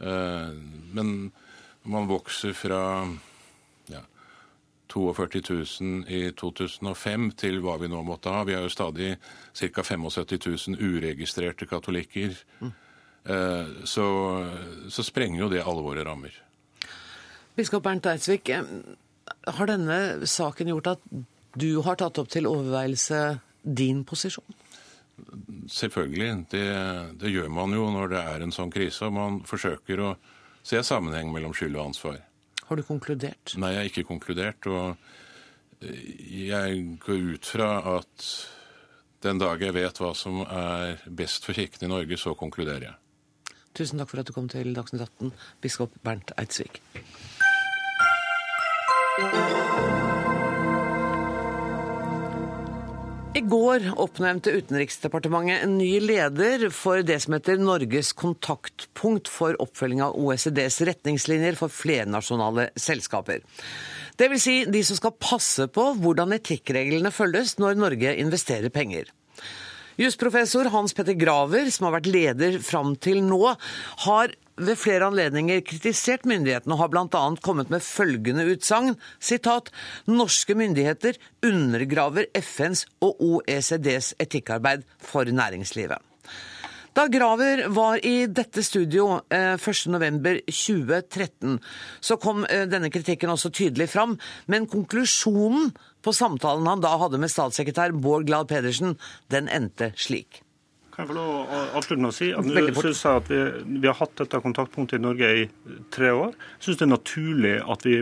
Eh, 0.00 0.52
men 0.92 1.32
man 1.88 2.10
vokser 2.10 2.52
fra 2.56 2.82
ja, 3.88 4.02
42 4.92 5.40
000 5.80 6.04
i 6.12 6.22
2005 6.36 7.30
til 7.40 7.62
hva 7.64 7.78
vi 7.80 7.88
nå 7.90 8.02
måtte 8.04 8.32
ha. 8.34 8.44
Vi 8.44 8.56
har 8.56 8.66
jo 8.66 8.72
stadig 8.72 9.14
ca. 9.56 9.82
75 9.82 10.68
000 10.76 10.76
uregistrerte 10.76 11.66
katolikker. 11.66 12.36
Mm. 12.60 12.72
Så, 13.22 14.04
så, 14.90 15.02
sprenger 15.06 15.44
jo 15.44 15.48
det 15.52 15.60
alle 15.62 15.84
våre 15.84 16.02
rammer. 16.02 16.34
Biskop 17.54 17.84
Bernt 17.84 18.08
Eidsvik, 18.10 18.50
har 18.50 19.70
denne 19.70 20.26
saken 20.26 20.72
gjort 20.72 20.90
at 20.96 21.04
du 21.54 21.68
har 21.84 22.00
tatt 22.00 22.18
opp 22.18 22.30
til 22.32 22.48
overveielse 22.50 23.20
din 23.62 24.02
posisjon? 24.08 24.58
Selvfølgelig. 25.70 26.30
Det, 26.50 26.66
det, 27.20 27.30
gjør 27.30 27.50
man 27.52 27.74
jo 27.76 27.88
når 27.92 28.14
det 28.14 28.22
er 28.32 28.44
en 28.44 28.54
sånn 28.54 28.72
krise. 28.72 29.06
Og 29.06 29.16
man 29.16 29.40
forsøker 29.48 30.02
å 30.02 30.14
se 30.66 30.80
sammenheng 30.86 31.32
mellom 31.34 31.54
skyld 31.56 31.76
og 31.76 31.92
ansvar. 31.92 32.18
Har 32.68 32.78
du 32.78 32.84
konkludert? 32.86 33.54
Nei, 33.60 33.74
jeg 33.74 33.82
har 33.82 33.90
ikke 33.90 34.08
konkludert. 34.08 34.66
Og 34.70 34.96
jeg 35.82 36.82
går 37.02 37.22
ut 37.36 37.52
fra 37.54 37.70
at 37.98 38.26
den 39.22 39.38
dag 39.38 39.62
jeg 39.62 39.76
vet 39.76 40.00
hva 40.02 40.12
som 40.18 40.40
er 40.46 41.02
best 41.06 41.46
for 41.46 41.58
Kirken 41.58 41.86
i 41.86 41.92
Norge, 41.92 42.18
så 42.18 42.34
konkluderer 42.38 42.88
jeg. 42.88 43.01
Tusen 43.72 44.00
takk 44.00 44.10
for 44.12 44.20
at 44.20 44.28
du 44.28 44.34
kom 44.36 44.48
til 44.52 44.74
Dagsnytt 44.76 45.06
18, 45.06 45.32
biskop 45.64 45.94
Bernt 46.04 46.34
Eidsvik. 46.36 46.82
I 53.32 53.40
går 53.48 53.86
oppnevnte 53.96 54.52
Utenriksdepartementet 54.52 55.62
en 55.64 55.78
ny 55.78 55.94
leder 56.04 56.66
for 56.74 57.00
det 57.00 57.16
som 57.24 57.32
heter 57.32 57.56
Norges 57.60 58.10
kontaktpunkt 58.12 59.30
for 59.32 59.56
oppfølging 59.64 60.02
av 60.04 60.18
OECDs 60.20 60.82
retningslinjer 60.84 61.56
for 61.56 61.72
flernasjonale 61.72 62.68
selskaper. 62.76 63.40
Det 64.20 64.28
vil 64.28 64.42
si 64.42 64.56
de 64.68 64.84
som 64.84 65.00
skal 65.00 65.16
passe 65.16 65.64
på 65.72 65.86
hvordan 66.02 66.36
etikkreglene 66.36 67.14
følges 67.14 67.56
når 67.56 67.80
Norge 67.80 68.12
investerer 68.20 68.68
penger. 68.74 69.08
Jusprofessor 70.00 70.70
Hans 70.72 70.94
Petter 70.96 71.16
Graver, 71.18 71.68
som 71.70 71.88
har 71.88 71.98
vært 71.98 72.12
leder 72.12 72.60
fram 72.64 72.94
til 72.96 73.20
nå, 73.26 73.56
har 74.06 74.32
ved 74.62 74.78
flere 74.78 75.08
anledninger 75.08 75.62
kritisert 75.64 76.26
myndighetene 76.28 76.74
og 76.76 76.82
har 76.82 76.90
bl.a. 76.92 77.24
kommet 77.44 77.70
med 77.72 77.84
følgende 77.84 78.44
utsagn 78.52 78.94
sitat, 79.20 79.70
Norske 80.08 80.54
myndigheter 80.58 81.18
undergraver 81.44 82.28
FNs 82.36 82.86
og 83.04 83.20
OECDs 83.20 84.14
etikkarbeid 84.22 84.84
for 85.00 85.24
næringslivet. 85.28 85.98
Da 86.92 87.06
Graver 87.08 87.72
var 87.72 88.02
i 88.04 88.26
dette 88.28 88.60
studio 88.60 89.24
1.11.2013, 89.32 91.54
eh, 91.54 91.56
så 92.04 92.20
kom 92.20 92.44
eh, 92.44 92.68
denne 92.68 92.92
kritikken 92.92 93.32
også 93.32 93.48
tydelig 93.48 93.88
fram. 93.94 94.18
Men 94.44 94.68
konklusjonen 94.68 95.72
på 96.02 96.14
samtalen 96.16 96.68
han 96.68 96.82
da 96.84 96.96
hadde 97.00 97.20
med 97.22 97.32
statssekretær 97.32 97.94
Bård 97.94 98.26
Glad 98.28 98.50
Pedersen, 98.52 98.96
den 99.32 99.48
endte 99.48 99.92
slik. 99.96 100.42
Kan 100.92 101.06
jeg 101.06 101.08
få 101.08 101.14
lov 101.16 101.28
å 101.32 101.58
avslutte 101.78 102.02
med 102.04 102.10
å 102.10 102.14
si 102.14 102.26
at 102.36 102.44
Nå 102.44 102.62
synes 102.76 102.98
jeg 103.00 103.20
at 103.22 103.28
vi, 103.32 103.38
vi, 103.78 103.86
har 103.88 103.96
hatt 103.96 104.12
dette 104.20 104.40
kontaktpunktet 104.44 104.98
i 104.98 105.00
Norge 105.00 105.30
i 105.40 105.46
tre 105.94 106.10
år. 106.12 106.34
Jeg 106.58 106.66
syns 106.66 106.80
det 106.82 106.84
er 106.84 106.90
naturlig 106.90 107.52
at 107.74 107.86
vi 107.86 107.94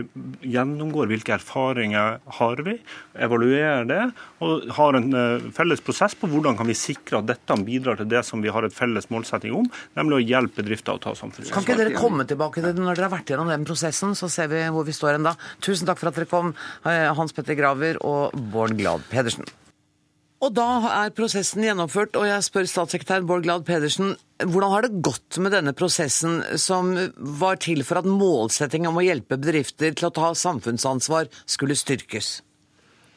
gjennomgår 0.51 1.07
hvilke 1.13 1.37
erfaringer 1.37 2.19
har 2.39 2.63
vi, 2.67 2.75
evaluerer 3.15 3.87
det, 3.87 4.01
og 4.43 4.67
har 4.75 4.99
en 4.99 5.07
uh, 5.15 5.47
felles 5.55 5.79
prosess 5.87 6.17
på 6.19 6.27
hvordan 6.33 6.59
kan 6.59 6.67
vi 6.67 6.75
sikre 6.75 7.21
at 7.21 7.29
dette 7.31 7.57
bidrar 7.63 8.01
til 8.01 8.11
det 8.11 8.25
som 8.27 8.43
vi 8.43 8.51
har 8.51 8.67
et 8.67 8.75
felles 8.75 9.07
målsetting 9.13 9.55
om, 9.55 9.71
nemlig 9.95 10.19
å 10.19 10.21
hjelpe 10.25 10.59
bedrifter 10.59 10.99
å 10.99 11.03
ta 11.07 11.15
samfunnsansvar. 11.15 11.55
Kan 11.55 11.69
ikke 11.69 11.79
dere 11.79 11.95
komme 11.95 12.27
tilbake 12.27 12.59
til 12.59 12.75
det 12.75 12.83
når 12.83 12.99
dere 12.99 13.07
har 13.07 13.15
vært 13.15 13.31
gjennom 13.31 13.55
den 13.55 13.63
prosessen, 13.71 14.19
så 14.19 14.27
ser 14.27 14.51
vi 14.51 14.65
hvor 14.67 14.83
vi 14.83 14.99
står 14.99 15.21
enda. 15.21 15.37
Tusen 15.63 15.87
takk 15.87 16.03
for 16.03 16.11
at 16.11 16.19
dere 16.19 16.27
kom, 16.27 16.51
eh, 16.83 17.07
Hans 17.15 17.31
Petter 17.31 17.55
Graver 17.55 18.03
og 18.03 18.35
Bård 18.51 18.75
Glad 18.75 19.07
Pedersen. 19.13 19.47
Og 20.41 20.49
da 20.57 20.67
er 20.89 21.11
prosessen 21.13 21.61
gjennomført, 21.61 22.15
og 22.17 22.23
jeg 22.25 22.41
spør 22.41 22.65
statssekretær 22.65 23.21
Bård 23.29 23.43
Glad 23.45 23.61
Pedersen, 23.67 24.15
hvordan 24.41 24.71
har 24.73 24.85
det 24.87 25.01
gått 25.05 25.37
med 25.37 25.53
denne 25.53 25.73
prosessen 25.77 26.39
som 26.57 26.95
var 27.37 27.59
til 27.61 27.83
for 27.85 27.99
at 27.99 28.07
målsettingen 28.09 28.89
om 28.89 28.97
å 28.97 29.03
hjelpe 29.05 29.37
bedrifter 29.37 29.93
til 29.93 30.07
å 30.07 30.13
ta 30.15 30.31
samfunnsansvar 30.33 31.27
skulle 31.45 31.77
styrkes? 31.77 32.39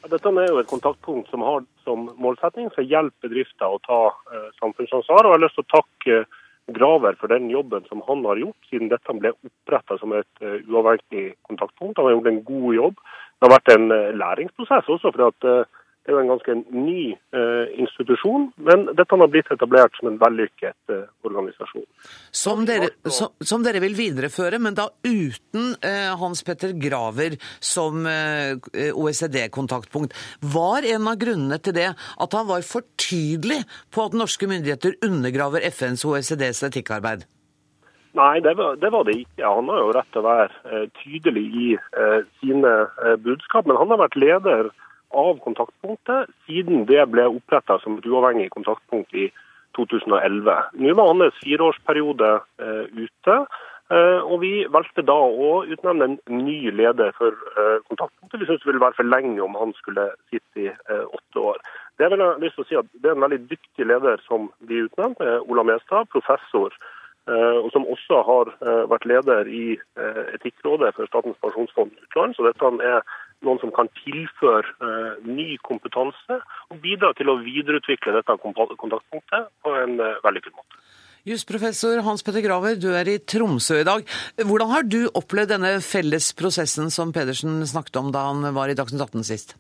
Dette 0.05 0.33
er 0.37 0.51
jo 0.51 0.59
et 0.61 0.69
kontaktpunkt 0.69 1.31
som 1.33 1.41
har 1.47 1.65
som 1.87 2.11
målsetting 2.21 2.69
å 2.69 2.85
hjelpe 2.85 3.25
bedrifter 3.25 3.73
å 3.73 3.81
ta 3.87 4.01
eh, 4.13 4.51
samfunnsansvar. 4.59 5.25
og 5.25 5.33
Jeg 5.33 5.39
har 5.39 5.45
lyst 5.47 5.57
til 5.57 5.65
å 5.65 5.73
takke 5.79 6.19
Graver 6.77 7.17
for 7.21 7.33
den 7.33 7.49
jobben 7.53 7.89
som 7.89 8.03
han 8.05 8.21
har 8.29 8.41
gjort, 8.41 8.69
siden 8.69 8.93
dette 8.93 9.17
ble 9.17 9.33
oppretta 9.33 9.99
som 10.01 10.15
et 10.17 10.45
uh, 10.45 10.61
uavhengig 10.65 11.35
kontaktpunkt. 11.45 11.99
Han 12.01 12.09
har 12.09 12.15
gjort 12.15 12.31
en 12.31 12.39
god 12.49 12.69
jobb. 12.73 13.03
Det 13.37 13.45
har 13.45 13.53
vært 13.53 13.73
en 13.75 13.91
læringsprosess 14.17 14.89
også. 14.97 15.13
for 15.13 15.27
at 15.27 15.49
det 16.05 16.13
er 16.13 16.19
jo 16.19 16.21
en 16.21 16.33
ganske 16.35 16.55
ny 16.77 17.03
eh, 17.17 17.71
institusjon, 17.81 18.51
men 18.67 18.83
dette 18.93 19.17
har 19.17 19.31
blitt 19.33 19.49
etablert 19.55 19.95
som 19.97 20.11
en 20.11 20.19
vellykket 20.21 20.93
eh, 20.93 21.07
organisasjon. 21.25 21.87
Som 22.29 22.67
dere, 22.69 22.91
som, 23.09 23.33
som 23.41 23.65
dere, 23.65 23.81
vil 23.81 23.97
videreføre, 23.97 24.61
men 24.61 24.77
da 24.77 24.91
uten 25.07 25.73
eh, 25.81 26.13
Hans 26.21 26.45
Petter 26.45 26.77
Graver 26.77 27.39
som 27.57 28.05
OECD-kontaktpunkt. 28.05 30.13
Var 30.53 30.91
en 30.93 31.09
av 31.09 31.17
grunnene 31.21 31.57
til 31.65 31.77
det 31.79 31.89
at 31.97 32.37
han 32.37 32.51
var 32.53 32.67
for 32.69 32.85
tydelig 33.01 33.63
på 33.95 34.05
at 34.05 34.19
norske 34.19 34.49
myndigheter 34.51 34.99
undergraver 35.07 35.65
FNs 35.73 36.05
OECDs 36.05 36.67
etikkarbeid? 36.69 37.25
Nei, 38.15 38.39
det 38.45 38.53
var, 38.61 38.77
det 38.79 38.93
var, 38.93 39.09
det 39.09 39.17
ikke. 39.25 39.43
Han 39.43 39.73
har 39.73 39.81
jo 39.81 39.93
rett 39.97 40.11
til 40.13 40.21
å 40.21 40.29
være 40.29 40.85
tydelig 41.01 41.47
i 41.49 41.69
sine 42.39 42.73
budskap, 43.25 43.67
men 43.67 43.81
han 43.81 43.91
har 43.91 44.05
vært 44.05 44.21
leder 44.21 44.69
av 45.15 45.39
kontaktpunktet 45.45 46.33
siden 46.47 46.85
det 46.91 47.05
ble 47.13 47.27
oppretta 47.31 47.79
som 47.83 47.99
et 47.99 48.09
uavhengig 48.09 48.51
kontaktpunkt 48.55 49.15
i 49.15 49.31
2011. 49.77 50.57
Nå 50.81 50.95
var 50.95 51.11
hans 51.11 51.39
fireårsperiode 51.43 52.31
eh, 52.63 52.85
ute, 52.95 53.37
eh, 53.91 54.21
og 54.23 54.37
vi 54.45 54.53
valgte 54.71 55.03
da 55.07 55.17
å 55.17 55.65
utnevne 55.67 56.13
en 56.15 56.43
ny 56.45 56.59
leder 56.71 57.15
for 57.19 57.35
eh, 57.35 57.79
kontaktpunktet. 57.89 58.41
Vi 58.41 58.49
syntes 58.49 58.63
det 58.63 58.71
ville 58.71 58.85
være 58.85 58.99
for 58.99 59.11
lenge 59.11 59.41
om 59.43 59.59
han 59.59 59.75
skulle 59.81 60.11
sitte 60.31 60.67
i 60.67 60.69
eh, 60.71 61.07
åtte 61.07 61.47
år. 61.55 61.63
Det, 61.99 62.11
vil 62.11 62.23
jeg 62.23 62.43
lyst 62.43 62.59
til 62.59 62.67
å 62.67 62.69
si 62.69 62.79
at 62.79 62.93
det 63.03 63.11
er 63.11 63.17
en 63.17 63.27
veldig 63.27 63.41
dyktig 63.51 63.89
leder 63.91 64.23
som 64.29 64.51
vi 64.69 64.83
utnevnte, 64.87 65.41
Ola 65.47 65.67
Mestad, 65.67 66.11
professor 66.15 66.75
og 67.65 67.71
som 67.73 67.87
også 67.89 68.21
har 68.29 68.51
eh, 68.55 68.83
vært 68.91 69.07
leder 69.09 69.49
i 69.49 69.65
eh, 69.77 70.23
Etikkrådet 70.37 70.95
for 70.97 71.09
Statens 71.09 71.39
pensjonsfond 71.41 71.95
utland. 72.07 72.37
Så 72.37 72.45
dette 72.47 72.71
er 72.85 73.01
noen 73.45 73.61
som 73.61 73.73
kan 73.77 73.91
tilføre 73.99 75.21
ny 75.27 75.59
kompetanse 75.67 76.39
og 76.73 76.79
bidra 76.81 77.11
til 77.19 77.29
å 77.29 77.37
videreutvikle 77.43 78.15
dette 78.17 78.37
kontaktpunktet 78.41 79.51
på 79.65 79.75
en 79.83 79.99
vellykket 80.25 80.55
måte. 80.55 80.81
Jusprofessor 81.29 82.01
Hans 82.05 82.25
Petter 82.25 82.45
Graver, 82.45 82.79
du 82.81 82.91
er 82.97 83.09
i 83.09 83.19
Tromsø 83.21 83.83
i 83.83 83.87
dag. 83.89 84.09
Hvordan 84.41 84.73
har 84.73 84.89
du 84.89 85.03
opplevd 85.13 85.53
denne 85.55 85.75
felles 85.85 86.31
prosessen 86.37 86.89
som 86.93 87.13
Pedersen 87.17 87.61
snakket 87.69 88.01
om 88.01 88.11
da 88.13 88.27
han 88.31 88.45
var 88.57 88.73
i 88.73 88.77
Dagsnytt 88.79 89.05
18 89.05 89.29
sist? 89.29 89.57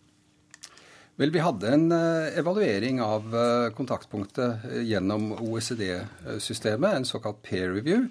Vel, 1.16 1.30
Vi 1.30 1.38
hadde 1.38 1.70
en 1.70 1.92
eh, 1.94 2.34
evaluering 2.40 2.98
av 3.02 3.34
eh, 3.38 3.68
kontaktpunktet 3.76 4.64
eh, 4.66 4.80
gjennom 4.88 5.28
OECD-systemet, 5.36 6.90
en 6.90 7.06
såkalt 7.06 7.42
peer 7.46 7.70
review. 7.74 8.08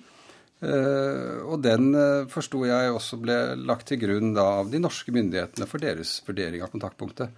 Og 0.64 1.58
den 1.60 1.90
forsto 2.32 2.62
jeg 2.64 2.92
også 2.96 3.18
ble 3.20 3.34
lagt 3.68 3.90
til 3.90 3.98
grunn 4.00 4.30
da 4.32 4.46
av 4.62 4.70
de 4.72 4.80
norske 4.80 5.12
myndighetene 5.12 5.66
for 5.68 5.84
deres 5.84 6.14
vurdering 6.24 6.64
av 6.64 6.72
kontaktpunktet. 6.72 7.34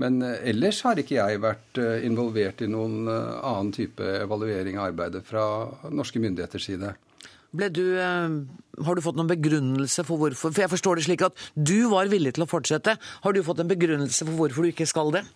Men 0.00 0.22
ellers 0.24 0.78
har 0.86 0.96
ikke 0.96 1.18
jeg 1.18 1.42
vært 1.42 1.82
involvert 2.08 2.64
i 2.64 2.70
noen 2.72 3.10
annen 3.12 3.74
type 3.76 4.00
evaluering 4.22 4.80
av 4.80 4.86
arbeidet 4.86 5.20
fra 5.28 5.44
norske 5.92 6.22
myndigheters 6.24 6.70
side. 6.70 6.94
Du, 7.52 8.00
eh, 8.00 8.28
har 8.84 8.96
du 8.96 9.02
fått 9.04 9.18
noen 9.18 9.28
begrunnelse 9.28 10.06
for 10.08 10.16
hvorfor? 10.16 10.54
For 10.54 10.64
jeg 10.64 10.72
forstår 10.72 10.96
det 10.96 11.04
slik 11.04 11.24
at 11.26 11.36
du 11.52 11.90
var 11.92 12.08
villig 12.08 12.32
til 12.38 12.46
å 12.46 12.48
fortsette. 12.48 12.96
Har 12.96 13.32
du 13.32 13.42
fått 13.44 13.60
en 13.60 13.68
begrunnelse 13.68 14.24
for 14.24 14.38
hvorfor 14.38 14.64
du 14.64 14.72
ikke 14.72 14.88
skal 14.88 15.12
det? 15.12 15.26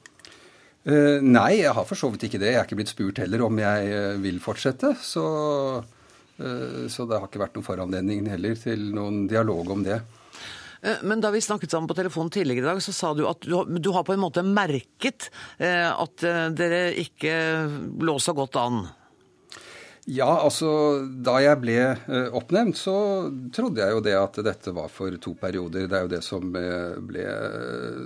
Uh, 0.86 1.20
nei, 1.20 1.58
jeg 1.60 1.74
har 1.74 1.84
for 1.84 1.98
så 1.98 2.08
vidt 2.14 2.28
ikke 2.28 2.40
det. 2.40 2.54
Jeg 2.54 2.60
er 2.62 2.64
ikke 2.64 2.78
blitt 2.78 2.94
spurt 2.94 3.20
heller 3.20 3.42
om 3.44 3.58
jeg 3.60 3.92
uh, 3.92 4.16
vil 4.22 4.40
fortsette. 4.40 4.94
Så, 5.02 5.24
uh, 5.82 6.84
så, 6.88 7.04
det 7.04 7.18
har 7.18 7.28
ikke 7.28 7.42
vært 7.42 7.58
noen 7.58 7.66
foranledning 7.66 8.28
heller 8.32 8.56
til 8.60 8.88
noen 8.96 9.26
dialog 9.28 9.76
om 9.76 9.84
det. 9.84 10.00
Men 11.02 11.18
da 11.18 11.32
vi 11.34 11.40
snakket 11.42 11.72
sammen 11.72 11.88
på 11.90 11.96
telefonen 11.98 12.30
tidligere 12.30 12.62
i 12.62 12.68
dag, 12.68 12.80
så 12.84 12.92
sa 12.94 13.10
du 13.16 13.24
at 13.26 13.42
du, 13.42 13.56
du 13.82 13.88
har 13.96 14.04
på 14.06 14.14
en 14.14 14.20
måte 14.22 14.44
merket 14.46 15.32
at 15.58 16.22
dere 16.54 16.82
ikke 17.00 17.32
lå 18.06 18.14
så 18.22 18.36
godt 18.36 18.58
an. 18.60 18.84
Ja, 20.06 20.28
altså 20.38 20.68
da 21.02 21.40
jeg 21.42 21.58
ble 21.64 21.78
eh, 21.82 22.28
oppnevnt, 22.38 22.78
så 22.78 22.94
trodde 23.54 23.82
jeg 23.82 23.90
jo 23.90 24.02
det 24.04 24.14
at 24.14 24.38
dette 24.46 24.70
var 24.74 24.90
for 24.92 25.10
to 25.22 25.32
perioder. 25.38 25.88
Det 25.90 25.98
er 25.98 26.04
jo 26.04 26.12
det 26.12 26.20
som 26.22 26.46
eh, 26.54 26.94
ble 27.02 27.24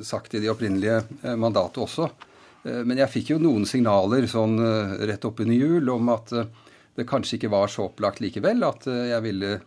sagt 0.06 0.32
i 0.32 0.40
de 0.40 0.48
opprinnelige 0.48 1.34
mandatet 1.36 1.82
også. 1.84 2.08
Eh, 2.64 2.80
men 2.88 3.02
jeg 3.02 3.12
fikk 3.12 3.34
jo 3.34 3.42
noen 3.44 3.68
signaler 3.68 4.24
sånn 4.32 4.56
rett 5.10 5.28
oppunder 5.28 5.60
jul 5.60 5.92
om 5.92 6.08
at 6.14 6.32
det 6.96 7.06
kanskje 7.08 7.36
ikke 7.36 7.52
var 7.52 7.68
så 7.68 7.90
opplagt 7.90 8.24
likevel 8.24 8.64
at 8.66 8.88
jeg 8.88 9.20
ville 9.24 9.58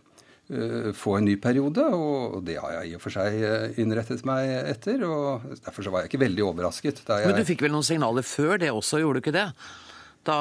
få 0.92 1.14
en 1.16 1.24
ny 1.24 1.38
periode, 1.40 1.80
og 1.96 2.42
det 2.44 2.58
har 2.60 2.74
jeg 2.74 2.90
i 2.90 2.96
og 2.98 3.00
for 3.00 3.14
seg 3.14 3.78
innrettet 3.80 4.26
meg 4.28 4.50
etter. 4.74 5.00
og 5.08 5.46
Derfor 5.64 5.86
så 5.86 5.94
var 5.94 6.02
jeg 6.02 6.10
ikke 6.10 6.20
veldig 6.20 6.44
overrasket. 6.44 7.00
Jeg... 7.00 7.30
Men 7.30 7.38
du 7.38 7.48
fikk 7.48 7.64
vel 7.64 7.72
noen 7.72 7.86
signaler 7.86 8.26
før 8.28 8.60
det 8.60 8.68
også, 8.74 9.00
gjorde 9.00 9.22
du 9.22 9.24
ikke 9.24 9.38
det? 9.38 9.46
Da 10.24 10.38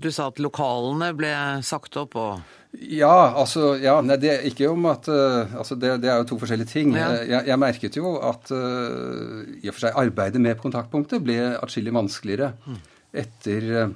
du 0.00 0.08
sa 0.14 0.30
at 0.30 0.40
lokalene 0.40 1.10
ble 1.18 1.32
sagt 1.66 1.98
opp 2.00 2.16
og 2.20 2.58
ja, 2.70 3.32
altså, 3.34 3.72
ja, 3.82 3.96
nei, 4.04 4.14
det 4.22 4.28
er 4.30 4.44
ikke 4.46 4.68
om 4.70 4.84
at 4.92 5.08
uh, 5.10 5.56
altså 5.58 5.74
det, 5.74 5.96
det, 6.04 6.10
er 6.10 6.20
jo 6.20 6.28
to 6.30 6.38
forskjellige 6.38 6.70
ting. 6.70 6.92
Ja. 6.94 7.08
Jeg, 7.18 7.48
jeg, 7.48 7.58
merket 7.58 7.98
jo 7.98 8.12
at 8.22 8.52
uh, 8.54 9.40
i 9.58 9.66
og 9.66 9.74
for 9.74 9.88
seg 9.88 9.98
arbeidet 9.98 10.42
med 10.42 10.60
kontaktpunktet 10.62 11.24
ble 11.24 11.38
atskillig 11.58 11.94
vanskeligere 11.96 12.52
mm. 12.62 12.78
etter 13.24 13.68
uh, 13.74 13.90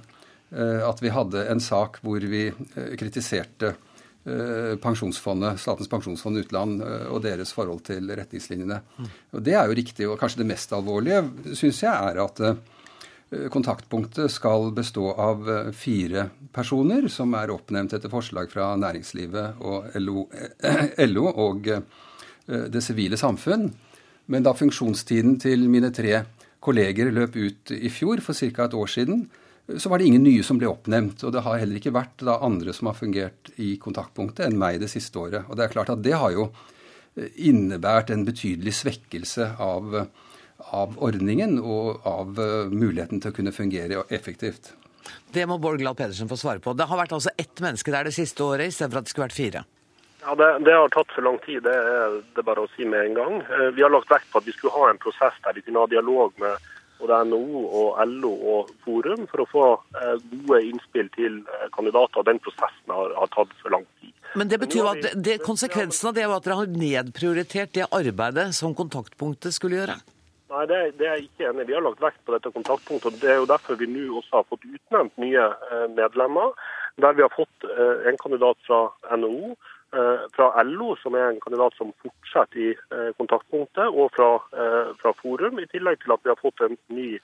at 0.89 1.03
vi 1.03 1.15
hadde 1.15 1.47
en 1.51 1.63
sak 1.63 2.01
hvor 2.05 2.23
vi 2.31 2.49
kritiserte 2.99 3.77
pensjonsfondet, 4.25 5.59
Statens 5.61 5.91
pensjonsfond 5.93 6.39
utland 6.41 6.79
og 6.81 7.19
deres 7.27 7.51
forhold 7.53 7.83
til 7.85 8.07
retningslinjene. 8.09 8.79
Mm. 8.81 9.09
Og 9.37 9.43
Det 9.45 9.53
er 9.53 9.67
jo 9.69 9.77
riktig, 9.77 10.07
og 10.09 10.17
kanskje 10.17 10.41
det 10.41 10.47
mest 10.49 10.73
alvorlige 10.73 11.19
syns 11.59 11.83
jeg 11.83 11.93
er 11.93 12.23
at 12.23 12.41
Kontaktpunktet 13.31 14.31
skal 14.31 14.69
bestå 14.77 15.09
av 15.13 15.49
eh, 15.51 15.71
fire 15.73 16.29
personer 16.53 17.09
som 17.11 17.33
er 17.35 17.53
oppnevnt 17.55 17.95
etter 17.97 18.13
forslag 18.13 18.51
fra 18.53 18.75
næringslivet 18.79 19.63
og 19.65 19.97
LO, 19.99 20.27
LO 21.09 21.25
og 21.47 21.71
eh, 21.73 21.87
det 22.71 22.83
sivile 22.85 23.19
samfunn. 23.19 23.71
Men 24.31 24.45
da 24.45 24.53
funksjonstiden 24.57 25.39
til 25.43 25.67
mine 25.73 25.91
tre 25.95 26.21
kolleger 26.65 27.11
løp 27.13 27.35
ut 27.37 27.73
i 27.75 27.91
fjor, 27.93 28.23
for 28.25 28.37
ca. 28.37 28.69
et 28.69 28.77
år 28.77 28.93
siden, 28.93 29.25
så 29.81 29.89
var 29.89 29.99
det 29.99 30.07
ingen 30.09 30.25
nye 30.25 30.45
som 30.45 30.61
ble 30.61 30.69
oppnevnt. 30.69 31.25
Og 31.25 31.33
det 31.33 31.43
har 31.45 31.59
heller 31.61 31.81
ikke 31.81 31.95
vært 31.97 32.25
andre 32.35 32.77
som 32.77 32.89
har 32.89 32.99
fungert 32.99 33.51
i 33.57 33.75
kontaktpunktet 33.81 34.47
enn 34.47 34.61
meg 34.61 34.79
det 34.81 34.93
siste 34.93 35.19
året. 35.21 35.49
Og 35.49 35.57
det 35.57 35.67
er 35.67 35.75
klart 35.75 35.93
at 35.93 36.05
det 36.05 36.15
har 36.21 36.37
jo 36.37 36.51
eh, 37.17 37.33
innebært 37.51 38.13
en 38.15 38.29
betydelig 38.29 38.77
svekkelse 38.85 39.55
av 39.65 39.99
av 40.59 40.97
ordningen 41.03 41.59
og 41.61 42.07
av 42.07 42.41
eh, 42.41 42.73
muligheten 42.73 43.21
til 43.21 43.33
å 43.33 43.37
kunne 43.37 43.53
fungere 43.55 44.05
effektivt. 44.15 44.73
Det 45.35 45.45
må 45.51 45.59
Bård 45.59 45.81
Glad 45.83 45.99
Pedersen 45.99 46.31
få 46.31 46.39
svare 46.41 46.63
på. 46.63 46.73
Det 46.79 46.87
har 46.89 47.01
vært 47.01 47.15
altså 47.17 47.33
ett 47.37 47.61
menneske 47.61 47.93
der 47.93 48.09
det 48.09 48.15
siste 48.17 48.45
året, 48.45 48.71
istedenfor 48.71 49.03
at 49.03 49.09
det 49.09 49.15
skulle 49.15 49.29
vært 49.29 49.39
fire. 49.39 49.65
Ja, 50.25 50.35
det, 50.41 50.47
det, 50.65 50.73
har 50.73 50.93
tatt 50.95 51.11
for 51.13 51.27
lang 51.27 51.37
tid, 51.45 51.61
det 51.67 51.75
er 51.75 52.15
det 52.37 52.45
bare 52.47 52.65
å 52.65 52.71
si 52.73 52.87
med 52.89 53.11
en 53.11 53.19
gang. 53.19 53.35
Eh, 53.43 53.67
vi 53.77 53.85
har 53.85 53.93
lagt 53.93 54.13
vekt 54.13 54.31
på 54.33 54.41
at 54.41 54.49
vi 54.49 54.55
skulle 54.57 54.77
ha 54.77 54.89
en 54.91 55.03
prosess 55.03 55.37
der 55.45 55.59
vi 55.59 55.65
kunne 55.67 55.83
ha 55.85 55.91
dialog 55.91 56.33
med 56.41 56.71
både 57.03 57.19
NHO 57.29 57.65
og 57.67 57.99
LO 58.09 58.33
og 58.55 58.71
Forum 58.87 59.27
for 59.29 59.43
å 59.43 59.49
få 59.51 59.67
eh, 60.01 60.17
gode 60.47 60.63
innspill 60.71 61.11
til 61.19 61.43
kandidater. 61.77 62.25
Den 62.31 62.41
prosessen 62.41 62.95
har, 62.95 63.13
har 63.19 63.33
tatt 63.35 63.53
for 63.61 63.75
lang 63.75 63.85
tid. 64.01 64.15
Men 64.35 64.49
det 64.51 64.59
betyr 64.63 64.81
jo 64.81 64.89
at 64.91 65.13
det, 65.15 65.37
konsekvensen 65.45 66.11
av 66.11 66.17
det 66.17 66.25
var 66.27 66.41
at 66.41 66.47
dere 66.47 66.59
har 66.63 66.73
nedprioritert 66.73 67.75
det 67.77 67.91
arbeidet 67.91 68.49
som 68.57 68.75
kontaktpunktet 68.75 69.55
skulle 69.55 69.83
gjøre? 69.83 70.01
Nei, 70.55 70.67
det, 70.71 70.81
det, 71.01 71.07
er 71.07 71.17
jeg 71.19 71.27
ikke 71.27 71.49
enig 71.51 71.65
i. 71.65 71.67
Vi 71.73 71.75
har 71.75 71.83
lagt 71.83 72.03
vekt 72.03 72.21
på 72.23 72.35
dette 72.35 72.51
kontaktpunktet. 72.55 73.09
og 73.11 73.23
Det 73.23 73.31
er 73.33 73.41
jo 73.41 73.51
derfor 73.51 73.79
vi 73.81 73.89
nå 73.91 74.05
også 74.21 74.37
har 74.39 74.45
fått 74.47 74.67
utnevnt 74.69 75.17
nye 75.19 75.47
eh, 75.51 75.87
medlemmer. 75.97 76.53
Der 77.03 77.17
vi 77.19 77.25
har 77.25 77.33
fått 77.35 77.67
eh, 77.67 78.05
en 78.11 78.19
kandidat 78.21 78.61
fra 78.69 78.85
NHO, 79.19 79.57
eh, 79.99 80.27
fra 80.37 80.47
LO, 80.69 80.93
som 81.03 81.19
er 81.19 81.33
en 81.33 81.41
kandidat 81.43 81.75
som 81.79 81.91
fortsetter 82.05 82.61
i 82.69 82.69
kontaktpunktet, 83.19 83.91
og 83.91 84.15
fra, 84.15 84.31
fra 85.01 85.15
Forum. 85.19 85.59
I 85.59 85.67
tillegg 85.73 86.05
til 86.05 86.15
at 86.15 86.23
vi 86.23 86.31
har 86.31 86.39
fått 86.43 86.63
en 86.67 86.79
ny 86.95 87.17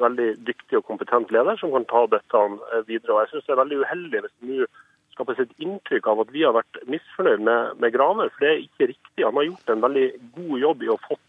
veldig 0.00 0.28
dyktig 0.46 0.76
og 0.78 0.84
kompetent 0.86 1.32
leder 1.34 1.56
som 1.58 1.72
kan 1.74 1.84
ta 1.90 2.04
dette 2.06 2.42
videre. 2.86 3.16
Og 3.16 3.24
jeg 3.24 3.32
synes 3.32 3.48
det 3.48 3.54
er 3.56 3.62
veldig 3.64 3.78
uheldig 3.82 4.20
hvis 4.22 4.36
nå 4.46 4.68
skapes 5.16 5.40
et 5.42 5.56
inntrykk 5.64 6.06
av 6.12 6.22
at 6.22 6.30
vi 6.30 6.44
har 6.46 6.54
vært 6.54 6.78
misfornøyd 6.86 7.42
med, 7.48 7.80
med 7.82 7.96
Graver, 7.96 8.30
for 8.30 8.44
det 8.44 8.52
er 8.52 8.62
ikke 8.62 8.92
riktig. 8.92 9.24
Han 9.24 9.40
har 9.40 9.48
gjort 9.48 9.72
en 9.74 9.82
veldig 9.82 10.06
god 10.36 10.54
jobb 10.62 10.86
i 10.86 10.92
å 10.94 11.00
få 11.08 11.18
Eh, 11.18 11.25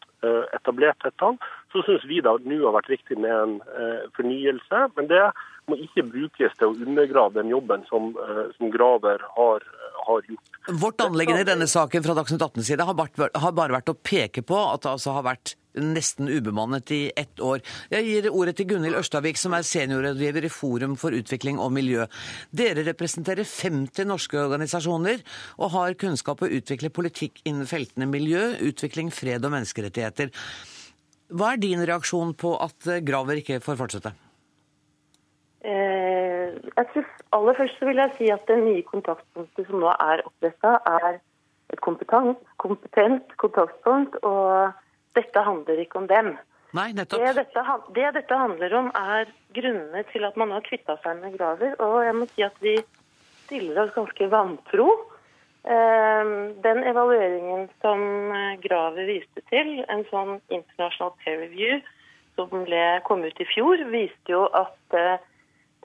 etablert 0.55 1.03
dette, 1.03 1.29
så 1.71 1.83
syns 1.85 2.05
vi 2.09 2.21
det 2.23 2.33
nå 2.45 2.57
har 2.63 2.75
vært 2.77 2.89
viktig 2.91 3.19
med 3.21 3.33
en 3.33 3.55
eh, 3.77 4.07
fornyelse. 4.17 4.83
Men 4.97 5.09
det 5.11 5.23
må 5.67 5.77
ikke 5.83 6.07
brukes 6.09 6.55
til 6.57 6.69
å 6.69 6.77
undergrave 6.87 7.37
den 7.37 7.51
jobben 7.51 7.83
som, 7.89 8.13
eh, 8.23 8.45
som 8.57 8.71
Graver 8.73 9.23
har, 9.35 9.65
har, 10.07 10.25
gjort. 10.31 10.59
Vårt 10.81 11.03
anliggende 11.05 11.43
i 11.43 11.47
denne 11.47 11.67
saken 11.69 12.03
fra 12.05 12.15
Dagsnytt 12.17 12.41
18 12.41 12.67
side 12.67 12.87
har, 12.87 13.07
har 13.43 13.55
bare 13.55 13.77
vært 13.77 13.91
å 13.93 13.97
peke 13.99 14.43
på 14.47 14.57
at 14.71 14.85
det 14.85 14.93
altså 14.95 15.15
har 15.17 15.25
vært 15.27 15.55
nesten 15.77 16.29
ubemannet 16.29 16.91
i 16.91 16.99
ett 17.15 17.39
år. 17.43 17.61
Jeg 17.91 18.05
gir 18.07 18.29
ordet 18.31 18.55
til 18.57 18.69
Gunhild 18.71 18.97
Ørstavik, 18.97 19.39
som 19.39 19.53
er 19.53 19.65
seniorrådgiver 19.67 20.47
i 20.47 20.51
Forum 20.51 20.95
for 20.99 21.15
utvikling 21.15 21.59
og 21.61 21.73
miljø. 21.75 22.07
Dere 22.49 22.85
representerer 22.87 23.47
50 23.47 24.09
norske 24.09 24.39
organisasjoner 24.41 25.23
og 25.57 25.73
har 25.75 25.97
kunnskap 26.01 26.41
å 26.41 26.51
utvikle 26.59 26.93
politikk 26.93 27.43
innen 27.45 27.69
feltene 27.69 28.09
miljø, 28.09 28.55
utvikling, 28.71 29.11
fred 29.13 29.45
og 29.45 29.53
menneskerettigheter. 29.53 30.33
Hva 31.37 31.53
er 31.53 31.61
din 31.61 31.83
reaksjon 31.83 32.33
på 32.39 32.55
at 32.63 32.87
Graver 33.05 33.41
ikke 33.41 33.59
får 33.63 33.79
fortsette? 33.79 34.15
Eh, 35.67 36.26
jeg 36.63 36.89
tror 36.93 37.07
Aller 37.37 37.57
først 37.57 37.79
så 37.79 37.87
vil 37.89 38.01
jeg 38.01 38.13
si 38.17 38.27
at 38.33 38.45
det 38.49 38.57
nye 38.61 38.83
kontaktpunktet 38.87 39.69
som 39.69 39.81
nå 39.83 39.93
er 39.93 40.23
oppretta, 40.27 40.77
er 40.89 41.17
et 41.73 41.81
kompetent, 41.83 42.39
kompetent 42.63 43.33
kontaktpunkt. 43.41 44.19
Og 44.23 44.71
dette 45.17 45.43
handler 45.43 45.81
ikke 45.83 46.01
om 46.03 46.07
dem. 46.11 46.35
Nei, 46.77 46.91
nettopp. 46.95 47.23
Det 47.23 47.35
dette, 47.39 47.65
det 47.95 48.13
dette 48.19 48.39
handler 48.39 48.77
om, 48.79 48.89
er 48.95 49.29
grunnene 49.55 50.03
til 50.11 50.27
at 50.27 50.37
man 50.39 50.53
har 50.55 50.65
kvitta 50.67 50.97
seg 51.03 51.21
med 51.21 51.37
Graver. 51.37 51.75
Og 51.83 51.99
jeg 52.05 52.15
må 52.17 52.29
si 52.31 52.45
at 52.45 52.57
vi 52.63 52.77
stiller 53.45 53.85
oss 53.85 53.95
ganske 53.95 54.29
vantro. 54.31 54.89
Eh, 55.67 56.33
den 56.63 56.83
evalueringen 56.87 57.67
som 57.83 58.03
Graver 58.63 59.07
viste 59.09 59.43
til, 59.51 59.79
en 59.91 60.05
sånn 60.11 60.37
internasjonal 60.47 61.15
peer 61.23 61.41
review 61.45 61.79
som 62.37 62.51
ble, 62.67 62.83
kom 63.07 63.25
ut 63.25 63.41
i 63.41 63.47
fjor, 63.49 63.81
viste 63.91 64.31
jo 64.31 64.45
at 64.55 64.97
eh, 64.97 65.17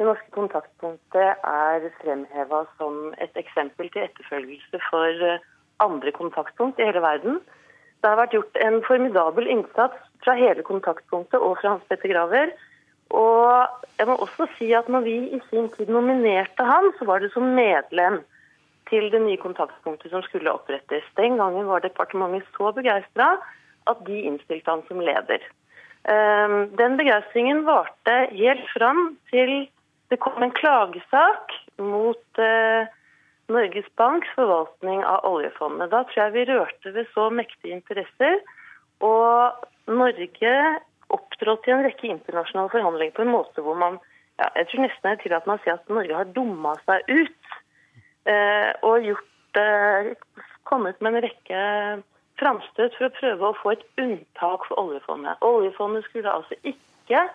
det 0.03 0.09
norske 0.09 0.33
kontaktpunktet 0.35 1.45
er 1.47 1.85
fremheva 2.01 2.65
som 2.79 3.13
et 3.23 3.37
eksempel 3.39 3.87
til 3.95 4.09
etterfølgelse 4.09 4.81
for 4.89 5.27
eh, 5.29 5.45
andre 5.85 6.11
kontaktpunkt 6.17 6.81
i 6.81 6.89
hele 6.89 7.03
verden. 7.05 7.39
Det 8.03 8.11
har 8.11 8.19
vært 8.19 8.35
gjort 8.35 8.59
en 8.67 8.81
formidabel 8.83 9.47
innsats 9.47 10.01
fra 10.25 10.35
hele 10.35 10.65
kontaktpunktet 10.67 11.39
og 11.39 11.55
fra 11.61 11.77
Hans 11.77 11.87
Petter 11.87 12.11
Graver. 12.11 12.51
Og 13.15 13.95
jeg 14.01 14.09
må 14.11 14.19
også 14.27 14.49
si 14.57 14.73
at 14.75 14.91
når 14.91 15.07
vi 15.07 15.17
i 15.39 15.41
sin 15.53 15.71
tid 15.77 15.93
nominerte 15.95 16.67
han, 16.67 16.91
så 16.99 17.07
var 17.07 17.23
det 17.23 17.31
som 17.35 17.53
medlem 17.55 18.23
til 18.91 19.07
det 19.15 19.23
nye 19.23 19.39
kontaktpunktet 19.39 20.11
som 20.11 20.25
skulle 20.27 20.51
opprettes. 20.51 21.07
Den 21.21 21.39
gangen 21.39 21.71
var 21.71 21.85
departementet 21.87 22.49
så 22.57 22.75
begeistra 22.75 23.37
at 23.87 24.03
de 24.09 24.25
innstilte 24.27 24.67
han 24.67 24.83
som 24.89 24.99
leder. 24.99 25.47
Ehm, 26.11 26.73
den 26.75 26.99
begeistringen 26.99 27.63
varte 27.69 28.17
helt 28.35 28.67
fram 28.75 29.13
til 29.31 29.69
det 30.13 30.21
kom 30.21 30.43
en 30.45 30.53
klagesak 30.53 31.55
mot 31.81 32.39
eh, 32.39 32.89
Norges 33.53 33.89
Banks 33.97 34.29
forvaltning 34.37 35.01
av 35.09 35.25
oljefondet. 35.25 35.89
Da 35.93 36.03
tror 36.05 36.21
jeg 36.21 36.35
vi 36.35 36.49
rørte 36.51 36.93
ved 36.93 37.09
så 37.15 37.31
mektige 37.33 37.79
interesser. 37.79 38.43
Og 39.01 39.65
Norge 39.89 40.57
opptrådte 41.13 41.71
i 41.71 41.75
en 41.75 41.85
rekke 41.87 42.11
internasjonale 42.13 42.73
forhandlinger 42.75 43.17
på 43.17 43.25
en 43.25 43.33
måte 43.33 43.65
hvor 43.65 43.79
man 43.79 43.97
ja, 44.41 44.49
jeg 44.57 44.69
tror 44.69 44.85
nesten 44.85 45.11
jeg 45.11 45.21
tillater 45.23 45.49
meg 45.49 45.61
å 45.61 45.65
si 45.65 45.73
at 45.73 45.93
Norge 45.93 46.19
har 46.19 46.31
dumma 46.37 46.75
seg 46.87 47.09
ut. 47.09 47.57
Eh, 48.29 48.71
og 48.89 49.09
gjort, 49.09 49.61
eh, 49.61 50.13
kommet 50.69 51.01
med 51.01 51.15
en 51.17 51.25
rekke 51.25 51.63
framstøt 52.41 52.97
for 52.99 53.09
å 53.09 53.17
prøve 53.17 53.49
å 53.49 53.59
få 53.61 53.75
et 53.75 53.85
unntak 54.01 54.69
for 54.69 54.81
oljefondet. 54.81 55.41
Oljefondet 55.47 56.05
skulle 56.09 56.37
altså 56.37 56.59
ikke 56.69 57.27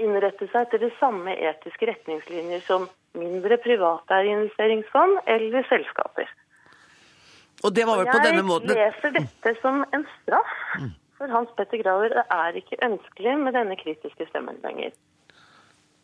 innrette 0.00 0.48
seg 0.48 0.66
etter 0.66 0.80
de 0.82 0.90
samme 0.98 1.34
etiske 1.36 1.88
retningslinjer 1.90 2.64
som 2.66 2.88
mindre 3.18 3.58
private 3.60 4.22
investeringsfond 4.28 5.20
eller 5.26 5.66
selskaper. 5.68 6.30
Og 7.62 7.74
det 7.76 7.84
var 7.86 8.00
vel 8.00 8.08
på 8.10 8.22
denne 8.24 8.42
måten... 8.46 8.72
Jeg 8.72 8.90
leser 8.90 9.14
dette 9.18 9.54
som 9.60 9.84
en 9.94 10.06
straff 10.16 10.54
for 11.18 11.30
Hans 11.30 11.52
Petter 11.58 11.82
Graver. 11.82 12.16
Det 12.16 12.24
er 12.34 12.58
ikke 12.58 12.80
ønskelig 12.82 13.36
med 13.44 13.54
denne 13.58 13.76
kritiske 13.78 14.26
stemmen 14.32 14.58
lenger. 14.64 14.90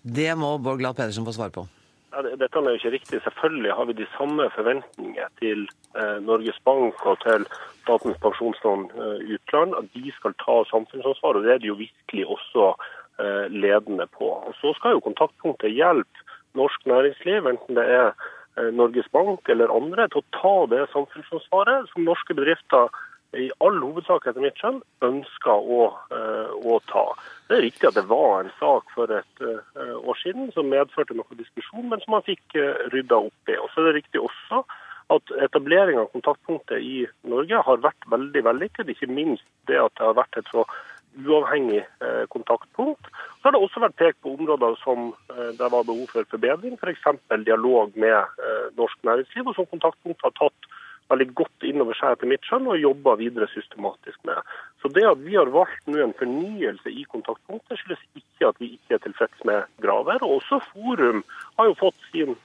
Det 0.02 0.30
må 0.38 0.54
Bård 0.62 0.78
Glad 0.78 0.94
Pedersen 1.00 1.26
få 1.26 1.34
svar 1.34 1.50
på. 1.54 1.66
Ja, 2.12 2.22
dette 2.24 2.60
er 2.60 2.70
jo 2.70 2.78
ikke 2.78 2.94
riktig. 2.94 3.18
Selvfølgelig 3.24 3.72
har 3.76 3.88
vi 3.88 3.96
de 3.98 4.06
samme 4.14 4.46
forventninger 4.54 5.26
til 5.40 5.66
eh, 5.98 6.16
Norges 6.24 6.60
Bank 6.64 7.02
og 7.06 7.18
til 7.24 7.44
Statens 7.82 8.20
pensjonsfond 8.22 8.94
eh, 8.94 9.34
utland. 9.34 9.74
At 9.80 9.90
de 9.96 10.14
skal 10.16 10.36
ta 10.44 10.62
samfunnsansvar. 10.70 11.36
og 11.36 11.44
Det 11.44 11.52
er 11.52 11.60
det 11.64 11.72
jo 11.72 11.82
virkelig 11.82 12.24
også 12.36 12.70
ledende 13.18 14.06
på. 14.14 14.28
Og 14.46 14.54
Så 14.60 14.70
skal 14.78 14.94
jo 14.94 15.04
kontaktpunktet 15.04 15.74
hjelpe 15.74 16.26
norsk 16.58 16.86
næringsliv, 16.86 17.46
enten 17.46 17.78
det 17.78 17.84
er 17.84 18.08
eh, 18.58 18.70
Norges 18.74 19.08
Bank 19.12 19.48
eller 19.48 19.74
andre, 19.74 20.08
til 20.08 20.22
å 20.22 20.30
ta 20.40 20.56
det 20.72 20.88
samfunnsansvaret 20.94 21.90
som 21.92 22.08
norske 22.08 22.36
bedrifter 22.38 22.90
i 23.36 23.50
all 23.60 23.76
hovedsak 23.82 24.24
etter 24.24 24.40
mitt 24.40 24.56
skjønn 24.56 24.80
ønsker 25.04 25.68
å, 25.78 25.82
eh, 26.16 26.52
å, 26.56 26.78
ta. 26.88 27.04
Det 27.48 27.58
er 27.58 27.64
riktig 27.66 27.90
at 27.90 27.98
det 27.98 28.06
var 28.08 28.44
en 28.44 28.52
sak 28.56 28.88
for 28.94 29.12
et 29.12 29.42
år 29.44 30.20
siden 30.22 30.52
som 30.56 30.70
medførte 30.72 31.16
noe 31.16 31.40
diskusjon, 31.40 31.88
men 31.90 32.00
som 32.04 32.16
man 32.16 32.24
fikk 32.26 32.56
rydda 32.94 33.20
opp 33.28 33.52
i. 33.52 33.58
Og 33.60 33.68
så 33.72 33.82
er 33.82 33.90
det 33.90 33.98
riktig 34.00 34.22
også 34.24 34.62
at 35.12 35.30
etablering 35.44 36.00
av 36.00 36.10
kontaktpunktet 36.12 36.84
i 36.84 37.04
Norge 37.28 37.60
har 37.64 37.84
vært 37.84 38.08
veldig 38.12 38.42
vellykket. 38.44 38.90
Ikke 38.92 39.08
minst 39.08 39.44
det 39.68 39.78
at 39.80 39.94
det 39.96 40.04
har 40.04 40.16
vært 40.18 40.40
et 40.40 40.50
så 40.52 40.64
uavhengig 41.26 41.82
eh, 41.82 42.24
kontaktpunkt. 42.32 43.10
Så 43.38 43.48
har 43.48 43.54
det 43.54 43.62
også 43.62 43.82
vært 43.82 43.98
pekt 44.00 44.20
på 44.22 44.34
områder 44.36 44.76
som 44.82 45.10
eh, 45.34 45.50
det 45.58 45.70
var 45.74 45.86
behov 45.86 46.06
for 46.12 46.28
forbedring, 46.30 46.78
f.eks. 46.78 47.06
For 47.28 47.46
dialog 47.46 47.96
med 47.96 48.18
eh, 48.18 48.66
norsk 48.78 48.98
næringsliv, 49.08 49.50
og 49.50 49.58
som 49.58 49.70
kontaktpunkt 49.72 50.24
har 50.26 50.34
tatt 50.38 50.70
veldig 51.12 51.28
godt 51.40 51.66
inn 51.68 51.82
over 51.84 51.96
seg 51.98 52.14
etter 52.14 52.30
mitt 52.30 52.44
skjønn 52.46 52.68
og 52.68 52.80
jobber 52.80 53.18
videre 53.20 53.48
systematisk 53.52 54.20
med. 54.28 54.38
Så 54.82 54.90
det 54.94 55.04
at 55.08 55.20
vi 55.24 55.34
har 55.34 55.50
valgt 55.50 55.88
nå 55.90 55.98
en 56.02 56.14
fornyelse 56.18 56.92
i 56.92 57.04
kontaktpunktet, 57.10 57.80
skyldes 57.80 58.04
ikke 58.20 58.50
at 58.52 58.60
vi 58.62 58.70
ikke 58.76 58.98
er 58.98 59.02
tilfreds 59.02 59.44
med 59.48 59.66
Graver. 59.82 60.22
Og 60.22 60.38
også 60.38 60.60
Forum 60.70 61.24
har 61.58 61.70
jo 61.70 61.76
fått 61.80 61.98
sin, 62.12 62.36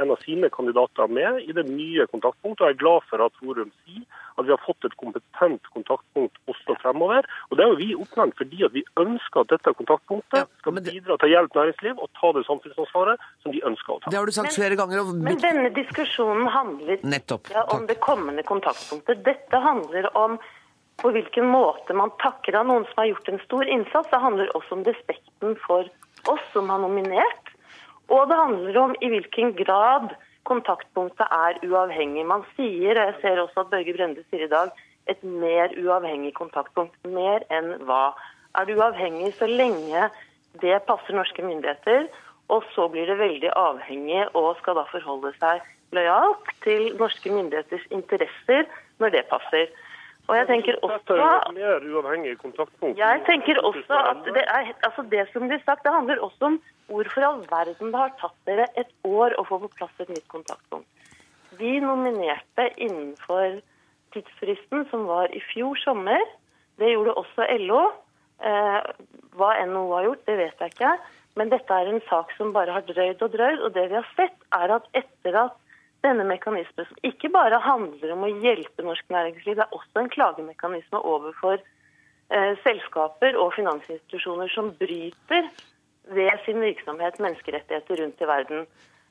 en 0.00 0.14
av 0.14 0.22
sine 0.24 0.48
kandidater 0.54 1.10
med 1.12 1.42
i 1.44 1.52
det 1.52 1.66
nye 1.68 2.08
kontaktpunktet. 2.14 2.64
og 2.64 2.70
Jeg 2.70 2.78
er 2.78 2.84
glad 2.84 3.08
for 3.10 3.26
at 3.26 3.40
Forum 3.42 3.72
sier 3.84 4.06
at 4.38 4.46
vi 4.48 4.52
har 4.54 4.60
fått 4.64 4.86
et 4.88 4.94
kompetent 5.00 5.66
kontaktpunkt 5.74 6.38
også 6.48 6.76
fremover. 6.80 7.26
Og 7.50 7.58
Det 7.58 7.64
er 7.64 7.72
jo 7.72 7.78
vi 7.80 7.90
oppnevnt 7.94 8.38
fordi 8.38 8.64
at 8.64 8.72
vi 8.72 8.84
ønsker 9.00 9.44
at 9.44 9.52
dette 9.52 9.74
kontaktpunktet 9.76 10.48
skal 10.62 10.78
bidra 10.78 11.18
til 11.18 11.28
å 11.28 11.32
hjelpe 11.34 11.60
næringsliv 11.60 12.00
og 12.00 12.08
ta 12.18 12.32
det 12.36 12.44
samfunnsansvaret 12.48 13.26
som 13.44 13.52
de 13.52 13.60
ønsker 13.68 13.92
å 13.92 13.98
ta. 14.00 14.12
Det 14.12 14.20
har 14.20 14.26
du 14.26 14.34
sagt 14.34 14.48
men, 14.48 14.56
flere 14.56 14.78
ganger. 14.80 15.04
Og... 15.04 15.20
Men 15.28 15.40
denne 15.42 15.72
diskusjonen 15.76 16.48
handler 16.52 17.04
Nettopp, 17.04 17.52
ja, 17.52 17.66
om 17.76 17.86
det 17.90 17.98
kommende 18.12 18.44
kontaktpunktet. 18.44 19.24
Dette 19.24 19.56
handler 19.56 20.10
om 20.16 20.36
på 21.00 21.10
hvilken 21.14 21.48
måte 21.48 21.94
man 21.96 22.12
takker 22.20 22.58
av 22.60 22.68
noen 22.68 22.84
som 22.90 23.00
har 23.00 23.08
gjort 23.12 23.30
en 23.32 23.40
stor 23.46 23.70
innsats. 23.76 24.10
Det 24.10 24.20
handler 24.20 24.52
også 24.56 24.76
om 24.76 24.84
respekten 24.86 25.56
for 25.64 25.88
oss 26.30 26.44
som 26.52 26.68
har 26.70 26.82
nominert. 26.82 27.54
Og 28.12 28.28
det 28.28 28.36
handler 28.36 28.78
om 28.82 28.94
i 29.00 29.08
hvilken 29.14 29.54
grad 29.56 30.12
kontaktpunktet 30.48 31.24
er 31.32 31.60
uavhengig. 31.64 32.26
Man 32.28 32.44
sier, 32.56 32.98
og 32.98 33.08
jeg 33.08 33.18
ser 33.22 33.40
også 33.40 33.64
at 33.64 33.72
Børge 33.72 33.96
Brende 33.96 34.24
sier 34.28 34.44
i 34.44 34.52
dag, 34.52 34.74
et 35.10 35.22
mer 35.24 35.72
uavhengig 35.80 36.34
kontaktpunkt. 36.36 36.98
Mer 37.08 37.46
enn 37.54 37.78
hva? 37.88 38.12
Er 38.58 38.68
det 38.68 38.76
uavhengig 38.76 39.32
så 39.38 39.48
lenge 39.48 40.10
det 40.60 40.82
passer 40.84 41.16
norske 41.16 41.42
myndigheter, 41.42 42.10
og 42.52 42.66
så 42.74 42.90
blir 42.92 43.08
det 43.08 43.16
veldig 43.16 43.54
avhengig 43.56 44.26
og 44.36 44.58
skal 44.60 44.76
da 44.76 44.84
forholde 44.90 45.32
seg 45.38 45.62
lojalt 45.96 46.52
til 46.64 46.92
norske 47.00 47.32
myndigheters 47.32 47.86
interesser 47.90 48.68
når 49.02 49.16
det 49.16 49.24
passer. 49.30 49.72
Og 50.30 50.36
jeg 50.38 50.46
tenker 50.46 50.76
også 50.86 51.16
Jeg 52.98 53.22
tenker 53.26 53.58
også 53.58 53.98
at 54.12 54.28
det, 54.36 54.44
er, 54.46 54.70
altså 54.86 55.02
det 55.10 55.24
som 55.32 55.48
blir 55.48 55.62
sagt, 55.66 55.82
det 55.82 55.92
handler 55.92 56.22
også 56.22 56.52
om 56.52 56.60
hvorfor 56.92 57.24
i 57.24 57.26
all 57.26 57.42
verden 57.50 57.90
det 57.90 58.00
har 58.00 58.14
tatt 58.20 58.36
dere 58.46 58.68
et 58.78 58.92
år 59.04 59.34
å 59.40 59.44
få 59.48 59.58
på 59.64 59.70
plass 59.78 60.04
et 60.04 60.12
nytt 60.12 60.28
kontaktpunkt. 60.30 60.86
Vi 61.58 61.80
nominerte 61.82 62.68
innenfor 62.76 63.58
tidsfristen 64.14 64.86
som 64.92 65.08
var 65.10 65.32
i 65.34 65.42
fjor 65.52 65.76
sommer. 65.82 66.22
Det 66.80 66.92
gjorde 66.94 67.16
også 67.18 67.48
LO. 67.66 67.82
Eh, 68.42 68.78
hva 69.38 69.50
NHO 69.66 69.82
har 69.96 70.06
gjort, 70.08 70.24
det 70.28 70.38
vet 70.38 70.64
jeg 70.64 70.74
ikke. 70.74 70.92
Men 71.38 71.52
dette 71.52 71.76
er 71.76 71.88
en 71.88 72.02
sak 72.08 72.32
som 72.36 72.52
bare 72.54 72.74
har 72.76 72.84
drøyd 72.88 73.22
og 73.24 73.34
drøyd. 73.34 73.60
Og 73.66 73.74
det 73.74 73.88
vi 73.90 73.98
har 73.98 74.08
sett, 74.16 74.38
er 74.54 74.76
at 74.78 74.88
etter 74.96 75.38
at 75.46 75.58
denne 76.02 76.24
mekanismen, 76.26 76.88
som 76.88 77.06
ikke 77.06 77.30
bare 77.32 77.60
handler 77.62 78.14
om 78.14 78.26
å 78.26 78.32
hjelpe 78.42 78.84
norsk 78.84 79.06
næringsliv, 79.12 79.56
det 79.58 79.66
er 79.66 79.76
også 79.76 80.02
en 80.02 80.10
klagemekanisme 80.12 81.00
overfor 81.00 81.58
eh, 81.58 82.52
selskaper 82.64 83.38
og 83.38 83.54
finansinstitusjoner 83.56 84.50
som 84.54 84.72
bryter 84.80 85.48
ved 86.10 86.42
sin 86.46 86.60
virksomhet 86.62 87.20
menneskerettigheter 87.22 88.02
rundt 88.02 88.22
i 88.22 88.30
verden. 88.30 88.66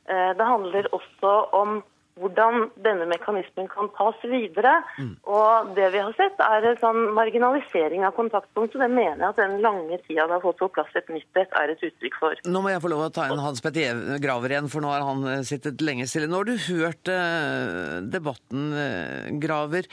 Eh, 0.09 0.31
det 0.37 0.47
handler 0.47 0.91
også 0.95 1.33
om 1.57 1.81
hvordan 2.19 2.67
denne 2.83 3.07
mekanismen 3.09 3.69
kan 3.71 3.89
tas 3.95 4.17
videre. 4.27 4.73
Mm. 4.99 5.13
Og 5.31 5.71
det 5.77 5.91
vi 5.93 6.01
har 6.03 6.15
sett, 6.17 6.41
er 6.43 6.67
en 6.71 6.81
sånn 6.81 6.99
marginalisering 7.15 8.03
av 8.07 8.15
kontaktpunkt. 8.17 8.75
Og 8.75 8.83
det 8.83 8.89
mener 8.91 9.21
jeg 9.23 9.29
at 9.29 9.39
den 9.41 9.57
lange 9.63 9.99
tida 10.07 10.27
det 10.27 10.37
har 10.37 10.43
fått 10.43 10.59
på 10.61 10.71
plass 10.75 10.91
et 10.99 11.11
nytt 11.13 11.41
et, 11.41 11.55
er 11.61 11.73
et 11.73 11.85
uttrykk 11.87 12.19
for. 12.19 12.43
Nå 12.51 12.63
må 12.63 12.73
jeg 12.73 12.83
få 12.83 12.91
lov 12.91 13.05
å 13.07 13.13
ta 13.15 13.29
inn 13.29 13.41
Hans 13.41 13.63
Petter 13.63 14.03
Graver 14.23 14.55
igjen, 14.55 14.69
for 14.71 14.83
nå 14.83 14.91
har 14.91 15.07
han 15.07 15.23
eh, 15.31 15.45
sittet 15.47 15.81
lenge 15.85 16.09
stille. 16.09 16.29
Nå 16.31 16.41
har 16.41 16.51
du 16.51 16.67
hørt 16.67 17.11
uh, 17.11 17.97
debatten, 18.03 18.69
uh, 18.75 19.31
Graver. 19.41 19.89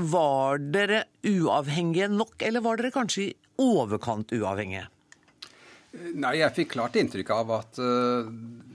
Var 0.00 0.60
dere 0.70 1.02
uavhengige 1.26 2.06
nok, 2.14 2.38
eller 2.46 2.62
var 2.64 2.78
dere 2.78 2.94
kanskje 2.94 3.24
i 3.24 3.30
overkant 3.60 4.30
uavhengige? 4.36 4.86
Nei, 6.14 6.36
jeg 6.38 6.54
fikk 6.54 6.76
klart 6.76 6.94
inntrykk 7.00 7.32
av 7.34 7.50
at 7.56 7.80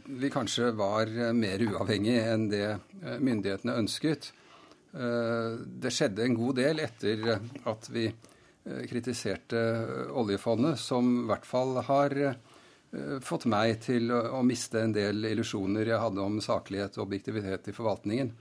vi 0.06 0.32
kanskje 0.34 0.72
var 0.78 1.10
mer 1.36 1.62
uavhengige 1.66 2.24
enn 2.34 2.48
det 2.52 2.68
uh, 2.76 3.16
myndighetene 3.20 3.78
ønsket. 3.82 4.32
Uh, 4.96 5.62
det 5.66 5.94
skjedde 5.94 6.26
en 6.26 6.38
god 6.38 6.60
del 6.62 6.82
etter 6.86 7.30
at 7.68 7.92
vi 7.94 8.10
kritiserte 8.66 9.60
oljefondet, 10.18 10.80
som 10.82 11.06
i 11.20 11.26
hvert 11.30 11.44
fall 11.46 11.76
har 11.86 12.16
fått 13.22 13.44
meg 13.52 13.76
til 13.84 14.10
å, 14.10 14.40
å 14.40 14.42
miste 14.42 14.80
en 14.82 14.96
del 14.96 15.20
illusjoner 15.30 15.92
jeg 15.92 16.02
hadde 16.02 16.24
om 16.24 16.40
saklighet 16.42 16.98
og 16.98 17.04
objektivitet 17.04 17.70
i 17.70 17.76
forvaltningen. 17.78 18.32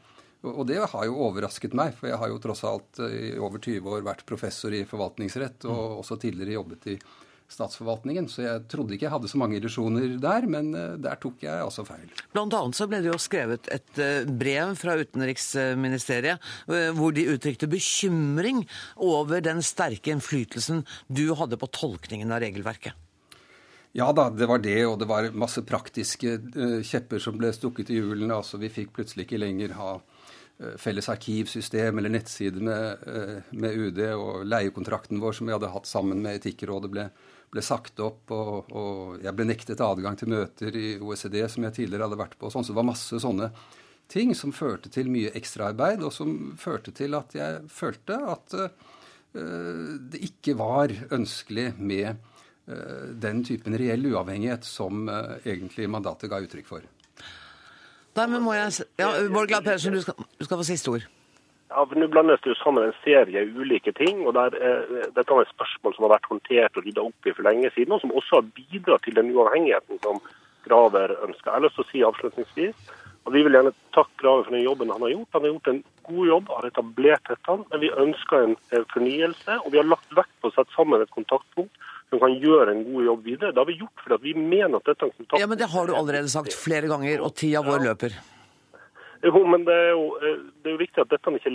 Og 0.45 0.67
det 0.69 0.79
har 0.81 1.05
jo 1.09 1.21
overrasket 1.27 1.77
meg, 1.77 1.95
for 1.97 2.11
jeg 2.11 2.21
har 2.21 2.33
jo 2.33 2.41
tross 2.43 2.65
alt 2.69 3.01
i 3.05 3.35
over 3.37 3.61
20 3.61 3.93
år 3.97 4.05
vært 4.05 4.27
professor 4.29 4.75
i 4.77 4.83
forvaltningsrett 4.89 5.65
og 5.69 6.01
også 6.03 6.19
tidligere 6.21 6.59
jobbet 6.59 6.89
i 6.93 6.97
statsforvaltningen. 7.55 8.29
Så 8.31 8.45
jeg 8.45 8.65
trodde 8.71 8.97
ikke 8.97 9.09
jeg 9.09 9.15
hadde 9.15 9.31
så 9.31 9.41
mange 9.41 9.59
illusjoner 9.59 10.17
der, 10.23 10.49
men 10.51 10.73
eh, 10.79 10.97
der 11.03 11.21
tok 11.23 11.45
jeg 11.45 11.63
altså 11.63 11.87
feil. 11.87 12.11
Blant 12.35 12.57
annet 12.57 12.79
så 12.79 12.89
ble 12.91 13.03
det 13.05 13.13
jo 13.13 13.21
skrevet 13.23 13.71
et 13.75 14.03
eh, 14.03 14.27
brev 14.29 14.75
fra 14.81 14.97
Utenriksministeriet 15.01 16.51
eh, 16.69 16.91
hvor 16.97 17.15
de 17.15 17.29
uttrykte 17.35 17.71
bekymring 17.71 18.65
over 18.97 19.45
den 19.45 19.63
sterke 19.65 20.15
innflytelsen 20.15 20.85
du 21.09 21.27
hadde 21.39 21.61
på 21.61 21.71
tolkningen 21.75 22.33
av 22.35 22.43
regelverket. 22.45 22.97
Ja 23.95 24.09
da, 24.11 24.27
det 24.35 24.49
var 24.51 24.59
det, 24.59 24.81
og 24.89 24.97
det 24.99 25.07
var 25.07 25.29
masse 25.39 25.63
praktiske 25.63 26.33
kjepper 26.83 27.21
som 27.23 27.37
ble 27.39 27.53
stukket 27.55 27.93
i 27.95 28.01
hjulene. 28.01 28.41
Altså, 28.41 28.59
vi 28.59 28.73
fikk 28.73 28.91
plutselig 28.97 29.29
ikke 29.29 29.39
lenger 29.39 29.77
ha 29.79 29.93
felles 30.83 31.07
arkivsystem 31.13 32.01
eller 32.01 32.11
nettside 32.11 32.59
med, 32.59 33.07
med, 33.55 33.79
UD, 33.79 34.01
og 34.19 34.43
leiekontrakten 34.51 35.23
vår 35.23 35.39
som 35.39 35.47
vi 35.47 35.55
hadde 35.55 35.71
hatt 35.71 35.87
sammen 35.87 36.25
med 36.27 36.41
Etikkrådet, 36.41 36.91
ble 36.91 37.07
ble 37.55 37.63
sagt 37.65 38.01
opp, 38.03 38.33
og, 38.35 38.73
og, 38.75 39.23
jeg 39.23 39.35
ble 39.37 39.47
nektet 39.49 39.83
adgang 39.85 40.19
til 40.19 40.33
møter 40.33 40.75
i 40.75 40.97
OECD 40.99 41.41
som 41.51 41.67
jeg 41.69 41.77
tidligere 41.79 42.09
hadde 42.09 42.21
vært 42.21 42.37
på. 42.41 42.51
Sånn, 42.53 42.67
så 42.67 42.75
det 42.75 42.81
var 42.81 42.91
masse 42.91 43.21
sånne 43.23 43.51
ting 44.11 44.35
som 44.37 44.53
førte 44.55 44.91
til 44.93 45.09
mye 45.13 45.33
ekstraarbeid, 45.39 46.03
og 46.05 46.13
som 46.15 46.53
førte 46.61 46.93
til 46.97 47.17
at 47.17 47.35
jeg 47.37 47.63
følte 47.73 48.19
at 48.35 48.57
uh, 48.59 48.69
det 50.13 50.21
ikke 50.29 50.57
var 50.61 50.93
ønskelig 51.15 51.71
med 51.79 52.11
uh, 52.69 53.15
den 53.23 53.45
typen 53.47 53.79
reell 53.81 54.11
uavhengighet 54.13 54.67
som 54.69 55.07
uh, 55.09 55.39
egentlig 55.47 55.89
mandatet 55.91 56.33
ga 56.33 56.43
uttrykk 56.45 56.69
for. 56.69 56.91
Dermed 58.15 58.45
må 58.45 58.55
jeg 58.55 58.85
Ja, 59.01 59.11
Bård 59.33 59.51
Glad 59.51 59.65
Pedersen, 59.67 59.95
du 59.95 60.03
du 60.05 60.45
skal 60.45 60.59
få 60.61 60.67
siste 60.67 60.93
ord. 60.93 61.09
Ja, 61.75 61.85
Nå 61.91 62.07
blandes 62.07 62.43
det 62.45 62.53
jo 62.53 62.59
sammen 62.61 62.87
en 62.87 62.99
serie 63.03 63.43
ulike 63.51 63.93
ting. 63.93 64.27
og 64.27 64.35
der, 64.35 64.55
eh, 64.55 65.11
Dette 65.11 65.35
er 65.35 65.43
et 65.43 65.55
spørsmål 65.55 65.95
som 65.95 66.07
har 66.07 66.15
vært 66.17 66.31
håndtert 66.31 66.77
og 66.77 66.85
rydda 66.87 67.03
opp 67.03 67.27
i 67.27 67.33
for 67.35 67.43
lenge 67.43 67.71
siden, 67.75 67.93
og 67.93 68.01
som 68.01 68.13
også 68.15 68.39
har 68.39 68.51
bidratt 68.55 69.03
til 69.03 69.15
den 69.15 69.33
uavhengigheten 69.35 69.99
som 70.03 70.21
Graver 70.65 71.17
ønsker. 71.27 71.51
Jeg 71.51 71.59
har 71.59 71.67
lyst 71.67 71.75
til 71.75 71.85
å 71.85 71.91
si 71.91 72.05
avslutningsvis 72.07 72.93
og 73.25 73.33
Vi 73.33 73.43
vil 73.45 73.57
gjerne 73.57 73.73
takke 73.97 74.21
Graver 74.21 74.45
for 74.45 74.53
den 74.53 74.67
jobben 74.67 74.91
han 74.93 75.01
har 75.01 75.13
gjort. 75.15 75.29
Han 75.33 75.45
har 75.45 75.53
gjort 75.55 75.71
en 75.73 75.81
god 76.05 76.27
jobb, 76.29 76.51
har 76.59 76.67
etablert 76.69 77.31
dette. 77.31 77.57
Men 77.71 77.81
vi 77.81 77.91
ønsker 78.05 78.45
en 78.45 78.57
fornyelse, 78.93 79.57
og 79.65 79.73
vi 79.73 79.81
har 79.81 79.89
lagt 79.89 80.13
vekt 80.19 80.35
på 80.43 80.51
å 80.51 80.55
sette 80.55 80.77
sammen 80.77 81.01
et 81.01 81.15
kontaktpunkt 81.15 81.73
som 82.13 82.21
kan 82.21 82.37
gjøre 82.37 82.75
en 82.75 82.85
god 82.85 83.09
jobb 83.09 83.25
videre. 83.25 83.55
Det 83.55 83.63
har 83.63 83.71
vi 83.71 83.79
gjort 83.81 84.05
fordi 84.05 84.29
vi 84.29 84.35
mener 84.37 84.77
at 84.77 84.85
dette 84.91 85.01
er 85.01 85.09
en 85.09 85.17
kontaktpunkt. 85.17 85.41
Ja, 85.41 85.49
Men 85.49 85.59
det 85.59 85.73
har 85.73 85.89
du 85.89 85.97
allerede 85.97 86.29
sagt 86.29 86.53
flere 86.53 86.91
ganger, 86.93 87.25
og 87.25 87.35
tida 87.41 87.65
vår 87.65 87.89
løper. 87.89 88.21
Jo, 89.25 89.41
men 89.49 89.65
det 89.65 89.75
er 89.75 89.91
jo, 89.95 90.05
eh, 90.21 90.41
det 90.61 90.69
er 90.69 90.77
jo 90.77 90.83
viktig 90.83 91.01
at 91.01 91.13
dette 91.13 91.33
ikke 91.39 91.55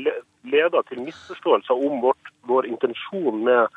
leder 0.50 0.86
til 0.90 1.04
misforståelser 1.06 1.78
om 1.78 2.02
vårt, 2.02 2.32
vår 2.50 2.66
intensjon 2.66 3.44
med 3.46 3.68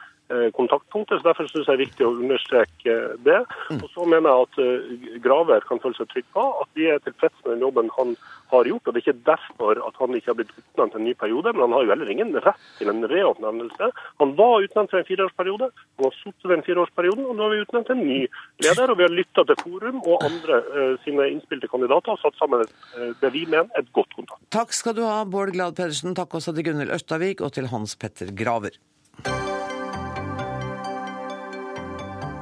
kontaktpunktet. 0.57 1.21
så 1.21 1.29
Derfor 1.29 1.49
syns 1.51 1.67
jeg 1.67 1.73
det 1.73 1.75
er 1.79 1.85
viktig 1.87 2.07
å 2.07 2.15
understreke 2.17 2.95
det. 3.27 3.41
Mm. 3.71 3.81
Og 3.81 3.89
så 3.95 4.07
mener 4.09 4.29
jeg 4.29 4.47
at 4.47 4.61
eh, 4.63 5.19
Graver 5.25 5.67
kan 5.69 5.81
føle 5.83 5.99
seg 5.99 6.11
trygg 6.13 6.29
på 6.37 6.45
at 6.63 6.71
vi 6.79 6.89
er 6.93 7.03
tilfreds 7.05 7.39
med 7.45 7.55
den 7.55 7.67
jobben 7.67 7.91
han 7.97 8.15
har 8.53 8.69
gjort. 8.69 8.87
og 8.87 8.95
Det 8.95 9.01
er 9.01 9.07
ikke 9.07 9.27
derfor 9.29 9.81
at 9.87 10.01
han 10.01 10.17
ikke 10.17 10.31
har 10.33 10.39
blitt 10.41 10.55
utnevnt 10.57 10.95
til 10.95 11.01
en 11.01 11.09
ny 11.09 11.15
periode, 11.23 11.53
men 11.53 11.65
han 11.67 11.77
har 11.77 11.85
jo 11.85 11.93
heller 11.95 12.13
ingen 12.13 12.35
rett 12.45 12.67
til 12.79 12.93
en 12.93 13.07
reoppnevnelse. 13.13 13.91
Han 14.23 14.35
var 14.41 14.67
utnevnt 14.67 14.93
til 14.93 15.01
en 15.01 15.09
fireårsperiode, 15.11 15.71
han 15.73 16.09
har 16.09 16.19
sittet 16.19 16.51
den 16.53 16.67
fireårsperioden, 16.67 17.29
og 17.29 17.39
nå 17.39 17.47
har 17.47 17.55
vi 17.55 17.63
utnevnt 17.65 17.95
en 17.95 18.05
ny 18.05 18.21
leder. 18.65 18.93
og 18.93 18.99
Vi 19.01 19.07
har 19.07 19.17
lytta 19.17 19.47
til 19.49 19.61
Forum 19.63 20.03
og 20.03 20.27
andre 20.29 20.61
uh, 20.69 20.93
sine 21.07 21.31
innspilte 21.33 21.71
kandidater 21.73 22.15
og 22.15 22.21
satt 22.23 22.37
sammen 22.41 22.67
uh, 22.67 23.09
det 23.23 23.33
vi 23.35 23.47
mener 23.47 23.73
et 23.81 23.89
godt 23.97 24.13
kontakt. 24.19 24.45
Takk 24.55 24.77
skal 24.77 24.97
du 24.99 25.05
ha, 25.07 25.23
Bård 25.25 25.55
Glad 25.57 25.79
Pedersen. 25.81 26.17
Takk 26.19 26.37
også 26.41 26.55
til 26.57 26.69
Gunhild 26.69 26.93
Østavik 26.93 27.41
og 27.41 27.57
til 27.57 27.73
Hans 27.73 27.97
Petter 27.97 28.35
Graver. 28.37 28.77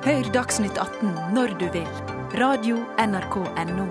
Hør 0.01 0.31
Dagsnytt 0.33 0.79
18 0.81 1.11
når 1.37 1.51
du 1.61 1.67
vil. 1.75 1.89
Radio 2.41 2.79
NRK 2.97 3.35
Radio.nrk.no. 3.37 3.85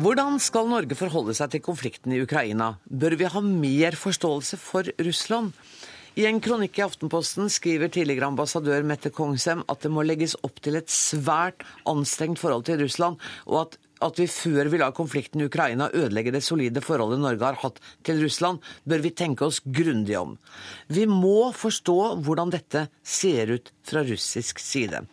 Hvordan 0.00 0.40
skal 0.40 0.70
Norge 0.72 0.96
forholde 0.96 1.34
seg 1.36 1.52
til 1.52 1.60
konflikten 1.66 2.16
i 2.16 2.22
Ukraina? 2.24 2.70
Bør 2.88 3.18
vi 3.20 3.28
ha 3.28 3.44
mer 3.44 3.98
forståelse 4.00 4.56
for 4.62 4.88
Russland? 5.04 5.52
I 6.16 6.24
en 6.30 6.40
kronikk 6.40 6.80
i 6.80 6.86
Aftenposten 6.86 7.52
skriver 7.52 7.92
tidligere 7.92 8.32
ambassadør 8.32 8.80
Mette 8.88 9.12
Kongsem 9.12 9.66
at 9.68 9.84
det 9.84 9.92
må 9.92 10.08
legges 10.08 10.32
opp 10.40 10.64
til 10.64 10.80
et 10.80 10.88
svært 10.88 11.60
anstrengt 11.84 12.40
forhold 12.40 12.64
til 12.72 12.80
Russland, 12.86 13.20
og 13.44 13.66
at 13.66 13.76
at 14.04 14.20
vi 14.20 14.26
før 14.30 14.70
vi 14.72 14.80
lar 14.80 14.94
konflikten 14.96 15.42
i 15.42 15.48
Ukraina 15.48 15.90
ødelegge 15.92 16.32
det 16.34 16.42
solide 16.44 16.82
forholdet 16.84 17.20
Norge 17.22 17.44
har 17.44 17.60
hatt 17.62 17.80
til 18.06 18.22
Russland, 18.24 18.60
bør 18.88 19.04
vi 19.04 19.14
tenke 19.16 19.46
oss 19.46 19.60
grundig 19.64 20.16
om. 20.18 20.36
Vi 20.88 21.06
må 21.10 21.50
forstå 21.56 21.98
hvordan 22.24 22.52
dette 22.54 22.86
ser 23.04 23.56
ut 23.56 23.72
fra 23.86 24.04
russisk 24.06 24.62
side. 24.62 25.04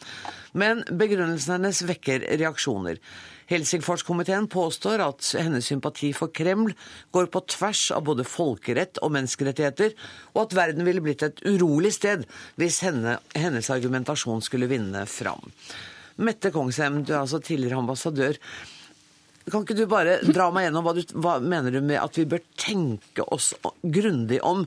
Men 0.57 0.83
begrunnelsen 0.89 1.57
hennes 1.57 1.83
vekker 1.85 2.23
reaksjoner. 2.39 3.01
Helsingforskomiteen 3.47 4.49
påstår 4.51 5.01
at 5.05 5.27
hennes 5.39 5.67
sympati 5.69 6.09
for 6.15 6.33
Kreml 6.35 6.73
går 7.15 7.29
på 7.31 7.41
tvers 7.47 7.85
av 7.95 8.03
både 8.09 8.25
folkerett 8.27 8.99
og 8.99 9.13
menneskerettigheter, 9.15 9.93
og 10.35 10.41
at 10.47 10.57
verden 10.57 10.87
ville 10.87 11.03
blitt 11.03 11.23
et 11.23 11.39
urolig 11.47 11.93
sted 11.95 12.25
hvis 12.59 12.81
henne, 12.83 13.19
hennes 13.37 13.71
argumentasjon 13.71 14.43
skulle 14.43 14.67
vinne 14.71 15.05
fram. 15.07 15.47
Mette 16.17 16.51
Kongsheim, 16.51 17.03
du 17.05 17.13
er 17.13 17.21
altså 17.21 17.39
tidligere 17.39 17.79
ambassadør. 17.79 18.39
Kan 19.47 19.63
ikke 19.63 19.77
du 19.77 19.85
bare 19.87 20.17
dra 20.27 20.49
meg 20.51 20.67
gjennom 20.67 20.83
hva, 20.83 20.93
du, 20.97 21.03
hva 21.23 21.37
mener 21.39 21.71
du 21.71 21.79
med 21.79 22.01
at 22.01 22.17
vi 22.19 22.25
bør 22.27 22.41
tenke 22.59 23.23
oss 23.31 23.53
grundig 23.81 24.41
om 24.43 24.65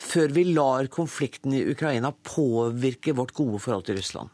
før 0.00 0.30
vi 0.36 0.44
lar 0.52 0.86
konflikten 0.92 1.56
i 1.56 1.64
Ukraina 1.72 2.12
påvirke 2.14 3.16
vårt 3.18 3.34
gode 3.34 3.58
forhold 3.62 3.88
til 3.88 3.98
Russland? 3.98 4.30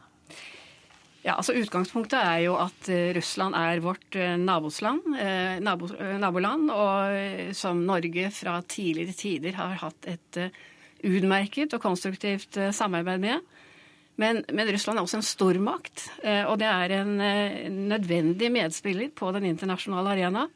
Ja, 1.27 1.33
altså 1.35 1.57
Utgangspunktet 1.59 2.21
er 2.21 2.45
jo 2.45 2.53
at 2.61 2.87
eh, 2.93 3.09
Russland 3.17 3.57
er 3.59 3.81
vårt 3.83 4.15
eh, 4.15 4.37
nabosland, 4.39 5.09
eh, 5.19 5.57
nabo, 5.59 5.89
naboland, 6.21 6.69
og 6.71 7.51
som 7.57 7.81
Norge 7.83 8.29
fra 8.31 8.61
tidligere 8.63 9.17
tider 9.17 9.57
har 9.57 9.75
hatt 9.81 10.07
et 10.07 10.39
utmerket 11.03 11.75
og 11.75 11.83
konstruktivt 11.83 12.55
samarbeid 12.73 13.19
med. 13.25 13.56
Men, 14.17 14.41
men, 14.49 14.69
Russland 14.73 14.97
er 14.97 15.05
også 15.05 15.19
en 15.19 15.25
stormakt, 15.25 16.07
eh, 16.25 16.41
og 16.49 16.57
det 16.61 16.67
er 16.69 16.93
en 16.97 17.19
eh, 17.21 17.67
nødvendig 17.69 18.49
medspiller 18.53 19.11
på 19.13 19.29
den 19.35 19.45
internasjonale 19.45 20.15
arena. 20.15 20.47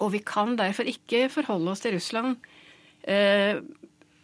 Og 0.00 0.12
vi 0.12 0.22
kan 0.24 0.56
derfor 0.56 0.88
ikke 0.88 1.26
forholde 1.32 1.72
oss 1.72 1.84
til 1.84 1.94
Russland 1.96 2.36
uh, 3.08 3.60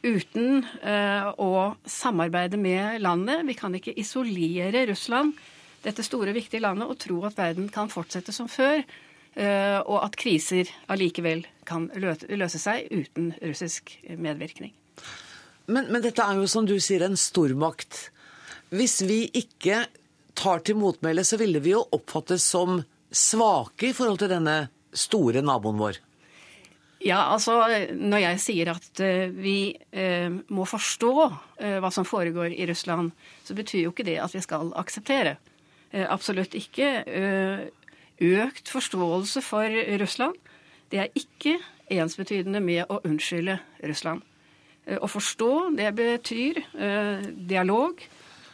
uten 0.05 0.67
uh, 0.85 1.31
å 1.41 1.53
samarbeide 1.89 2.61
med 2.61 3.01
landet. 3.01 3.47
Vi 3.49 3.57
kan 3.57 3.73
ikke 3.79 3.95
isolere 3.97 4.85
Russland, 4.91 5.33
dette 5.81 6.05
store, 6.05 6.35
viktige 6.37 6.61
landet, 6.61 6.91
og 6.93 7.01
tro 7.01 7.23
at 7.25 7.39
verden 7.41 7.71
kan 7.73 7.89
fortsette 7.93 8.35
som 8.37 8.53
før. 8.53 8.85
Uh, 9.33 9.81
og 9.89 10.03
at 10.03 10.19
kriser 10.21 10.69
allikevel 10.93 11.47
kan 11.65 11.89
løse 11.97 12.61
seg 12.61 12.93
uten 12.93 13.33
russisk 13.41 13.95
medvirkning. 14.13 14.75
Men, 15.73 15.89
men, 15.89 16.03
dette 16.05 16.21
er 16.21 16.37
jo, 16.37 16.49
som 16.51 16.69
du 16.69 16.77
sier, 16.83 17.07
en 17.07 17.17
stormakt. 17.17 18.11
Hvis 18.73 19.03
vi 19.05 19.27
ikke 19.37 19.85
tar 20.39 20.63
til 20.65 20.79
motmæle, 20.81 21.25
så 21.29 21.37
ville 21.41 21.61
vi 21.61 21.75
jo 21.75 21.83
oppfattes 21.93 22.45
som 22.55 22.81
svake 23.13 23.91
i 23.91 23.97
forhold 23.97 24.23
til 24.23 24.33
denne 24.33 24.57
store 24.97 25.43
naboen 25.45 25.77
vår. 25.81 25.99
Ja, 27.03 27.19
altså 27.35 27.59
når 27.99 28.23
jeg 28.23 28.41
sier 28.41 28.71
at 28.77 29.03
uh, 29.03 29.33
vi 29.35 29.75
uh, 29.75 30.31
må 30.55 30.65
forstå 30.69 31.13
uh, 31.27 31.79
hva 31.83 31.91
som 31.93 32.07
foregår 32.07 32.55
i 32.55 32.67
Russland, 32.71 33.11
så 33.45 33.57
betyr 33.59 33.89
jo 33.89 33.93
ikke 33.93 34.07
det 34.07 34.21
at 34.23 34.35
vi 34.35 34.43
skal 34.45 34.73
akseptere. 34.79 35.37
absolutt 35.93 36.55
ikke. 36.55 37.05
økt 38.21 38.69
forståelse 38.69 39.43
for 39.43 39.69
Russland, 40.01 40.35
det 40.91 40.99
er 40.99 41.09
ikke 41.15 41.59
ensbetydende 41.91 42.61
med 42.61 42.87
å 42.89 43.03
unnskylde 43.05 43.59
Russland. 43.85 44.23
å 44.89 45.07
forstå, 45.07 45.77
det 45.77 45.93
betyr 45.95 46.63
dialog. 47.37 48.01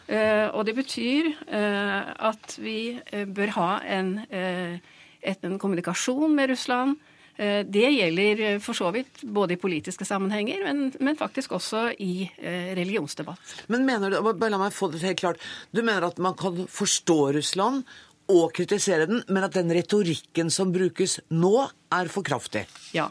Eh, 0.08 0.46
og 0.56 0.64
det 0.64 0.72
betyr 0.78 1.26
eh, 1.52 2.12
at 2.30 2.54
vi 2.56 2.96
eh, 2.96 3.26
bør 3.28 3.52
ha 3.58 3.68
en, 3.84 4.14
en 4.32 5.60
kommunikasjon 5.60 6.34
med 6.34 6.54
Russland. 6.54 6.96
Det 7.38 7.86
gjelder 7.94 8.58
for 8.58 8.74
så 8.74 8.88
vidt 8.90 9.20
både 9.22 9.54
i 9.54 9.60
politiske 9.62 10.02
sammenhenger, 10.02 10.64
men, 10.64 10.88
men 10.98 11.14
faktisk 11.14 11.52
også 11.54 11.84
i 12.02 12.26
religionsdebatt. 12.74 13.52
Men 13.70 13.84
mener 13.86 14.10
du, 14.10 14.16
bare 14.26 14.50
La 14.50 14.58
meg 14.58 14.74
få 14.74 14.88
det 14.90 15.04
helt 15.04 15.20
klart. 15.20 15.44
Du 15.70 15.78
mener 15.86 16.08
at 16.08 16.18
man 16.18 16.34
kan 16.34 16.64
forstå 16.66 17.18
Russland 17.36 17.84
og 18.34 18.50
kritisere 18.58 19.06
den, 19.06 19.22
men 19.30 19.46
at 19.46 19.54
den 19.54 19.70
retorikken 19.70 20.50
som 20.50 20.74
brukes 20.74 21.20
nå, 21.30 21.68
er 21.94 22.10
for 22.10 22.26
kraftig? 22.26 22.64
Ja. 22.90 23.06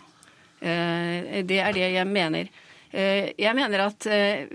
Det 0.60 1.62
er 1.64 1.80
det 1.80 1.88
jeg 1.96 2.12
mener. 2.12 2.52
Eh, 2.92 3.34
jeg 3.36 3.56
mener 3.58 3.84
at 3.84 4.06
eh, 4.08 4.46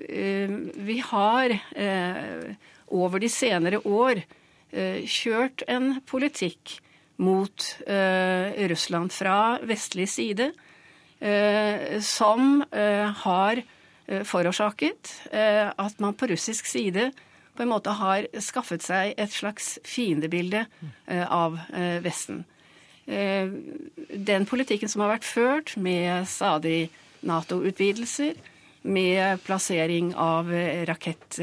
vi 0.81 1.01
har 1.05 1.53
eh, 1.53 2.55
over 2.93 3.21
de 3.21 3.29
senere 3.29 3.83
år 3.85 4.23
kjørt 4.73 5.67
en 5.69 5.99
politikk 6.09 6.79
mot 7.21 7.65
Russland 8.73 9.13
fra 9.13 9.59
vestlig 9.69 10.07
side 10.09 10.47
som 12.09 12.63
har 13.21 13.61
forårsaket 14.31 15.13
at 15.29 16.01
man 16.01 16.17
på 16.17 16.31
russisk 16.33 16.71
side 16.73 17.11
på 17.53 17.67
en 17.67 17.73
måte 17.75 17.93
har 18.01 18.31
skaffet 18.41 18.89
seg 18.89 19.13
et 19.21 19.37
slags 19.37 19.75
fiendebilde 19.85 20.65
av 21.29 21.61
Vesten. 22.01 22.47
Den 23.05 24.49
politikken 24.49 24.89
som 24.89 25.05
har 25.05 25.19
vært 25.19 25.29
ført 25.29 25.77
med 25.77 26.25
stadig 26.33 26.89
Nato-utvidelser, 27.29 28.35
med 28.83 29.43
plassering 29.43 30.15
av 30.15 30.51
rakett 30.87 31.39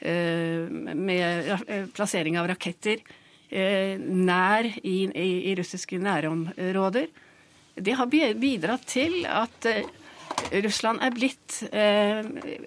eh, 0.00 0.68
med 0.94 1.50
eh, 1.66 1.86
plassering 1.86 2.38
av 2.38 2.48
raketter 2.50 3.00
eh, 3.48 3.98
nær 3.98 4.66
i, 4.82 4.96
i, 5.06 5.28
i 5.50 5.54
russiske 5.58 5.98
nærområder. 6.02 7.06
Det 7.76 7.94
har 7.96 8.08
bidratt 8.08 8.86
til 8.88 9.24
at 9.28 9.66
Russland 10.64 11.02
er 11.04 11.12
blitt 11.12 11.58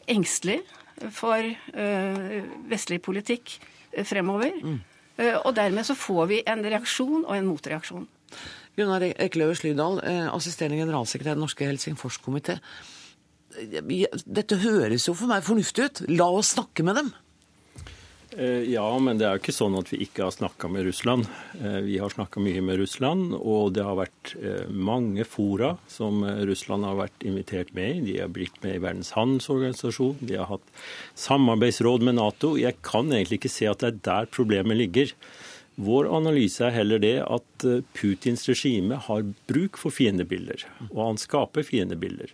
engstelig 0.05 0.59
for 1.13 1.41
vestlig 2.69 2.99
politikk 3.01 3.55
fremover. 4.05 4.53
Mm. 4.61 4.77
Og 5.47 5.49
dermed 5.57 5.87
så 5.89 5.95
får 5.97 6.29
vi 6.29 6.39
en 6.45 6.61
reaksjon 6.61 7.23
og 7.23 7.33
en 7.33 7.49
motreaksjon. 7.49 8.05
Gunnar 8.79 9.03
Ekeløve 9.11 9.57
Slydal, 9.59 9.99
eh, 10.07 10.27
assisterende 10.31 10.79
generalsekretær 10.79 11.33
i 11.33 11.37
Den 11.37 11.45
norske 11.45 11.67
Helsingforskomité. 11.67 12.59
Dette 13.59 14.59
høres 14.61 15.07
jo 15.09 15.15
for 15.17 15.27
meg 15.27 15.43
fornuftig 15.43 15.89
ut. 15.89 16.05
La 16.07 16.29
oss 16.31 16.53
snakke 16.55 16.85
med 16.85 16.95
dem. 16.95 17.09
Eh, 18.37 18.69
ja, 18.69 18.85
men 19.01 19.17
det 19.17 19.25
er 19.25 19.35
jo 19.35 19.41
ikke 19.41 19.55
sånn 19.57 19.75
at 19.79 19.89
vi 19.89 20.03
ikke 20.05 20.27
har 20.27 20.31
snakka 20.31 20.69
med 20.71 20.85
Russland. 20.85 21.25
Eh, 21.57 21.79
vi 21.87 21.97
har 21.99 22.13
snakka 22.13 22.39
mye 22.45 22.61
med 22.61 22.77
Russland, 22.79 23.33
og 23.35 23.73
det 23.73 23.83
har 23.83 23.97
vært 23.97 24.35
mange 24.69 25.25
fora 25.25 25.73
som 25.89 26.21
Russland 26.23 26.85
har 26.85 26.95
vært 27.01 27.25
invitert 27.25 27.73
med 27.73 27.97
i. 27.97 28.05
De 28.05 28.17
har 28.21 28.31
blitt 28.31 28.61
med 28.63 28.77
i 28.77 28.83
Verdens 28.85 29.11
handelsorganisasjon, 29.17 30.21
de 30.21 30.37
har 30.37 30.47
hatt 30.53 30.73
samarbeidsråd 31.17 32.05
med 32.05 32.21
Nato. 32.21 32.55
Jeg 32.55 32.79
kan 32.85 33.09
egentlig 33.09 33.41
ikke 33.41 33.57
se 33.57 33.67
at 33.67 33.81
det 33.81 33.91
er 33.91 34.03
der 34.11 34.31
problemet 34.31 34.77
ligger. 34.77 35.17
Vår 35.79 36.09
analyse 36.11 36.65
er 36.65 36.73
heller 36.75 36.99
det 36.99 37.21
at 37.23 37.65
eh, 37.67 37.83
Putins 37.95 38.43
regime 38.49 38.97
har 39.05 39.27
bruk 39.47 39.77
for 39.79 39.95
fiendebilder, 39.95 40.65
og 40.89 40.99
han 41.05 41.19
skaper 41.21 41.63
fiendebilder. 41.63 42.33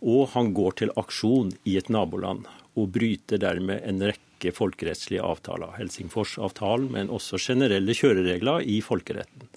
Og 0.00 0.30
han 0.32 0.54
går 0.56 0.78
til 0.80 0.94
aksjon 0.96 1.52
i 1.68 1.76
et 1.76 1.90
naboland 1.92 2.46
og 2.80 2.88
bryter 2.94 3.36
dermed 3.42 3.84
en 3.84 4.00
rekke 4.08 4.54
folkerettslige 4.56 5.20
avtaler. 5.20 5.76
Helsingforsavtalen, 5.76 6.88
men 6.94 7.12
også 7.12 7.36
generelle 7.42 7.92
kjøreregler 7.98 8.64
i 8.64 8.80
folkeretten. 8.84 9.50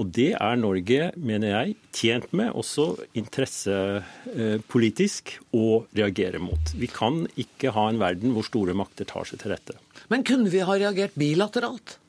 Og 0.00 0.06
det 0.16 0.32
er 0.36 0.56
Norge, 0.56 1.10
mener 1.16 1.48
jeg, 1.50 1.74
tjent 1.96 2.32
med, 2.36 2.50
også 2.56 2.96
interessepolitisk, 3.16 5.40
å 5.56 5.84
reagere 5.96 6.38
mot. 6.40 6.72
Vi 6.76 6.86
kan 6.92 7.26
ikke 7.40 7.70
ha 7.76 7.88
en 7.88 7.98
verden 8.00 8.32
hvor 8.36 8.44
store 8.46 8.74
makter 8.76 9.04
tar 9.08 9.24
seg 9.28 9.38
til 9.42 9.50
rette. 9.52 9.74
Men 10.12 10.24
kunne 10.24 10.50
vi 10.52 10.60
ha 10.64 10.74
reagert 10.76 11.14
bilateralt? 11.20 11.99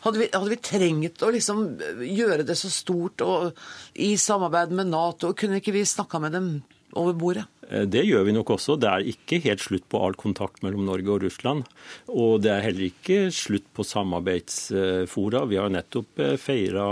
Hadde 0.00 0.22
vi, 0.22 0.28
hadde 0.32 0.52
vi, 0.54 0.60
trengt 0.64 1.22
å 1.22 1.30
liksom 1.34 1.64
gjøre 2.00 2.44
det 2.48 2.56
så 2.56 2.70
stort 2.72 3.20
og, 3.24 3.56
i 4.00 4.14
samarbeid 4.16 4.72
med 4.72 4.88
Nato? 4.94 5.34
Kunne 5.36 5.60
ikke 5.60 5.74
vi 5.76 5.84
snakka 5.88 6.22
med 6.22 6.32
dem 6.36 6.52
over 6.96 7.16
bordet? 7.16 7.44
Eh, 7.70 7.86
det 7.86 8.06
gjør 8.06 8.26
vi 8.26 8.34
nok 8.34 8.54
også. 8.56 8.78
Det 8.80 8.90
er 8.90 9.10
ikke 9.12 9.42
helt 9.44 9.62
slutt 9.62 9.86
på 9.92 10.00
all 10.02 10.16
kontakt 10.18 10.64
mellom 10.64 10.86
Norge 10.88 11.12
og 11.14 11.24
Russland. 11.26 11.68
Og 12.08 12.40
det 12.44 12.54
er 12.54 12.64
heller 12.66 12.88
ikke 12.88 13.20
slutt 13.34 13.68
på 13.76 13.86
samarbeidsfora. 13.86 15.44
Vi 15.50 15.60
har 15.60 15.72
nettopp 15.72 16.24
eh, 16.24 16.36
feira 16.40 16.86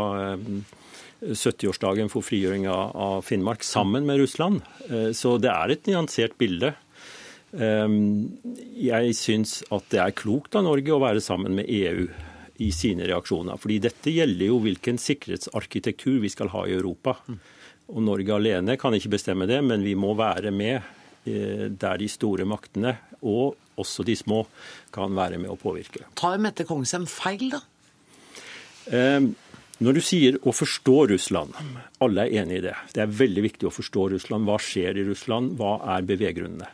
70-årsdagen 1.25 2.07
eh, 2.07 2.13
for 2.13 2.27
frigjøring 2.27 2.69
av 2.71 3.25
Finnmark 3.27 3.65
sammen 3.67 4.07
med 4.09 4.21
Russland. 4.23 4.61
Så 5.17 5.37
det 5.43 5.51
er 5.53 5.75
et 5.75 5.89
nyansert 5.89 6.37
bilde. 6.41 6.71
Jeg 7.49 9.13
syns 9.17 9.63
at 9.73 9.87
det 9.93 10.01
er 10.03 10.15
klokt 10.17 10.57
av 10.59 10.67
Norge 10.67 10.93
å 10.93 11.01
være 11.01 11.23
sammen 11.25 11.57
med 11.57 11.71
EU 11.73 12.05
i 12.65 12.71
sine 12.75 13.07
reaksjoner. 13.07 13.59
Fordi 13.61 13.79
dette 13.87 14.13
gjelder 14.13 14.51
jo 14.51 14.59
hvilken 14.65 14.99
sikkerhetsarkitektur 15.01 16.19
vi 16.25 16.31
skal 16.33 16.51
ha 16.55 16.65
i 16.67 16.75
Europa. 16.77 17.17
Og 17.89 18.05
Norge 18.05 18.35
alene 18.35 18.77
kan 18.81 18.95
ikke 18.97 19.15
bestemme 19.15 19.49
det, 19.49 19.61
men 19.65 19.85
vi 19.87 19.95
må 19.99 20.13
være 20.19 20.53
med 20.53 20.77
eh, 20.79 21.69
der 21.71 22.01
de 22.01 22.09
store 22.11 22.47
maktene, 22.49 22.97
og 23.23 23.57
også 23.79 24.05
de 24.07 24.17
små, 24.19 24.43
kan 24.95 25.15
være 25.15 25.39
med 25.41 25.53
å 25.53 25.59
påvirke. 25.61 26.09
Tar 26.19 26.41
Mette 26.43 26.67
Kongsem 26.69 27.07
feil, 27.09 27.49
da? 27.55 27.63
Eh, 28.91 29.29
når 29.79 29.95
du 29.95 30.03
sier 30.03 30.41
å 30.43 30.51
forstå 30.51 30.97
Russland, 31.13 31.55
alle 32.03 32.27
er 32.27 32.43
enig 32.43 32.59
i 32.59 32.65
det. 32.65 32.75
Det 32.97 33.05
er 33.05 33.19
veldig 33.21 33.45
viktig 33.45 33.69
å 33.69 33.75
forstå 33.75 34.09
Russland. 34.17 34.49
Hva 34.49 34.59
skjer 34.59 34.99
i 34.99 35.07
Russland? 35.07 35.55
Hva 35.61 35.77
er 35.95 36.09
beveggrunnene? 36.09 36.73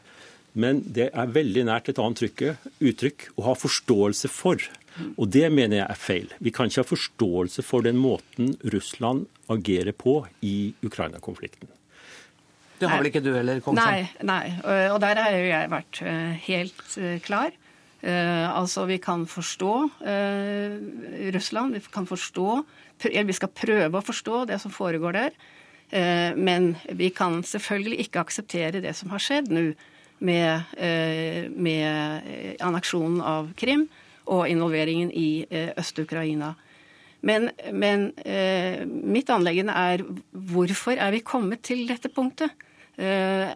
Men 0.54 0.80
det 0.96 1.10
er 1.10 1.34
veldig 1.34 1.66
nært 1.68 1.90
et 1.90 2.00
annet 2.00 2.22
uttrykk 2.24 3.26
å 3.36 3.48
ha 3.48 3.54
forståelse 3.58 4.30
for. 4.32 4.62
Og 5.16 5.30
det 5.32 5.46
mener 5.52 5.80
jeg 5.80 5.86
er 5.88 5.98
feil. 5.98 6.28
Vi 6.42 6.52
kan 6.54 6.70
ikke 6.70 6.84
ha 6.84 6.88
forståelse 6.88 7.64
for 7.66 7.84
den 7.86 7.98
måten 8.00 8.54
Russland 8.74 9.26
agerer 9.50 9.94
på 9.96 10.20
i 10.46 10.74
Ukraina-konflikten. 10.86 11.70
Det 12.78 12.90
har 12.90 13.00
vel 13.00 13.10
ikke 13.10 13.22
du 13.22 13.32
heller, 13.34 13.60
Kongsheim? 13.62 14.08
Nei, 14.26 14.54
nei. 14.62 14.86
Og 14.92 14.98
der 15.02 15.20
har 15.22 15.34
jo 15.34 15.44
jeg 15.46 15.70
vært 15.72 16.00
eh, 16.04 16.32
helt 16.48 16.96
eh, 17.00 17.20
klar. 17.24 17.54
Altså, 18.04 18.82
vi 18.84 18.98
kan 19.00 19.22
forstå 19.24 19.74
Russland, 21.32 21.72
vi 21.72 21.80
kan 21.88 22.04
forstå 22.04 22.48
Vi 23.00 23.36
skal 23.38 23.48
prøve 23.48 23.96
å 23.96 24.04
forstå 24.04 24.42
det 24.50 24.58
som 24.60 24.74
foregår 24.74 25.16
der. 25.16 25.38
Men 26.36 26.74
vi 26.92 27.08
kan 27.16 27.40
selvfølgelig 27.40 28.04
ikke 28.04 28.20
akseptere 28.26 28.82
det 28.84 28.92
som 28.98 29.08
har 29.08 29.24
skjedd 29.24 29.48
nå 29.48 29.62
med, 30.20 30.76
med 31.56 32.60
anneksjonen 32.60 33.24
av 33.24 33.54
Krim 33.56 33.88
og 34.26 34.48
involveringen 34.48 35.10
i 35.12 35.46
Øst-Ukraina. 35.50 36.54
Men, 37.24 37.50
men 37.72 38.10
mitt 38.86 39.30
anleggende 39.32 39.72
er 39.72 40.04
hvorfor 40.32 40.96
er 41.00 41.14
vi 41.14 41.22
kommet 41.24 41.62
til 41.64 41.86
dette 41.88 42.10
punktet? 42.12 42.52
Eh, 42.94 43.50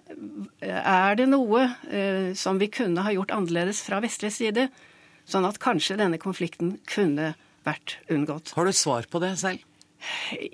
er 0.67 1.19
det 1.19 1.29
noe 1.31 1.63
eh, 1.87 2.35
som 2.35 2.59
vi 2.59 2.67
kunne 2.75 3.05
ha 3.07 3.13
gjort 3.15 3.35
annerledes 3.37 3.85
fra 3.87 4.01
vestlig 4.03 4.33
side, 4.35 4.67
sånn 5.29 5.47
at 5.47 5.61
kanskje 5.63 5.99
denne 6.01 6.19
konflikten 6.19 6.77
kunne 6.91 7.35
vært 7.67 7.99
unngått? 8.11 8.57
Har 8.59 8.67
du 8.67 8.75
svar 8.75 9.07
på 9.11 9.23
det 9.23 9.37
selv? 9.39 9.63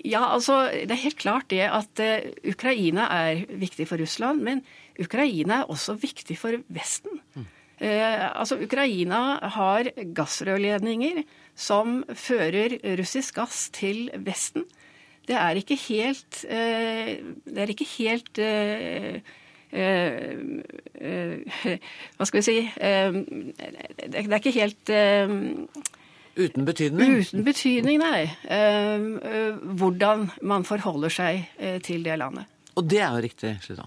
Ja, 0.01 0.23
altså, 0.33 0.63
Det 0.73 0.89
er 0.89 1.03
helt 1.03 1.21
klart 1.21 1.49
det 1.53 1.65
at 1.69 2.01
Ukraina 2.49 3.05
er 3.13 3.43
viktig 3.45 3.85
for 3.89 4.01
Russland, 4.01 4.41
men 4.41 4.63
Ukraina 4.97 5.61
er 5.61 5.69
også 5.69 5.97
viktig 6.01 6.37
for 6.41 6.57
Vesten. 6.73 7.21
Mm. 7.35 7.45
Uh, 7.75 8.39
altså, 8.39 8.55
Ukraina 8.61 9.39
har 9.57 9.91
gassrørledninger 10.15 11.23
som 11.55 12.01
fører 12.15 12.77
russisk 12.99 13.35
gass 13.41 13.69
til 13.75 14.07
Vesten 14.23 14.63
det 15.27 15.35
er 15.35 15.57
ikke 15.59 15.77
helt 15.87 16.45
eh, 16.49 17.17
Det 17.45 17.57
er 17.63 17.73
ikke 17.73 17.87
helt 17.97 18.39
eh, 18.41 19.21
eh, 19.71 20.35
Hva 22.17 22.27
skal 22.29 22.39
vi 22.39 22.45
si 22.45 22.57
Det 22.75 24.21
er 24.21 24.37
ikke 24.37 24.59
helt 24.59 24.93
Uten 26.35 26.65
betydning? 26.67 27.13
Uten 27.23 27.45
betydning, 27.47 28.01
nei. 28.01 28.25
Hvordan 29.79 30.25
man 30.43 30.65
forholder 30.67 31.13
seg 31.15 31.45
til 31.87 32.03
det 32.03 32.17
landet. 32.19 32.43
Og 32.75 32.89
det 32.91 32.99
er 32.99 33.15
jo 33.15 33.21
riktig, 33.23 33.53
Sluta. 33.63 33.85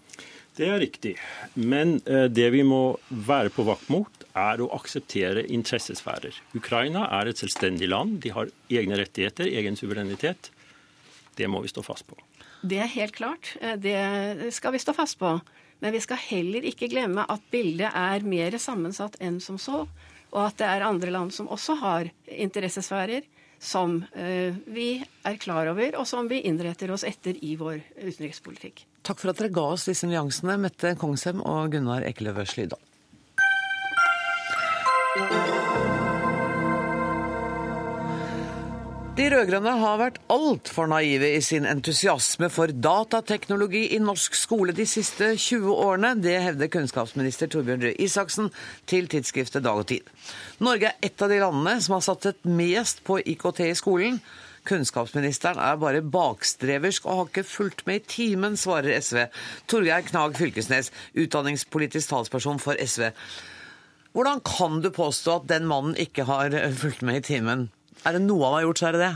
Det 0.58 0.66
er 0.66 0.80
riktig. 0.82 1.12
Men 1.54 2.00
det 2.04 2.48
vi 2.50 2.64
må 2.66 2.98
være 3.08 3.52
på 3.54 3.62
vakt 3.68 3.86
mot, 3.94 4.24
er 4.38 4.60
å 4.62 4.68
akseptere 4.74 5.44
interessesfærer. 5.54 6.34
Ukraina 6.58 7.06
er 7.20 7.30
et 7.30 7.40
selvstendig 7.40 7.88
land. 7.90 8.18
De 8.24 8.32
har 8.34 8.50
egne 8.70 8.98
rettigheter, 8.98 9.46
egen 9.46 9.78
suverenitet. 9.78 10.50
Det 11.38 11.46
må 11.50 11.62
vi 11.62 11.70
stå 11.70 11.84
fast 11.86 12.06
på. 12.10 12.18
Det 12.62 12.80
er 12.82 12.90
helt 12.90 13.14
klart. 13.14 13.54
Eh, 13.60 13.76
det 13.78 14.52
skal 14.54 14.74
vi 14.74 14.82
stå 14.82 14.94
fast 14.96 15.18
på. 15.18 15.38
Men 15.78 15.94
vi 15.94 16.02
skal 16.02 16.18
heller 16.18 16.64
ikke 16.66 16.90
glemme 16.90 17.22
at 17.30 17.42
bildet 17.52 17.94
er 17.94 18.26
mer 18.26 18.56
sammensatt 18.58 19.18
enn 19.22 19.38
som 19.40 19.60
så. 19.62 19.84
Og 20.34 20.40
at 20.42 20.58
det 20.58 20.66
er 20.66 20.86
andre 20.86 21.12
land 21.14 21.32
som 21.34 21.48
også 21.48 21.78
har 21.82 22.10
interessesfærer 22.26 23.22
som 23.58 24.04
eh, 24.14 24.54
vi 24.66 25.04
er 25.26 25.38
klar 25.42 25.70
over, 25.72 25.98
og 25.98 26.06
som 26.06 26.28
vi 26.30 26.40
innretter 26.46 26.92
oss 26.94 27.04
etter 27.06 27.38
i 27.44 27.56
vår 27.58 27.80
utenrikspolitikk. 27.98 28.84
Takk 29.06 29.22
for 29.22 29.32
at 29.32 29.40
dere 29.40 29.52
ga 29.54 29.66
oss 29.74 29.88
disse 29.90 30.08
nyansene, 30.10 30.58
Mette 30.62 30.94
Kongshem 31.00 31.42
og 31.42 31.72
Gunnar 31.74 32.06
Ekeløve 32.06 32.46
Slydal. 32.48 32.82
De 39.18 39.24
rød-grønne 39.32 39.72
har 39.80 39.96
vært 39.98 40.18
altfor 40.30 40.86
naive 40.92 41.26
i 41.34 41.40
sin 41.42 41.64
entusiasme 41.66 42.46
for 42.54 42.70
datateknologi 42.70 43.80
i 43.96 43.98
norsk 43.98 44.36
skole 44.38 44.70
de 44.70 44.84
siste 44.86 45.32
20 45.34 45.72
årene. 45.74 46.12
Det 46.22 46.36
hevder 46.44 46.68
kunnskapsminister 46.70 47.50
Torbjørn 47.50 47.82
Røe 47.82 47.96
Isaksen 47.98 48.52
til 48.86 49.08
tidsskriftet 49.10 49.64
Dag 49.64 49.80
og 49.80 49.88
Tid. 49.90 50.06
Norge 50.62 50.92
er 50.92 51.08
et 51.08 51.24
av 51.24 51.32
de 51.32 51.40
landene 51.42 51.80
som 51.82 51.96
har 51.96 52.04
satset 52.06 52.46
mest 52.46 53.02
på 53.08 53.16
IKT 53.18 53.58
i 53.66 53.74
skolen. 53.80 54.20
Kunnskapsministeren 54.70 55.58
er 55.66 55.80
bare 55.82 56.04
bakstreversk 56.14 57.08
og 57.08 57.18
har 57.18 57.32
ikke 57.32 57.44
fulgt 57.48 57.82
med 57.90 57.98
i 57.98 58.12
timen, 58.12 58.54
svarer 58.54 59.00
SV. 59.02 59.24
Torgeir 59.66 60.04
Knag 60.12 60.38
Fylkesnes, 60.38 60.92
utdanningspolitisk 61.18 62.14
talsperson 62.14 62.62
for 62.62 62.78
SV. 62.78 63.10
Hvordan 64.14 64.44
kan 64.46 64.78
du 64.86 64.92
påstå 64.94 65.40
at 65.40 65.50
den 65.50 65.66
mannen 65.66 65.98
ikke 65.98 66.28
har 66.30 66.54
fulgt 66.78 67.02
med 67.02 67.18
i 67.18 67.26
timen? 67.32 67.66
Er 68.06 68.16
det 68.16 68.22
noe 68.24 68.44
han 68.46 68.58
har 68.58 68.68
gjort, 68.68 68.80
så 68.82 68.88
er 68.90 68.96
det 68.98 69.02
det. 69.06 69.14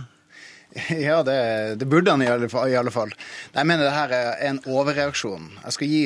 Ja, 1.07 1.18
det, 1.22 1.39
det 1.83 1.87
burde 1.91 2.11
han 2.14 2.22
i 2.24 2.30
alle, 2.33 2.49
fall, 2.49 2.70
i 2.72 2.76
alle 2.78 2.93
fall. 2.95 3.12
Jeg 3.53 3.68
mener 3.68 3.85
det 3.85 3.93
her 3.93 4.14
er 4.16 4.30
en 4.49 4.61
overreaksjon. 4.64 5.51
Jeg 5.66 5.76
skal 5.76 5.91
gi 5.93 6.05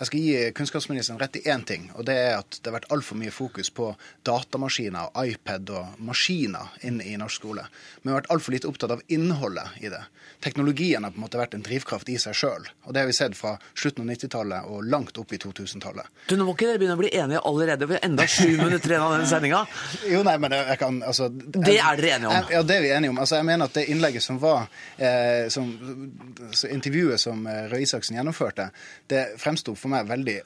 jeg 0.00 0.08
skal 0.08 0.20
gi 0.24 0.52
kunnskapsministeren 0.56 1.18
rett 1.20 1.36
i 1.36 1.42
én 1.52 1.60
ting, 1.68 1.90
og 1.92 2.06
det 2.08 2.14
er 2.16 2.38
at 2.38 2.56
det 2.56 2.70
har 2.70 2.78
vært 2.78 2.88
altfor 2.94 3.18
mye 3.20 3.32
fokus 3.34 3.68
på 3.76 3.90
datamaskiner, 4.24 5.10
og 5.12 5.28
iPad 5.28 5.72
og 5.76 5.98
maskiner 6.08 6.72
inne 6.88 7.04
i 7.04 7.18
norsk 7.20 7.42
skole. 7.42 7.66
Men 8.00 8.08
vi 8.08 8.14
har 8.14 8.22
vært 8.22 8.30
altfor 8.32 8.54
lite 8.56 8.70
opptatt 8.70 8.94
av 8.96 9.02
innholdet 9.12 9.76
i 9.84 9.92
det. 9.92 10.00
Teknologien 10.40 11.04
har 11.04 11.12
på 11.12 11.20
en 11.20 11.24
måte 11.26 11.36
vært 11.36 11.58
en 11.58 11.64
drivkraft 11.64 12.08
i 12.08 12.16
seg 12.20 12.36
sjøl. 12.36 12.64
Og 12.88 12.94
det 12.96 13.02
har 13.02 13.10
vi 13.10 13.16
sett 13.16 13.36
fra 13.36 13.52
slutten 13.76 14.06
av 14.06 14.14
90-tallet 14.14 14.70
og 14.72 14.86
langt 14.88 15.20
opp 15.20 15.34
i 15.36 15.40
2000-tallet. 15.42 16.08
Du, 16.30 16.32
Nå 16.40 16.46
må 16.48 16.54
ikke 16.56 16.70
dere 16.70 16.80
begynne 16.80 16.96
å 16.96 17.02
bli 17.02 17.10
enige 17.12 17.42
allerede 17.50 17.88
for 17.90 18.08
enda 18.08 18.24
sju 18.24 18.54
minutter 18.64 18.94
igjen 18.94 19.04
av 19.04 19.12
denne 19.18 19.28
sendinga. 19.28 19.60
Jo, 20.08 20.22
nei, 20.24 20.38
men 20.40 20.56
jeg 20.56 20.78
kan 20.80 21.02
altså, 21.04 21.28
Det 21.28 21.76
er 21.76 22.00
dere 22.00 22.14
enige 22.16 22.32
om? 22.32 22.48
Ja, 22.56 22.62
det 22.64 22.78
er 22.78 22.86
vi 22.86 22.94
enige 22.96 23.12
om. 23.12 23.20
Altså, 23.20 23.36
jeg 23.36 23.48
mener 23.50 23.68
at 23.68 23.76
det 23.76 23.84
innlegget 23.92 24.24
som 24.24 24.40
var 24.40 24.64
eh, 24.96 25.44
som, 25.52 25.68
Intervjuet 26.70 27.20
som 27.20 27.44
eh, 27.44 27.66
Røe 27.68 27.84
Isaksen 27.84 28.16
gjennomførte, 28.16 28.70
det 29.12 29.26
fremsto 29.40 29.76
for 29.76 29.89
meg 29.92 30.08
veldig 30.10 30.40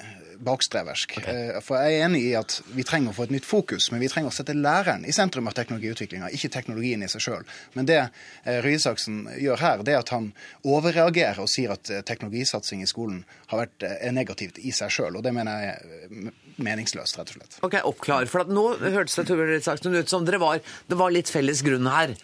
bakstreversk. 0.45 1.19
Okay. 1.19 1.35
Eh, 1.35 1.61
for 1.65 1.81
jeg 1.81 1.99
er 1.99 2.07
enig 2.07 2.23
i 2.29 2.35
at 2.39 2.59
vi 2.75 2.85
trenger 2.87 3.13
å 3.13 3.17
få 3.17 3.27
et 3.27 3.35
nytt 3.35 3.49
fokus, 3.49 3.91
men 3.93 4.03
vi 4.03 4.11
trenger 4.13 4.33
å 4.33 4.37
sette 4.37 4.57
læreren 4.57 5.07
i 5.09 5.15
sentrum 5.15 5.49
av 5.51 5.57
teknologiutviklinga, 5.57 6.31
ikke 6.35 6.53
teknologien 6.53 7.05
i 7.05 7.11
seg 7.11 7.25
sjøl. 7.25 7.49
Men 7.79 7.89
det 7.89 8.01
eh, 8.03 8.61
Røe 8.65 8.79
Isaksen 8.79 9.25
gjør 9.41 9.63
her, 9.63 9.85
det 9.87 9.97
er 9.97 10.03
at 10.03 10.15
han 10.15 10.31
overreagerer 10.63 11.43
og 11.45 11.51
sier 11.53 11.75
at 11.75 11.91
eh, 11.91 12.05
teknologisatsing 12.07 12.85
i 12.85 12.91
skolen 12.91 13.23
har 13.53 13.65
vært 13.65 13.87
negativt 14.15 14.59
i 14.61 14.73
seg 14.75 14.93
sjøl. 14.93 15.19
Og 15.19 15.25
det 15.25 15.35
mener 15.37 15.65
jeg 15.65 15.75
er 15.75 16.33
meningsløst, 16.65 17.19
rett 17.19 17.33
og 17.33 17.39
slett. 17.39 17.61
Ok, 17.67 17.79
Oppklar. 17.89 18.29
For 18.31 18.47
nå 18.49 18.67
hørtes 18.83 19.19
det 19.21 19.85
ut 19.85 20.11
som 20.13 20.27
dere 20.27 20.43
var, 20.43 20.61
det 20.89 20.99
var 20.99 21.15
litt 21.15 21.33
felles 21.33 21.65
grunn 21.67 21.89
her. 21.91 22.15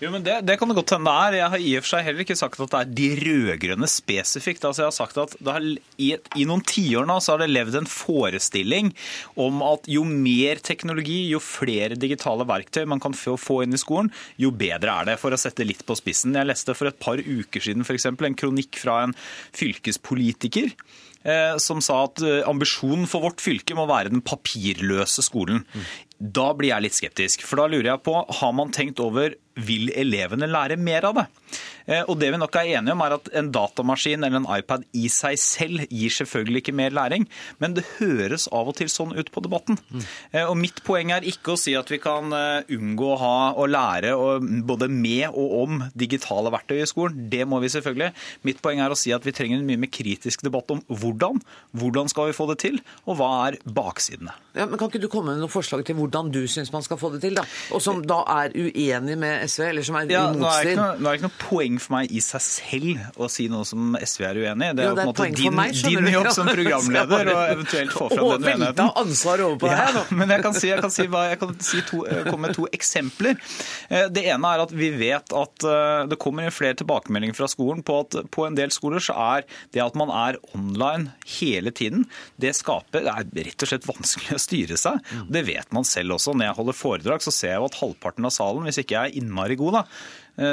Jo, 0.00 0.10
men 0.12 0.24
det, 0.24 0.38
det, 0.44 0.58
kan 0.60 0.68
det 0.68 0.76
godt 0.76 0.94
hende 0.96 1.12
det 1.12 1.16
er. 1.24 1.36
Jeg 1.38 1.52
har 1.52 1.64
i 1.64 1.72
og 1.78 1.84
for 1.84 1.92
seg 1.94 2.04
heller 2.06 2.24
ikke 2.24 2.36
sagt 2.38 2.60
at 2.60 2.72
det 2.72 2.80
er 2.80 2.92
de 2.98 3.08
rød-grønne 3.22 3.88
spesifikt. 3.90 4.66
Altså 4.68 4.84
Jeg 4.84 4.90
har 4.90 4.96
sagt 4.96 5.20
at 5.22 5.36
har, 5.48 5.66
i, 5.96 6.10
i, 6.36 6.46
noen 6.48 6.64
tiår 6.66 7.08
nå 7.08 7.18
så 7.24 7.34
har 7.34 7.44
det 7.44 7.50
levd 7.52 7.80
en 7.80 7.90
forestilling 7.90 8.92
om 9.40 9.64
at 9.66 9.88
jo 9.90 10.04
mer 10.08 10.60
teknologi, 10.64 11.22
jo 11.30 11.40
flere 11.42 11.98
digitale 12.00 12.46
verktøy 12.48 12.84
man 12.88 13.02
kan 13.02 13.16
få, 13.16 13.38
få 13.40 13.62
inn 13.64 13.76
i 13.76 13.80
skolen, 13.80 14.12
jo 14.40 14.52
bedre 14.52 15.00
er 15.00 15.10
det. 15.12 15.18
For 15.22 15.32
å 15.32 15.40
sette 15.40 15.66
litt 15.66 15.84
på 15.88 15.96
spissen. 15.98 16.36
Jeg 16.36 16.50
leste 16.50 16.76
for 16.76 16.90
et 16.90 17.00
par 17.00 17.20
uker 17.20 17.64
siden 17.64 17.86
f.eks. 17.86 18.10
en 18.12 18.38
kronikk 18.38 18.80
fra 18.82 19.02
en 19.06 19.16
fylkespolitiker 19.56 20.72
Eh, 21.26 21.56
som 21.58 21.80
sa 21.82 22.04
at 22.06 22.22
eh, 22.22 22.44
ambisjonen 22.46 23.08
for 23.10 23.24
vårt 23.24 23.42
fylke 23.42 23.74
må 23.74 23.88
være 23.90 24.12
den 24.12 24.22
papirløse 24.22 25.24
skolen. 25.26 25.64
Da 26.18 26.52
blir 26.54 26.70
jeg 26.70 26.84
litt 26.84 26.98
skeptisk. 26.98 27.42
For 27.46 27.58
da 27.58 27.66
lurer 27.70 27.90
jeg 27.90 28.04
på, 28.06 28.14
har 28.40 28.54
man 28.54 28.70
tenkt 28.74 29.02
over 29.02 29.34
vil 29.56 29.90
elevene 29.96 30.48
lære 30.50 30.76
mer 30.76 31.08
av 31.08 31.20
det? 31.20 31.26
Og 32.10 32.16
det 32.18 32.32
vi 32.34 32.38
nok 32.40 32.56
er 32.58 32.72
enige 32.80 32.96
om, 32.96 33.02
er 33.04 33.12
at 33.14 33.28
en 33.38 33.48
datamaskin 33.54 34.26
eller 34.26 34.40
en 34.40 34.48
iPad 34.56 34.82
i 34.98 35.06
seg 35.12 35.36
selv 35.38 35.84
gir 35.86 36.10
selvfølgelig 36.10 36.64
ikke 36.64 36.74
mer 36.74 36.90
læring, 36.90 37.28
men 37.62 37.76
det 37.76 37.84
høres 38.00 38.48
av 38.50 38.72
og 38.72 38.74
til 38.74 38.90
sånn 38.90 39.12
ut 39.14 39.30
på 39.30 39.42
debatten. 39.44 39.78
Mm. 39.94 40.02
Og 40.48 40.56
mitt 40.58 40.80
poeng 40.82 41.12
er 41.14 41.28
ikke 41.30 41.54
å 41.54 41.60
si 41.60 41.76
at 41.78 41.86
vi 41.92 42.00
kan 42.02 42.34
unngå 42.34 43.12
å 43.12 43.20
ha 43.20 43.36
og 43.54 43.70
lære 43.70 44.16
både 44.66 44.88
med 44.90 45.28
og 45.30 45.54
om 45.60 45.84
digitale 45.94 46.50
verktøy 46.50 46.80
i 46.80 46.88
skolen. 46.90 47.28
Det 47.30 47.46
må 47.46 47.62
vi 47.62 47.70
selvfølgelig. 47.70 48.10
Mitt 48.50 48.58
poeng 48.66 48.82
er 48.82 48.90
å 48.90 48.98
si 48.98 49.14
at 49.14 49.22
vi 49.22 49.36
trenger 49.38 49.62
en 49.62 49.70
mye 49.70 49.84
mer 49.86 49.92
kritisk 49.94 50.42
debatt 50.42 50.74
om 50.74 50.82
hvordan. 50.90 51.38
Hvordan 51.70 52.10
skal 52.10 52.32
vi 52.32 52.36
få 52.40 52.48
det 52.50 52.58
til, 52.66 52.82
og 53.06 53.20
hva 53.20 53.30
er 53.46 53.60
baksidene? 53.62 54.34
Ja, 54.58 54.66
men 54.66 54.74
Kan 54.80 54.90
ikke 54.90 55.04
du 55.06 55.10
komme 55.12 55.36
med 55.36 55.44
noen 55.44 55.54
forslag 55.54 55.86
til 55.86 56.00
hvordan 56.00 56.34
du 56.34 56.42
syns 56.50 56.74
man 56.74 56.82
skal 56.82 56.98
få 56.98 57.14
det 57.14 57.22
til, 57.22 57.38
da? 57.38 57.46
Og 57.76 57.82
som 57.84 58.02
da 58.02 58.24
er 58.40 58.58
uenig 58.58 59.14
med 59.22 59.45
SV, 59.48 59.62
eller 59.70 59.86
som 59.86 59.98
er 60.00 60.10
ja, 60.10 60.22
i 60.30 60.40
motstrid? 60.40 60.78
Nå 60.78 60.86
er 60.92 61.00
det 61.02 61.14
ikke 61.20 61.28
noe 61.28 61.40
poeng 61.40 61.78
for 61.82 61.96
meg 61.96 62.12
i 62.12 62.22
seg 62.24 62.44
selv 62.44 63.20
å 63.22 63.28
si 63.32 63.46
noe 63.52 63.66
som 63.68 63.96
SV 63.98 64.26
er 64.28 64.40
uenig 64.42 64.70
i. 64.70 64.76
Det 64.76 64.84
er 64.84 64.90
jo 64.90 64.96
på 64.96 65.04
en 65.04 65.10
måte 65.10 65.28
din, 65.36 65.56
meg, 65.56 65.76
din 65.86 66.10
jobb 66.12 66.30
som 66.36 66.50
programleder 66.50 67.32
å 67.32 67.36
eventuelt 67.54 67.94
få 67.96 68.08
fram 68.12 68.30
den 68.34 68.50
uenigheten. 68.50 68.82
Og 68.86 69.00
ansvar 69.02 69.44
over 69.46 69.60
på 69.62 69.70
deg, 69.70 69.82
ja, 69.98 70.04
Men 70.20 70.34
jeg 70.34 70.46
kan, 70.46 70.56
si, 70.56 70.70
jeg 70.70 70.84
kan, 70.84 70.94
si, 70.94 71.06
jeg 71.06 71.40
kan 71.42 71.54
si 71.70 71.82
to, 71.88 72.02
komme 72.28 72.48
med 72.48 72.56
to 72.58 72.66
eksempler. 72.76 73.38
Eh, 73.88 74.06
det 74.12 74.26
ene 74.32 74.52
er 74.52 74.64
at 74.66 74.74
vi 74.76 74.90
vet 74.96 75.36
at 75.36 75.66
eh, 75.66 76.02
det 76.10 76.20
kommer 76.22 76.52
flere 76.54 76.78
tilbakemeldinger 76.80 77.36
fra 77.38 77.50
skolen 77.50 77.82
på 77.86 78.00
at 78.04 78.18
på 78.34 78.46
en 78.46 78.58
del 78.58 78.72
skoler 78.74 79.02
så 79.02 79.16
er 79.36 79.46
det 79.74 79.82
at 79.84 79.96
man 79.98 80.12
er 80.12 80.40
online 80.56 81.12
hele 81.38 81.72
tiden, 81.74 82.06
det 82.40 82.54
skaper 82.56 83.04
Det 83.06 83.12
er 83.12 83.48
rett 83.48 83.64
og 83.64 83.70
slett 83.70 83.86
vanskelig 83.88 84.36
å 84.36 84.42
styre 84.42 84.78
seg. 84.80 85.14
Det 85.32 85.42
vet 85.46 85.72
man 85.74 85.86
selv 85.86 86.16
også. 86.16 86.34
Når 86.36 86.48
jeg 86.48 86.58
holder 86.60 86.76
foredrag, 86.76 87.24
så 87.24 87.32
ser 87.34 87.54
jeg 87.54 87.66
at 87.66 87.78
halvparten 87.80 88.26
av 88.26 88.34
salen, 88.34 88.66
hvis 88.66 88.80
ikke 88.82 88.96
jeg 88.96 89.12
er 89.12 89.18
innmari 89.20 89.35
god, 89.56 89.72
da, 89.72 89.86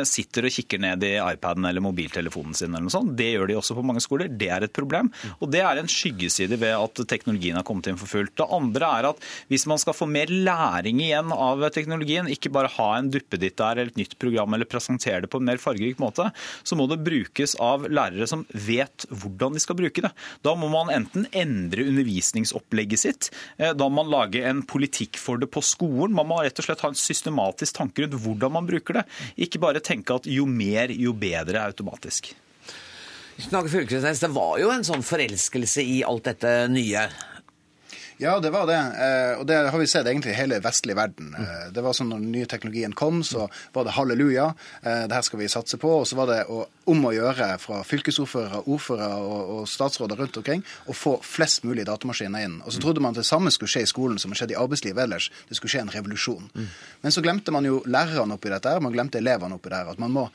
sitter 0.08 0.48
og 0.48 0.54
kikker 0.56 0.80
ned 0.82 1.04
i 1.04 1.14
iPaden 1.20 1.66
eller 1.68 1.84
mobiltelefonen 1.84 2.56
sin. 2.56 2.72
eller 2.72 2.88
noe 2.88 2.94
sånt. 2.94 3.16
Det 3.20 3.32
gjør 3.34 3.50
de 3.50 3.58
også 3.60 3.76
på 3.78 3.86
mange 3.86 4.04
skoler. 4.04 4.32
Det 4.32 4.50
er 4.54 4.66
et 4.66 4.74
problem. 4.76 5.12
Og 5.40 5.52
det 5.52 5.62
er 5.64 5.80
en 5.80 5.90
skyggeside 5.92 6.58
ved 6.60 6.76
at 6.78 7.04
teknologien 7.10 7.58
har 7.60 7.66
kommet 7.68 7.90
inn 7.92 8.00
for 8.00 8.10
fullt. 8.10 8.36
Det 8.40 8.48
andre 8.48 8.92
er 9.00 9.10
at 9.12 9.28
hvis 9.52 9.66
man 9.70 9.82
skal 9.82 9.96
få 9.98 10.08
mer 10.10 10.32
læring 10.32 11.02
igjen 11.04 11.34
av 11.36 11.64
teknologien, 11.76 12.30
ikke 12.32 12.52
bare 12.54 12.72
ha 12.78 12.90
en 12.98 13.10
duppeditt 13.14 13.58
der 13.60 13.82
eller 13.82 13.92
et 13.92 14.00
nytt 14.00 14.18
program 14.22 14.56
eller 14.56 14.70
presentere 14.70 15.24
det 15.26 15.32
på 15.32 15.42
en 15.42 15.48
mer 15.48 15.62
fargerik 15.62 16.00
måte, 16.02 16.30
så 16.64 16.78
må 16.80 16.88
det 16.92 17.02
brukes 17.04 17.56
av 17.62 17.88
lærere 17.90 18.28
som 18.30 18.46
vet 18.52 19.08
hvordan 19.12 19.58
de 19.58 19.64
skal 19.64 19.78
bruke 19.80 20.06
det. 20.06 20.14
Da 20.46 20.56
må 20.60 20.70
man 20.72 20.92
enten 20.94 21.28
endre 21.32 21.88
undervisningsopplegget 21.90 23.04
sitt, 23.04 23.30
eh, 23.58 23.74
da 23.74 23.90
må 23.90 24.04
man 24.04 24.12
lage 24.12 24.44
en 24.44 24.64
politikk 24.68 25.20
for 25.22 25.40
det 25.42 25.52
på 25.54 25.64
skolen. 25.66 26.16
Man 26.18 26.30
må 26.30 26.42
rett 26.44 26.60
og 26.60 26.68
slett 26.68 26.84
ha 26.84 26.92
en 26.92 27.00
systematisk 27.00 27.78
tanke 27.78 28.04
rundt 28.04 28.18
hvordan 28.24 28.56
man 28.58 28.68
bruker 28.70 29.00
det. 29.00 29.06
Ikke 29.46 29.62
bare 29.62 29.73
bare 29.74 29.84
tenke 29.84 30.14
at 30.14 30.30
jo 30.30 30.46
mer, 30.46 30.94
jo 30.94 31.14
bedre 31.18 31.64
automatisk. 31.66 32.34
Det 33.34 34.30
var 34.30 34.58
jo 34.62 34.70
en 34.70 34.86
sånn 34.86 35.06
forelskelse 35.06 35.82
i 35.82 36.02
alt 36.06 36.30
dette 36.30 36.52
nye. 36.70 37.08
Ja, 38.18 38.40
det 38.40 38.50
var 38.50 38.68
det. 38.68 38.78
Eh, 38.78 39.40
og 39.40 39.48
det 39.48 39.58
har 39.72 39.80
vi 39.80 39.88
sett 39.88 40.08
egentlig 40.08 40.34
i 40.34 40.38
hele 40.38 40.60
vestlig 40.64 40.96
verden. 40.98 41.34
Eh, 41.40 41.70
det 41.74 41.82
var 41.84 41.96
sånn 41.98 42.12
når 42.14 42.22
den 42.22 42.34
nye 42.36 42.50
teknologien 42.50 42.94
kom, 42.98 43.24
så 43.26 43.48
var 43.74 43.88
det 43.88 43.96
halleluja. 43.98 44.52
Eh, 44.84 45.06
det 45.10 45.18
her 45.18 45.26
skal 45.26 45.42
vi 45.42 45.50
satse 45.52 45.80
på. 45.82 45.90
Og 46.02 46.08
så 46.08 46.18
var 46.20 46.30
det 46.30 46.40
om 46.48 47.06
å 47.08 47.14
gjøre 47.16 47.50
fra 47.64 47.82
fylkesordførere, 47.88 48.64
ordførere 48.70 49.18
og, 49.24 49.64
statsråder 49.70 50.20
rundt 50.20 50.38
omkring 50.38 50.64
å 50.92 50.96
få 50.98 51.16
flest 51.26 51.64
mulig 51.66 51.88
datamaskiner 51.88 52.46
inn. 52.46 52.60
Og 52.68 52.76
så 52.76 52.84
trodde 52.84 53.02
man 53.04 53.16
at 53.16 53.22
det 53.22 53.28
samme 53.28 53.52
skulle 53.54 53.72
skje 53.72 53.86
i 53.88 53.90
skolen 53.90 54.20
som 54.22 54.34
har 54.34 54.42
skjedd 54.42 54.54
i 54.54 54.60
arbeidslivet 54.60 55.06
ellers. 55.06 55.30
Det 55.50 55.58
skulle 55.58 55.74
skje 55.74 55.86
en 55.86 55.94
revolusjon. 55.94 56.50
Men 57.02 57.16
så 57.16 57.24
glemte 57.24 57.54
man 57.56 57.66
jo 57.66 57.80
lærerne 57.90 58.38
oppi 58.38 58.52
dette, 58.52 58.76
man 58.84 58.94
glemte 58.94 59.22
elevene 59.22 59.58
oppi 59.58 59.72
der. 59.74 59.90
At 59.94 60.02
man 60.02 60.14
må 60.14 60.28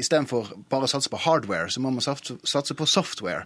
istedenfor 0.00 0.54
bare 0.72 0.88
satse 0.90 1.12
på 1.12 1.20
hardware, 1.26 1.68
så 1.70 1.82
må 1.84 1.92
man 1.94 2.04
satse 2.04 2.76
på 2.76 2.88
software. 2.88 3.44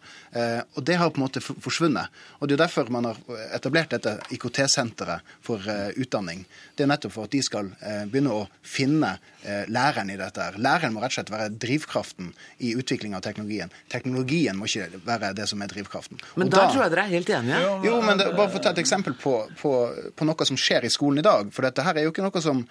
Og 0.76 0.84
det 0.86 0.98
har 1.00 1.10
på 1.10 1.20
en 1.20 1.26
måte 1.26 1.42
forsvunnet. 1.42 2.14
Og 2.38 2.48
det 2.48 2.56
er 2.56 2.64
derfor 2.64 2.92
man 2.94 3.10
har 3.10 3.18
etablert 3.54 3.94
dette 3.94 4.16
IKT-senteret 4.34 5.26
for 5.44 5.64
eh, 5.68 5.90
utdanning. 6.00 6.44
Det 6.76 6.84
er 6.84 6.90
nettopp 6.90 7.14
for 7.14 7.28
at 7.28 7.34
de 7.34 7.42
skal 7.44 7.70
eh, 7.80 8.04
begynne 8.10 8.32
å 8.34 8.44
finne 8.66 9.12
eh, 9.42 9.66
læreren 9.70 10.10
i 10.12 10.18
dette. 10.20 10.42
her. 10.42 10.58
Læreren 10.62 10.94
må 10.94 11.02
rett 11.02 11.14
og 11.14 11.18
slett 11.18 11.32
være 11.32 11.50
drivkraften 11.62 12.32
i 12.66 12.72
utvikling 12.78 13.16
av 13.18 13.24
teknologien. 13.26 13.72
Teknologien 13.92 14.58
må 14.58 14.68
ikke 14.70 15.02
være 15.06 15.32
det 15.36 15.48
som 15.50 15.62
er 15.62 15.72
drivkraften. 15.72 16.20
Men 16.40 16.48
og 16.48 16.54
der 16.54 16.66
da, 16.66 16.68
tror 16.72 16.84
jeg 16.84 16.94
dere 16.94 17.06
er 17.06 17.14
helt 17.14 17.32
enige. 17.38 17.60
Jo, 17.88 17.96
men 18.04 18.20
det, 18.20 18.28
bare 18.36 18.52
for 18.52 18.60
å 18.60 18.64
ta 18.64 18.74
et 18.74 18.82
eksempel 18.82 19.16
på, 19.20 19.34
på, 19.60 19.74
på, 20.16 20.28
noe 20.28 20.48
som 20.48 20.58
skjer 20.60 20.86
i 20.86 20.92
skolen 20.92 21.22
i 21.22 21.26
dag. 21.26 21.50
For 21.54 21.66
dette 21.66 21.84
her 21.86 21.98
er 21.98 22.06
jo 22.06 22.14
ikke 22.14 22.26
noe 22.26 22.44
som 22.44 22.62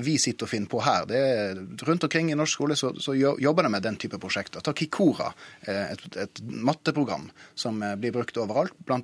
vi 0.00 0.16
sitter 0.20 0.46
og 0.46 0.52
finner 0.52 0.70
på 0.70 0.82
her. 0.84 1.06
Det 1.10 1.20
er, 1.20 1.62
rundt 1.88 2.06
omkring 2.06 2.30
i 2.30 2.38
norsk 2.38 2.58
skole 2.58 2.76
så, 2.78 2.92
så 3.00 3.14
jobber 3.16 3.66
de 3.66 3.72
med 3.74 3.84
den 3.84 3.98
type 4.00 4.18
prosjekter. 4.20 4.62
Ta 4.64 4.74
Kikora, 4.76 5.30
et, 5.66 6.04
et 6.20 6.42
matteprogram 6.46 7.28
som 7.58 7.80
blir 8.00 8.14
brukt 8.14 8.38
overalt, 8.40 8.76
bl.a. 8.86 9.00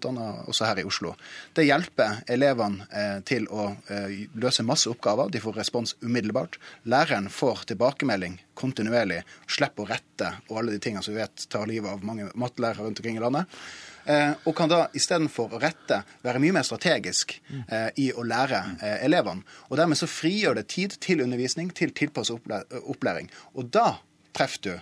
også 0.47 0.69
her 0.69 0.81
i 0.83 0.87
Oslo. 0.87 1.16
Det 1.57 1.67
hjelper 1.67 2.23
elevene 2.33 2.87
eh, 2.91 3.19
til 3.29 3.49
å 3.53 3.69
eh, 3.93 4.27
løse 4.39 4.65
masse 4.67 4.91
oppgaver. 4.91 5.31
De 5.33 5.43
får 5.43 5.61
respons 5.61 5.97
umiddelbart. 6.05 6.61
Læreren 6.85 7.31
får 7.33 7.67
tilbakemelding 7.73 8.39
kontinuerlig, 8.57 9.21
slipper 9.51 9.85
å 9.85 9.91
rette 9.91 10.31
og 10.49 10.61
alle 10.61 10.77
de 10.77 10.81
tingene 10.83 11.05
som 11.05 11.15
vi 11.15 11.21
vet 11.21 11.45
tar 11.53 11.69
livet 11.69 11.93
av 11.93 12.05
mange 12.07 12.31
mattelærere 12.39 12.87
rundt 12.87 13.03
omkring 13.03 13.21
i 13.21 13.25
landet. 13.25 13.61
Eh, 14.07 14.33
og 14.47 14.55
kan 14.55 14.71
da 14.71 14.85
istedenfor 14.95 15.57
å 15.57 15.61
rette 15.61 15.99
være 16.23 16.41
mye 16.43 16.55
mer 16.55 16.67
strategisk 16.67 17.35
eh, 17.67 17.89
i 17.99 18.11
å 18.15 18.23
lære 18.27 18.61
eh, 18.79 19.01
elevene. 19.09 19.43
Og 19.67 19.81
dermed 19.81 19.99
så 19.99 20.09
frigjør 20.11 20.61
det 20.61 20.69
tid 20.71 20.95
til 21.03 21.25
undervisning, 21.25 21.73
til 21.75 21.91
tilpasset 21.97 22.53
opplæring. 22.85 23.33
Og 23.59 23.73
da 23.75 23.97
treffer 24.37 24.63
du 24.63 24.75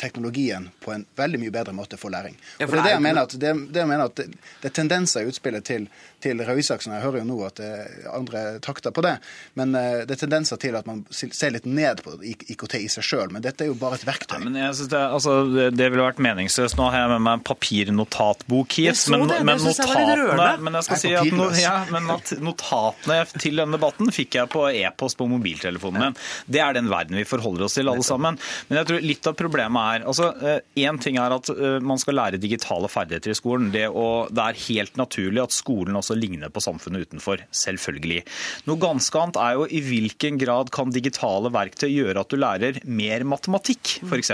teknologien 0.00 0.68
på 0.80 0.92
en 0.94 1.06
veldig 1.16 1.40
mye 1.42 1.54
bedre 1.54 1.74
måte 1.76 1.98
for 2.00 2.12
læring. 2.12 2.36
Og 2.60 2.66
det 2.70 2.78
er 2.78 2.88
det 2.88 2.94
jeg 2.94 3.02
mener 3.04 3.22
at 3.22 3.34
det, 3.36 3.54
det, 3.72 3.80
jeg 3.82 3.90
mener 3.90 4.04
at 4.10 4.16
det, 4.16 4.26
det 4.62 4.70
er 4.70 4.76
tendenser 4.80 5.24
i 5.24 5.30
utspillet 5.30 5.64
til, 5.66 5.88
til 6.24 6.42
Røe 6.46 6.60
Isaksen. 6.62 6.94
Jeg 6.96 7.04
hører 7.04 7.22
jo 7.22 7.28
nå 7.28 7.38
at 7.46 7.58
det 7.60 7.68
er 7.68 8.08
andre 8.12 8.44
takter 8.64 8.94
på 8.94 9.04
det. 9.04 9.16
Men 9.58 9.74
uh, 9.76 10.04
det 10.06 10.16
er 10.16 10.22
tendenser 10.24 10.60
til 10.60 10.76
at 10.78 10.88
man 10.88 11.04
ser 11.12 11.54
litt 11.54 11.68
ned 11.68 12.02
på 12.04 12.16
IKT 12.22 12.78
i 12.80 12.88
seg 12.92 13.06
sjøl. 13.06 13.32
Men 13.34 13.44
dette 13.44 13.66
er 13.66 13.72
jo 13.72 13.78
bare 13.80 14.00
et 14.00 14.06
verktøy. 14.08 14.38
Ja, 14.38 14.44
men 14.44 14.58
jeg 14.60 14.78
synes 14.78 14.92
det, 14.92 15.02
altså, 15.18 15.36
det 15.74 15.90
ville 15.92 16.06
vært 16.06 16.22
meningsløst. 16.22 16.78
Nå 16.78 16.88
har 16.90 17.04
jeg 17.04 17.12
med 17.14 17.24
meg 17.26 17.40
en 17.40 17.46
papirnotatbok 17.46 18.78
hit. 18.78 19.02
Men, 19.12 19.26
det, 19.30 19.40
men, 19.46 19.62
notatene, 19.62 20.48
men 20.66 20.78
jeg 20.80 20.88
skal 20.88 21.02
si 21.02 21.12
at, 21.16 21.32
no, 21.36 21.48
ja, 21.60 21.76
men 21.92 22.10
at 22.16 22.32
notatene 22.42 23.20
til 23.36 23.60
denne 23.60 23.76
debatten 23.76 24.12
fikk 24.14 24.38
jeg 24.40 24.52
på 24.52 24.66
e-post 24.70 25.18
på 25.18 25.28
mobiltelefonen 25.30 26.06
min. 26.06 26.18
Det 26.50 26.62
er 26.62 26.76
den 26.76 26.90
verden 26.90 27.18
vi 27.18 27.26
forholder 27.28 27.66
oss 27.66 27.76
til, 27.78 27.90
alle 27.90 28.04
sammen. 28.06 28.38
Men 28.68 28.80
jeg 28.80 28.90
tror 28.90 29.04
litt 29.04 29.30
av 29.30 29.36
problemet 29.38 29.96
er 29.96 30.06
altså, 30.08 30.30
Én 30.36 30.96
eh, 30.96 31.02
ting 31.02 31.18
er 31.20 31.34
at 31.34 31.50
eh, 31.52 31.78
man 31.84 32.00
skal 32.00 32.18
lære 32.18 32.40
digitale 32.42 32.88
ferdigheter 32.90 33.32
i 33.32 33.38
skolen. 33.38 33.70
Det, 33.74 33.86
å, 33.88 34.26
det, 34.30 34.46
er 34.46 34.62
helt 34.66 34.98
naturlig 35.00 35.42
at 35.42 35.54
skolen 35.54 35.98
også 35.98 36.05
ligner 36.14 36.52
på 36.52 36.62
samfunnet 36.62 37.08
utenfor. 37.08 37.42
Selvfølgelig. 37.50 38.22
Noe 38.68 38.80
ganske 38.82 39.20
annet 39.20 39.40
er 39.42 39.58
jo 39.58 39.66
i 39.66 39.82
hvilken 39.82 40.38
grad 40.40 40.70
kan 40.74 40.94
digitale 40.94 41.50
verktøy 41.54 41.88
gjøre 41.90 42.22
at 42.22 42.30
du 42.30 42.38
lærer 42.38 42.80
mer 42.86 43.26
matematikk, 43.26 43.96
f.eks. 44.06 44.32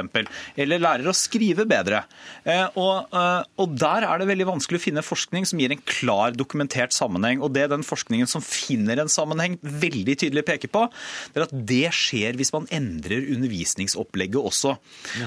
Eller 0.61 0.83
lærer 0.83 1.09
å 1.09 1.17
skrive 1.17 1.65
bedre. 1.69 2.05
Eh, 2.45 2.67
og, 2.77 3.15
og 3.57 3.77
der 3.81 4.07
er 4.09 4.21
det 4.21 4.29
veldig 4.29 4.51
vanskelig 4.53 4.81
å 4.81 4.87
finne 4.87 5.07
forskning 5.07 5.49
som 5.49 5.63
gir 5.63 5.73
en 5.73 5.85
klar 5.89 6.37
dokumentert 6.37 6.95
sammenheng. 6.97 7.43
Og 7.43 7.55
det 7.57 7.69
den 7.73 7.87
forskningen 7.87 8.29
som 8.31 8.45
finner 8.45 9.01
en 9.03 9.13
sammenheng, 9.13 9.59
veldig 9.63 10.19
tydelig 10.25 10.45
peker 10.49 10.73
på, 10.73 10.87
det 11.33 11.41
er 11.41 11.49
at 11.49 11.57
det 11.73 11.89
skjer 11.97 12.39
hvis 12.39 12.53
man 12.55 12.69
endrer 12.75 13.31
undervisningsopplegget 13.35 14.41
også. 14.41 14.77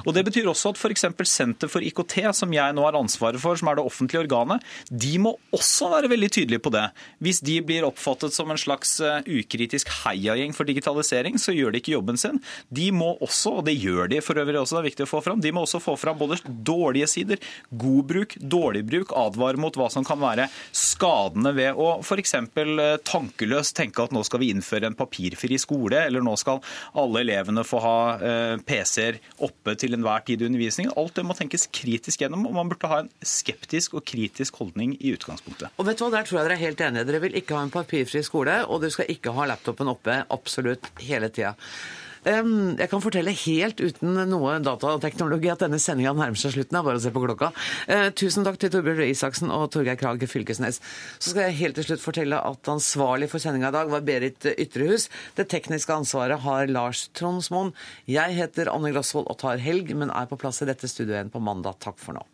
Og 0.04 0.12
Det 0.16 0.26
betyr 0.28 0.50
også 0.52 0.74
at 0.74 0.82
f.eks. 0.82 1.08
Senter 1.26 1.72
for 1.72 1.84
IKT, 1.84 2.20
som 2.38 2.54
jeg 2.54 2.76
nå 2.76 2.86
har 2.86 2.98
ansvaret 2.98 3.42
for, 3.42 3.58
som 3.60 3.70
er 3.72 3.80
det 3.80 3.86
offentlige 3.88 4.24
organet, 4.24 4.64
de 4.90 5.16
må 5.22 5.36
også 5.56 5.90
være 5.92 6.12
veldig 6.12 6.30
tydelige 6.36 6.64
på 6.66 6.74
det. 6.76 6.86
Hvis 7.24 7.42
de 7.46 7.60
blir 7.66 7.88
oppfattet 7.88 8.36
som 8.36 8.52
en 8.52 8.60
slags 8.60 8.98
eh, 9.04 9.26
ukritisk 9.26 9.92
heiagjeng 10.04 10.56
for 10.56 10.68
digitalisering, 10.68 11.40
så 11.42 11.56
gjør 11.56 11.74
de 11.74 11.82
ikke 11.82 11.96
jobben 11.96 12.20
sin. 12.20 12.42
De 12.70 12.90
må 12.96 13.14
også, 13.24 13.58
og 13.60 13.68
det 13.70 13.78
gjør 13.80 14.12
de 14.12 14.22
for 14.26 14.40
øvrig 14.42 14.60
også, 14.62 14.78
det 14.78 14.84
er 14.84 14.90
viktig 14.90 15.08
å 15.08 15.12
få 15.12 15.24
fram, 15.26 15.42
de 15.44 15.54
må 15.56 15.66
også 15.66 15.82
få 15.84 15.96
fram 16.00 16.20
både 16.20 16.40
dårlige 16.46 17.10
sider, 17.12 17.42
god 17.72 18.04
bruk, 18.12 18.38
dårlig 18.40 18.84
bruk, 18.88 19.14
advare 19.16 19.62
mot 19.62 19.76
hva 19.80 19.90
som 19.94 20.06
kan 20.08 20.20
være 20.22 20.48
skadene 20.76 21.54
ved 21.56 21.80
å 21.80 21.90
f.eks. 22.02 22.36
Eh, 22.36 22.98
tankeløst 23.08 23.76
tenke 23.78 24.04
at 24.06 24.14
nå 24.16 24.24
skal 24.28 24.42
vi 24.44 24.52
innføre 24.54 24.90
en 24.90 24.98
papirfri 24.98 25.60
skole, 25.62 26.06
eller 26.08 26.24
nå 26.26 26.36
skal 26.40 26.62
alle 26.98 27.24
elevene 27.26 27.66
få 27.68 27.82
ha 27.84 27.98
eh, 28.20 28.56
PC-er 28.66 29.20
oppe 29.46 29.76
til 29.80 29.98
enhver 29.98 30.26
tid 30.28 30.44
i 30.44 30.50
undervisningen. 30.50 30.94
Alt 31.00 31.18
det 31.20 31.26
må 31.28 31.38
tenkes 31.38 31.68
kritisk 31.74 32.24
gjennom, 32.24 32.48
og 32.50 32.58
man 32.58 32.72
burde 32.72 32.92
ha 32.92 33.04
en 33.04 33.12
skeptisk 33.26 33.98
og 34.00 34.06
kritisk 34.08 34.60
holdning 34.62 34.96
i 35.00 35.14
utgangspunktet. 35.16 35.74
Og 35.80 35.88
vet 35.88 36.00
du 36.00 36.06
hva, 36.06 36.12
Der 36.26 36.32
tror 36.32 36.40
jeg 36.40 36.48
dere 36.48 36.56
er 36.58 36.66
helt 36.66 36.80
enige. 36.82 37.06
Dere 37.06 37.20
vil 37.22 37.36
ikke 37.38 37.54
ha 37.54 37.60
en 37.62 37.70
papirfri 37.70 38.24
skole, 38.26 38.54
og 38.66 38.80
du 38.82 38.88
skal 38.90 39.12
ikke 39.14 39.30
ha 39.36 39.46
laptopen 39.46 39.92
oppe 39.92 40.24
absolutt 40.34 40.88
hele 41.06 41.30
tida. 41.30 41.52
Jeg 42.26 42.90
kan 42.90 43.04
fortelle 43.04 43.30
helt 43.44 43.84
uten 43.86 44.18
noe 44.32 44.56
datateknologi 44.66 45.52
at 45.54 45.62
denne 45.62 45.78
sendinga 45.78 46.16
nærmer 46.18 46.42
seg 46.42 46.56
slutten. 46.56 46.74
Det 46.74 46.82
bare 46.88 46.98
å 46.98 47.04
se 47.04 47.14
på 47.14 47.22
klokka. 47.22 47.52
Eh, 47.86 48.08
tusen 48.18 48.42
takk 48.48 48.58
til 48.58 48.74
Torbjørn 48.74 49.04
Røe 49.04 49.12
Isaksen 49.14 49.54
og 49.54 49.68
Torgeir 49.76 50.02
Krag 50.02 50.26
Fylkesnes. 50.26 50.82
Så 51.20 51.36
skal 51.36 51.52
jeg 51.52 51.60
helt 51.62 51.78
til 51.78 51.92
slutt 51.92 52.02
fortelle 52.02 52.42
at 52.42 52.74
ansvarlig 52.74 53.30
for 53.30 53.44
sendinga 53.44 53.70
i 53.70 53.78
dag 53.78 53.94
var 53.94 54.02
Berit 54.10 54.50
Ytrehus. 54.56 55.12
Det 55.38 55.46
tekniske 55.54 55.94
ansvaret 55.94 56.42
har 56.42 56.74
Lars 56.74 57.06
Tronsmoen. 57.14 57.76
Jeg 58.10 58.34
heter 58.42 58.74
Anne 58.74 58.90
Grosvold 58.96 59.30
og 59.30 59.44
tar 59.46 59.62
helg, 59.62 59.94
men 59.94 60.10
er 60.10 60.26
på 60.26 60.42
plass 60.42 60.66
i 60.66 60.72
dette 60.74 60.90
studioet 60.90 61.20
igjen 61.20 61.36
på 61.38 61.46
mandag. 61.46 61.78
Takk 61.86 62.02
for 62.02 62.18
nå. 62.18 62.26